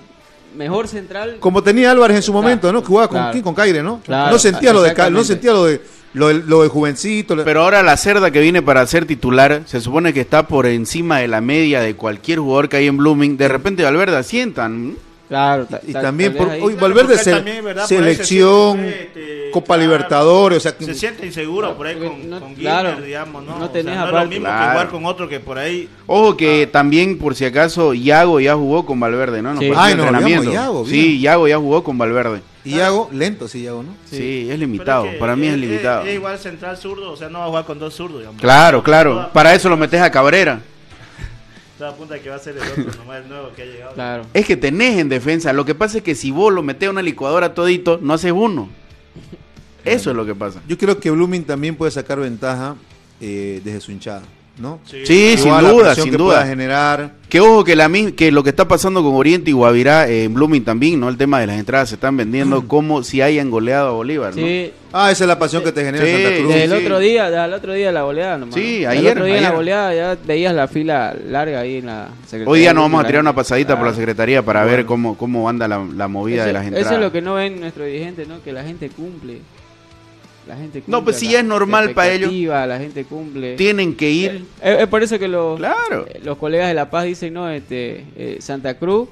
mejor 0.57 0.87
central. 0.87 1.37
Como 1.39 1.63
tenía 1.63 1.91
Álvarez 1.91 2.17
en 2.17 2.23
su 2.23 2.33
momento, 2.33 2.71
¿no? 2.73 2.81
Que 2.81 2.87
jugaba 2.87 3.07
con, 3.07 3.17
Claro. 3.17 3.31
¿quién? 3.31 3.43
con 3.43 3.55
Caire, 3.55 3.81
¿no? 3.81 4.01
Claro, 4.03 4.31
no 4.31 4.37
sentía 4.39 4.73
lo 4.73 4.81
de 4.81 4.93
no 5.11 5.23
sentía 5.23 5.53
lo 5.53 5.65
de 5.65 5.81
lo, 6.13 6.27
de- 6.29 6.43
lo 6.45 6.63
de 6.63 6.69
jovencito. 6.69 7.35
lo- 7.35 7.43
Pero 7.43 7.61
ahora 7.63 7.83
la 7.83 7.97
cerda 7.97 8.31
que 8.31 8.39
viene 8.41 8.61
para 8.61 8.85
ser 8.87 9.05
titular, 9.05 9.63
se 9.65 9.81
supone 9.81 10.13
que 10.13 10.21
está 10.21 10.47
por 10.47 10.65
encima 10.65 11.19
de 11.19 11.27
la 11.27 11.41
media 11.41 11.79
de 11.81 11.95
cualquier 11.95 12.39
jugador 12.39 12.69
que 12.69 12.77
hay 12.77 12.87
en 12.87 12.97
Blooming. 12.97 13.37
De 13.37 13.47
repente 13.47 13.83
Valverde 13.83 14.17
asientan. 14.17 14.95
Claro, 15.31 15.65
y 15.87 15.93
ta- 15.93 16.01
también 16.01 16.35
por 16.35 16.49
hoy 16.49 16.59
Claro, 16.59 16.77
Valverde 16.81 17.17
se- 17.17 17.31
también, 17.31 17.65
ahí 17.65 17.73
se 17.87 17.87
selección, 17.87 18.73
siente, 18.79 19.03
este, 19.03 19.51
Copa 19.51 19.65
claro, 19.75 19.81
Libertadores, 19.83 20.57
o 20.57 20.59
sea, 20.59 20.75
que- 20.77 20.83
se 20.83 20.93
siente 20.93 21.25
inseguro 21.25 21.77
por 21.77 21.87
ahí 21.87 21.95
con, 21.95 22.29
no- 22.29 22.39
con 22.41 22.53
claro, 22.53 22.89
Guilherme, 22.89 23.07
digamos, 23.07 23.43
¿no? 23.45 23.51
no 23.51 23.55
O 23.55 23.59
sea, 23.61 23.71
tenés 23.71 23.95
no 23.95 24.07
es 24.07 24.11
lo 24.11 24.25
mismo 24.27 24.45
Claro. 24.47 24.59
que 24.65 24.71
jugar 24.71 24.89
con 24.89 25.05
otro 25.05 25.29
que 25.29 25.39
por 25.39 25.57
ahí 25.57 25.87
Ojo 26.05 26.35
que 26.35 26.67
también, 26.67 27.17
por 27.17 27.33
si 27.35 27.45
acaso, 27.45 27.93
Iago 27.93 28.41
ya 28.41 28.55
jugó 28.55 28.85
con 28.85 28.99
Valverde, 28.99 29.41
¿no? 29.41 29.51
Los 29.53 29.59
Sí. 29.63 29.71
Ay, 29.73 29.93
entrenamiento. 29.93 30.51
Iago, 30.51 30.85
sí. 30.85 31.17
Iago 31.19 31.47
ya 31.47 31.57
jugó 31.57 31.81
con 31.81 31.97
Valverde. 31.97 32.41
y 32.65 32.75
Iago, 32.75 33.09
lento, 33.13 33.47
sí, 33.47 33.61
Iago, 33.61 33.83
¿no? 33.83 33.95
Sí, 34.09 34.41
es 34.41 34.47
Pero 34.47 34.57
limitado. 34.59 35.05
es 35.05 35.13
que 35.13 35.17
Para 35.17 35.37
mí 35.37 35.47
es, 35.47 35.57
limitado. 35.57 36.05
Es, 36.05 36.13
igual 36.13 36.37
central 36.39 36.75
zurdo, 36.75 37.13
o 37.13 37.15
sea, 37.15 37.29
no 37.29 37.39
va 37.39 37.45
a 37.45 37.47
jugar 37.47 37.65
con 37.65 37.79
dos 37.79 37.93
zurdos, 37.95 38.19
digamos. 38.19 38.41
Claro, 38.41 38.83
claro. 38.83 39.29
Para 39.31 39.55
eso 39.55 39.69
lo 39.69 39.77
metes 39.77 40.01
a 40.01 40.11
Cabrera. 40.11 40.59
Toda 41.81 41.95
punta 41.95 42.19
que 42.19 42.29
va 42.29 42.35
a 42.35 42.39
ser 42.39 42.55
el 42.57 42.61
otro, 42.61 42.95
nomás 42.99 43.23
el 43.23 43.27
nuevo 43.29 43.53
que 43.55 43.63
ha 43.63 43.65
llegado. 43.65 43.93
Claro. 43.95 44.27
Es 44.35 44.45
que 44.45 44.55
tenés 44.55 44.99
en 44.99 45.09
defensa. 45.09 45.51
Lo 45.51 45.65
que 45.65 45.73
pasa 45.73 45.97
es 45.97 46.03
que 46.03 46.13
si 46.13 46.29
vos 46.29 46.53
lo 46.53 46.61
metés 46.61 46.87
a 46.87 46.91
una 46.91 47.01
licuadora 47.01 47.55
todito, 47.55 47.97
no 47.99 48.13
haces 48.13 48.31
uno. 48.31 48.69
Eso 49.83 50.11
es 50.11 50.15
lo 50.15 50.23
que 50.23 50.35
pasa. 50.35 50.61
Yo 50.67 50.77
creo 50.77 50.99
que 50.99 51.09
Blooming 51.09 51.43
también 51.43 51.75
puede 51.75 51.89
sacar 51.89 52.19
ventaja 52.19 52.75
eh, 53.19 53.61
desde 53.63 53.81
su 53.81 53.91
hinchada, 53.91 54.21
¿no? 54.57 54.79
Sí, 54.85 55.37
sin 55.37 55.57
duda, 55.59 55.95
sin 55.95 56.11
que 56.11 56.17
duda. 56.17 56.45
generar. 56.45 57.13
Que 57.29 57.39
ojo 57.39 57.63
que, 57.63 57.75
la, 57.77 57.89
que 58.15 58.29
lo 58.31 58.43
que 58.43 58.49
está 58.49 58.67
pasando 58.67 59.01
con 59.01 59.15
Oriente 59.15 59.49
y 59.49 59.53
Guavirá 59.53 60.07
eh, 60.09 60.25
en 60.25 60.33
Blooming 60.33 60.65
también, 60.65 60.99
¿no? 60.99 61.07
El 61.07 61.15
tema 61.17 61.39
de 61.39 61.47
las 61.47 61.57
entradas 61.57 61.87
se 61.89 61.95
están 61.95 62.17
vendiendo 62.17 62.67
como 62.67 63.03
si 63.03 63.21
hayan 63.21 63.49
goleado 63.49 63.87
a 63.87 63.91
Bolívar, 63.91 64.35
¿no? 64.35 64.41
Sí, 64.45 64.71
Ah, 64.93 65.09
esa 65.09 65.23
es 65.23 65.27
la 65.29 65.39
pasión 65.39 65.63
que 65.63 65.71
te 65.71 65.85
genera 65.85 66.03
Sí, 66.05 66.11
Santa 66.11 66.37
Cruz. 66.37 66.47
Desde 66.49 66.63
el 66.65 66.69
sí. 66.71 66.75
otro 66.85 66.99
día, 66.99 67.29
desde 67.31 67.45
el 67.45 67.53
otro 67.53 67.73
día 67.73 67.87
de 67.87 67.93
la 67.93 68.01
goleada 68.01 68.37
nomás. 68.37 68.55
Sí, 68.55 68.85
ayer, 68.85 69.05
El 69.05 69.11
otro 69.13 69.23
día 69.25 69.37
en 69.37 69.41
la 69.43 69.47
ayer. 69.47 69.57
goleada 69.57 69.95
ya 69.95 70.17
veías 70.25 70.53
la 70.53 70.67
fila 70.67 71.15
larga 71.29 71.61
ahí 71.61 71.77
en 71.77 71.85
la 71.85 72.09
Secretaría 72.25 72.51
Hoy 72.51 72.59
día 72.59 72.73
nos 72.73 72.83
vamos 72.83 73.01
a 73.03 73.07
tirar 73.07 73.21
una 73.21 73.33
pasadita 73.33 73.75
por 73.77 73.85
la 73.85 73.91
Claro. 73.93 73.95
Secretaría 74.01 74.41
para 74.43 74.65
ver 74.65 74.85
cómo, 74.85 75.17
cómo 75.17 75.47
anda 75.47 75.69
la, 75.69 75.81
la 75.95 76.09
movida 76.09 76.39
Eso, 76.39 76.47
de 76.47 76.53
las 76.53 76.63
entradas. 76.65 76.87
eso 76.87 76.95
es 76.95 77.01
lo 77.01 77.11
que 77.13 77.21
no 77.21 77.35
ven 77.35 77.61
nuestros 77.61 77.87
dirigentes, 77.87 78.27
¿no? 78.27 78.43
Que 78.43 78.51
la 78.51 78.63
gente 78.63 78.89
cumple. 78.89 79.37
La 80.47 80.55
gente 80.55 80.79
cumple. 80.81 80.91
No, 80.91 81.03
pues 81.03 81.17
sí, 81.17 81.25
la- 81.27 81.31
ya 81.33 81.39
es 81.39 81.45
normal 81.45 81.91
para 81.91 82.11
ellos. 82.11 82.31
La 82.67 82.77
gente 82.79 83.03
cumple. 83.05 83.55
Tienen 83.55 83.95
que 83.95 84.09
ir. 84.09 84.45
Es, 84.61 84.79
es 84.81 84.87
por 84.87 85.03
eso 85.03 85.17
que 85.19 85.27
los, 85.27 85.57
Claro. 85.57 86.05
eh, 86.09 86.19
los 86.23 86.37
colegas 86.37 86.67
de 86.67 86.73
La 86.73 86.89
Paz 86.89 87.05
dicen, 87.05 87.33
no, 87.33 87.49
este, 87.49 88.05
eh, 88.15 88.37
Santa 88.41 88.73
Cruz, 88.77 89.09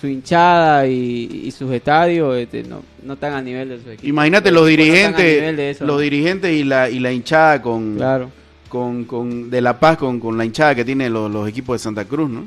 su 0.00 0.08
hinchada 0.08 0.86
y, 0.88 1.42
y 1.44 1.50
sus 1.52 1.70
estadios 1.72 2.36
este, 2.36 2.64
no, 2.64 2.82
no 3.04 3.12
están 3.14 3.34
a 3.34 3.40
nivel 3.42 3.68
de 3.68 3.80
su 3.82 3.90
equipo. 3.90 4.08
Imagínate 4.08 4.50
Los 4.50 4.62
no 4.62 4.66
dirigentes, 4.66 5.58
eso, 5.76 5.84
los 5.86 5.96
¿no? 5.96 6.00
dirigentes 6.00 6.52
y 6.52 6.64
la, 6.64 6.90
y 6.90 6.98
la 6.98 7.12
hinchada 7.12 7.62
con, 7.62 7.94
Claro. 7.96 8.30
con, 8.68 9.04
con 9.04 9.48
de 9.50 9.60
La 9.60 9.78
Paz 9.78 9.98
con, 9.98 10.18
con 10.18 10.36
la 10.36 10.44
hinchada 10.44 10.74
que 10.74 10.84
tienen 10.84 11.12
los, 11.12 11.30
los 11.30 11.48
equipos 11.48 11.74
de 11.74 11.78
Santa 11.84 12.04
Cruz, 12.04 12.28
¿no? 12.28 12.44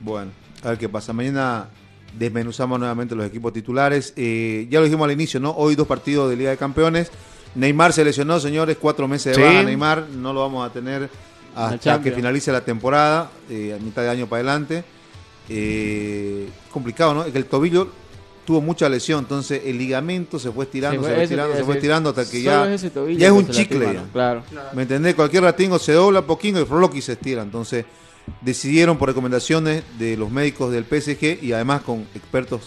Bueno, 0.00 0.30
a 0.62 0.68
ver 0.68 0.78
qué 0.78 0.88
pasa. 0.88 1.12
Mañana 1.12 1.68
desmenuzamos 2.16 2.78
nuevamente 2.78 3.14
los 3.16 3.26
equipos 3.26 3.52
titulares. 3.52 4.12
Eh, 4.16 4.66
ya 4.70 4.78
lo 4.78 4.84
dijimos 4.84 5.04
al 5.06 5.12
inicio, 5.12 5.40
¿no? 5.40 5.50
Hoy 5.50 5.74
dos 5.74 5.86
partidos 5.88 6.30
de 6.30 6.36
Liga 6.36 6.50
de 6.50 6.56
Campeones. 6.56 7.10
Neymar 7.54 7.92
se 7.92 8.04
lesionó, 8.04 8.38
señores, 8.40 8.76
cuatro 8.80 9.08
meses 9.08 9.36
de 9.36 9.42
Sí. 9.42 9.48
baja. 9.48 9.62
Neymar 9.62 10.06
no 10.14 10.32
lo 10.32 10.40
vamos 10.40 10.68
a 10.68 10.72
tener 10.72 11.08
hasta 11.54 12.00
que 12.00 12.12
finalice 12.12 12.52
la 12.52 12.60
temporada, 12.60 13.30
eh, 13.50 13.76
a 13.78 13.82
mitad 13.82 14.02
de 14.02 14.10
año 14.10 14.26
para 14.28 14.40
adelante. 14.40 14.84
Eh, 15.48 16.48
complicado, 16.70 17.14
¿no? 17.14 17.24
Es 17.24 17.32
que 17.32 17.38
el 17.38 17.46
tobillo 17.46 17.88
tuvo 18.44 18.60
mucha 18.60 18.88
lesión, 18.88 19.20
entonces 19.20 19.62
el 19.64 19.76
ligamento 19.78 20.38
se 20.38 20.50
fue 20.50 20.64
estirando, 20.64 21.02
se 21.02 21.14
fue 21.14 21.22
estirando, 21.24 21.56
se 21.56 21.64
fue 21.64 21.74
estirando 21.74 22.10
hasta 22.10 22.30
que 22.30 22.42
ya, 22.42 22.72
es 22.72 22.82
ya 22.82 23.26
es 23.26 23.32
un 23.32 23.48
chicle. 23.48 23.78
lastima, 23.80 23.92
ya. 23.92 24.00
¿no? 24.06 24.12
Claro. 24.12 24.42
¿Me 24.74 24.82
entendés? 24.82 25.14
Cualquier 25.14 25.42
ratingo 25.42 25.78
se 25.78 25.92
dobla 25.92 26.20
un 26.20 26.26
poquito 26.26 26.60
y 26.60 26.64
Froloki 26.64 27.02
se 27.02 27.12
estira. 27.12 27.42
Entonces 27.42 27.84
decidieron 28.42 28.96
por 28.98 29.08
recomendaciones 29.08 29.82
de 29.98 30.16
los 30.16 30.30
médicos 30.30 30.70
del 30.72 30.84
PSG 30.84 31.42
y 31.42 31.52
además 31.52 31.82
con 31.82 32.06
expertos 32.14 32.62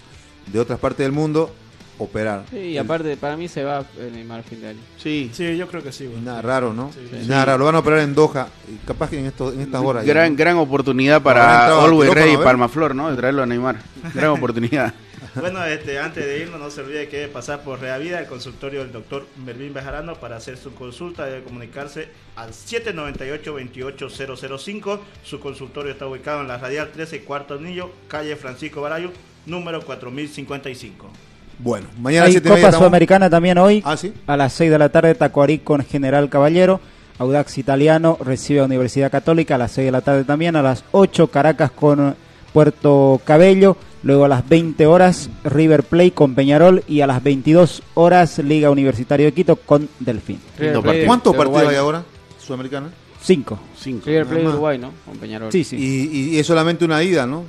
de 0.52 0.60
otras 0.60 0.80
partes 0.80 1.04
del 1.06 1.12
mundo 1.12 1.52
operar. 2.04 2.44
Sí, 2.50 2.58
y 2.58 2.78
aparte, 2.78 3.16
para 3.18 3.36
mí 3.38 3.48
se 3.48 3.64
va 3.64 3.84
Neymar 4.14 4.40
a 4.40 4.44
fin 4.44 4.62
de 4.62 4.68
año. 4.70 4.80
Sí. 4.98 5.30
Sí, 5.34 5.58
yo 5.58 5.68
creo 5.68 5.84
que 5.84 5.92
sí. 5.92 6.10
Nada 6.24 6.42
raro, 6.42 6.74
¿no? 6.74 6.92
Sí. 6.94 7.00
Nada 7.28 7.46
raro. 7.46 7.60
Lo 7.60 7.66
van 7.66 7.76
a 7.76 7.80
operar 7.80 8.00
en 8.00 8.16
Doha. 8.16 8.48
y 8.68 8.76
capaz 8.86 9.10
que 9.10 9.20
en, 9.20 9.26
esto, 9.26 9.52
en 9.52 9.62
estas 9.62 9.82
horas. 9.82 10.06
ya, 10.06 10.14
Gran, 10.14 10.32
¿no? 10.32 10.38
gran 10.38 10.58
oportunidad 10.58 11.22
para 11.22 11.68
Always 11.68 12.16
a 12.16 12.28
y. 12.28 12.38
Palmaflor, 12.38 12.96
¿no? 12.96 13.10
De 13.12 13.18
traerlo 13.18 13.44
a 13.44 13.46
Neymar. 13.46 13.78
Gran 14.14 14.30
oportunidad. 14.32 14.94
Bueno, 15.36 15.64
este, 15.64 15.98
antes 15.98 16.26
de 16.26 16.40
irnos, 16.40 16.60
no 16.60 16.70
se 16.70 16.82
olvide 16.82 17.08
que 17.08 17.20
debe 17.20 17.32
pasar 17.32 17.62
por 17.62 17.80
Reavida, 17.80 18.20
el 18.20 18.26
consultorio 18.26 18.82
del 18.82 18.92
doctor 18.92 19.26
Melvin 19.46 19.74
Bejarano, 19.74 20.16
para 20.16 20.36
hacer 20.36 20.58
su 20.58 20.74
consulta. 20.74 21.24
Debe 21.26 21.44
comunicarse 21.44 22.10
al 22.36 22.50
798-28005. 22.52 25.00
Su 25.24 25.40
consultorio 25.40 25.94
está 25.94 26.06
ubicado 26.08 26.42
en 26.42 26.50
la 26.50 26.58
Radial 26.58 26.92
13, 26.92 27.24
cuarto 27.24 27.54
anillo, 27.54 27.92
calle 28.10 28.36
Francisco 28.36 28.82
Barayo, 28.82 29.12
número 29.46 29.82
4055. 29.86 31.10
Bueno, 31.64 31.88
mañana 32.00 32.26
Hay 32.26 32.32
siete 32.32 32.50
Copa 32.50 32.62
media 32.62 32.72
Sudamericana 32.72 33.30
también 33.30 33.58
hoy. 33.58 33.84
Ah, 33.86 33.96
sí. 33.96 34.14
A 34.26 34.36
las 34.36 34.54
6 34.54 34.72
de 34.72 34.80
la 34.80 34.90
tarde, 34.90 35.14
Tacuarí 35.16 35.60
con 35.60 35.84
General 35.84 36.28
Caballero. 36.30 36.80
Audax 37.20 37.60
Italiano 37.60 38.18
recibe 38.20 38.62
a 38.62 38.64
Universidad 38.64 39.12
Católica 39.12 39.56
a 39.56 39.58
las 39.60 39.72
6 39.74 39.86
de 39.86 39.92
la 39.92 40.02
tarde 40.02 40.24
también. 40.24 40.56
A 40.56 40.64
las 40.64 40.84
8, 40.92 41.28
Caracas 41.28 41.70
con 41.72 42.16
Puerto 42.52 43.22
Cabello. 43.24 43.78
Luego 44.04 44.26
a 44.26 44.28
las 44.28 44.50
20 44.50 44.88
horas, 44.88 45.30
River 45.44 45.84
Plate 45.84 46.14
con 46.14 46.34
Peñarol. 46.34 46.84
Y 46.88 47.02
a 47.02 47.08
las 47.08 47.22
22 47.22 47.84
horas, 47.94 48.40
Liga 48.40 48.72
Universitario 48.72 49.28
de 49.28 49.34
Quito 49.34 49.56
con 49.56 49.88
Delfín. 50.00 50.40
¿Cuántos 51.06 51.36
partidos 51.36 51.68
hay 51.68 51.76
ahora? 51.76 52.04
Sudamericana. 52.40 52.90
Cinco. 53.22 53.60
Cinco. 53.78 54.08
River 54.08 54.26
más. 54.26 54.54
Uruguay, 54.54 54.80
¿no? 54.80 54.92
Con 55.06 55.18
Peñarol. 55.18 55.52
Sí, 55.52 55.64
sí. 55.64 55.76
Y, 55.78 56.36
y 56.36 56.40
es 56.40 56.48
solamente 56.48 56.84
una 56.86 57.04
ida, 57.04 57.28
¿no? 57.28 57.44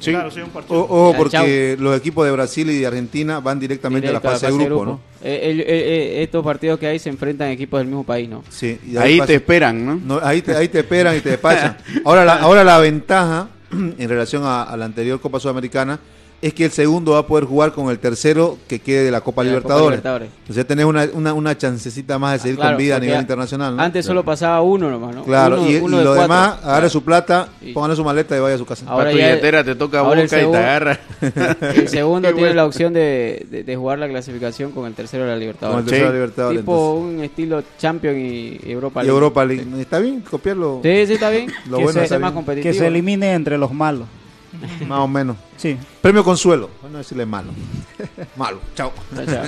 Sí. 0.00 0.10
Claro, 0.12 0.30
sí, 0.30 0.40
un 0.40 0.50
partido. 0.50 0.78
O- 0.80 1.08
Ojo, 1.08 1.12
Ya, 1.12 1.18
porque 1.18 1.76
los 1.78 1.96
equipos 1.96 2.24
de 2.24 2.32
Brasil 2.32 2.70
y 2.70 2.78
de 2.78 2.86
Argentina 2.86 3.40
van 3.40 3.58
directamente 3.58 4.06
Directo 4.08 4.28
a 4.28 4.30
la 4.32 4.38
fase 4.38 4.52
de 4.52 4.64
grupo, 4.64 4.84
¿no? 4.86 5.00
Eh, 5.22 5.40
el- 5.50 5.60
eh, 5.60 5.64
eh, 5.68 6.22
estos 6.22 6.44
partidos 6.44 6.78
que 6.78 6.86
hay 6.86 6.98
se 6.98 7.08
enfrentan 7.08 7.48
equipos 7.50 7.80
del 7.80 7.88
mismo 7.88 8.04
país, 8.04 8.28
¿no? 8.28 8.44
Sí, 8.48 8.78
y 8.86 8.96
Ahí 8.96 9.20
te 9.20 9.34
esperan, 9.34 9.84
¿no? 9.84 10.00
No, 10.04 10.20
ahí, 10.24 10.40
te, 10.42 10.54
ahí 10.54 10.68
te 10.68 10.78
esperan 10.80 11.16
y 11.16 11.20
te 11.20 11.30
despachan. 11.30 11.76
Ahora 12.04 12.24
la, 12.24 12.34
ahora 12.36 12.62
la 12.64 12.78
ventaja 12.78 13.48
en 13.72 14.08
relación 14.08 14.44
a, 14.44 14.62
a 14.62 14.76
la 14.76 14.84
anterior 14.84 15.20
Copa 15.20 15.40
Sudamericana 15.40 15.98
es 16.40 16.54
que 16.54 16.64
el 16.66 16.70
segundo 16.70 17.12
va 17.12 17.18
a 17.18 17.26
poder 17.26 17.44
jugar 17.46 17.72
con 17.72 17.90
el 17.90 17.98
tercero 17.98 18.58
que 18.68 18.78
quede 18.78 19.02
de 19.04 19.10
la 19.10 19.20
Copa 19.22 19.42
De 19.42 19.50
la 19.50 19.56
Copa 19.56 19.74
Libertadores. 19.74 19.98
Libertadores. 19.98 20.28
Entonces 20.42 20.66
tenés 20.68 20.84
una, 20.84 21.08
una, 21.12 21.34
una 21.34 21.58
chancecita 21.58 22.16
más 22.18 22.34
de 22.34 22.38
seguir 22.38 22.56
Claro, 22.56 22.70
con 22.70 22.78
vida 22.78 22.96
a 22.96 23.00
nivel 23.00 23.20
internacional. 23.20 23.74
¿no? 23.76 23.82
Antes 23.82 24.06
solo 24.06 24.24
pasaba 24.24 24.62
uno 24.62 24.88
nomás, 24.88 25.16
¿no? 25.16 25.24
Claro, 25.24 25.60
Uno- 25.60 25.68
y, 25.68 25.74
y 25.74 25.76
uno 25.80 25.98
de 25.98 26.04
lo 26.04 26.10
cuatro. 26.14 26.22
demás, 26.22 26.48
agarre 26.62 26.64
Claro. 26.78 26.88
su 26.90 27.02
plata, 27.02 27.48
Y- 27.60 27.72
póngale 27.72 27.96
su 27.96 28.04
maleta 28.04 28.36
y 28.36 28.40
vaya 28.40 28.54
a 28.54 28.58
su 28.58 28.66
casa. 28.66 28.84
Ahora 28.86 29.06
Para 29.06 29.10
tu 29.10 29.18
ya- 29.18 29.26
billetera 29.30 29.64
te 29.64 29.74
toca 29.74 30.02
boca 30.02 30.22
y 30.24 30.28
te 30.28 30.36
agarra. 30.56 31.00
El 31.74 31.88
segundo 31.88 32.28
tiene 32.28 32.40
bueno. 32.40 32.54
la 32.54 32.66
opción 32.66 32.92
de, 32.92 33.44
de- 33.50 33.64
de 33.64 33.76
jugar 33.76 33.98
la 33.98 34.08
clasificación 34.08 34.70
con 34.70 34.86
el 34.86 34.94
tercero 34.94 35.24
de 35.24 35.30
la 35.30 35.36
Libertadores. 35.36 35.74
Con 35.76 35.84
el 35.84 35.90
tercero 35.90 36.06
de 36.06 36.12
la 36.12 36.20
Libertadores. 36.20 36.60
tipo 36.60 36.92
un 36.94 37.24
estilo 37.24 37.62
Champions 37.78 38.16
y 38.16 38.60
Europa 38.70 39.02
y 39.02 39.06
League. 39.06 39.14
Europa 39.16 39.44
League. 39.44 39.66
¿Está 39.80 39.98
bien 39.98 40.20
copiarlo? 40.20 40.80
Sí, 40.84 41.06
sí, 41.08 41.14
está 41.14 41.30
bien. 41.30 41.48
Lo 41.68 41.78
que 41.78 41.82
bueno 41.82 41.92
se, 41.94 42.04
está 42.04 42.08
sea 42.14 42.18
más 42.20 42.30
bien. 42.30 42.34
competitivo. 42.36 42.72
Que 42.72 42.78
se 42.78 42.86
elimine 42.86 43.32
entre 43.32 43.58
los 43.58 43.72
malos. 43.72 44.06
Más 44.86 44.98
o 45.00 45.08
menos. 45.08 45.36
Sí. 45.56 45.76
Premio 46.00 46.24
consuelo. 46.24 46.70
Bueno, 46.82 46.98
decirle 46.98 47.26
malo. 47.26 47.52
malo. 48.36 48.60
Chao. 48.74 48.92
Chao, 49.14 49.26
chao. 49.26 49.44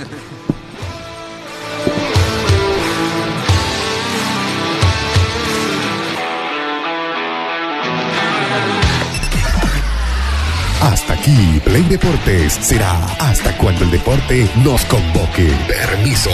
Hasta 10.80 11.12
aquí, 11.12 11.61
Play 11.62 11.82
Deportes 11.82 12.55
será 12.55 13.05
hasta 13.18 13.57
cuando 13.59 13.84
el 13.84 13.90
deporte 13.90 14.48
nos 14.64 14.84
convoque. 14.86 15.53
Permiso. 15.68 16.30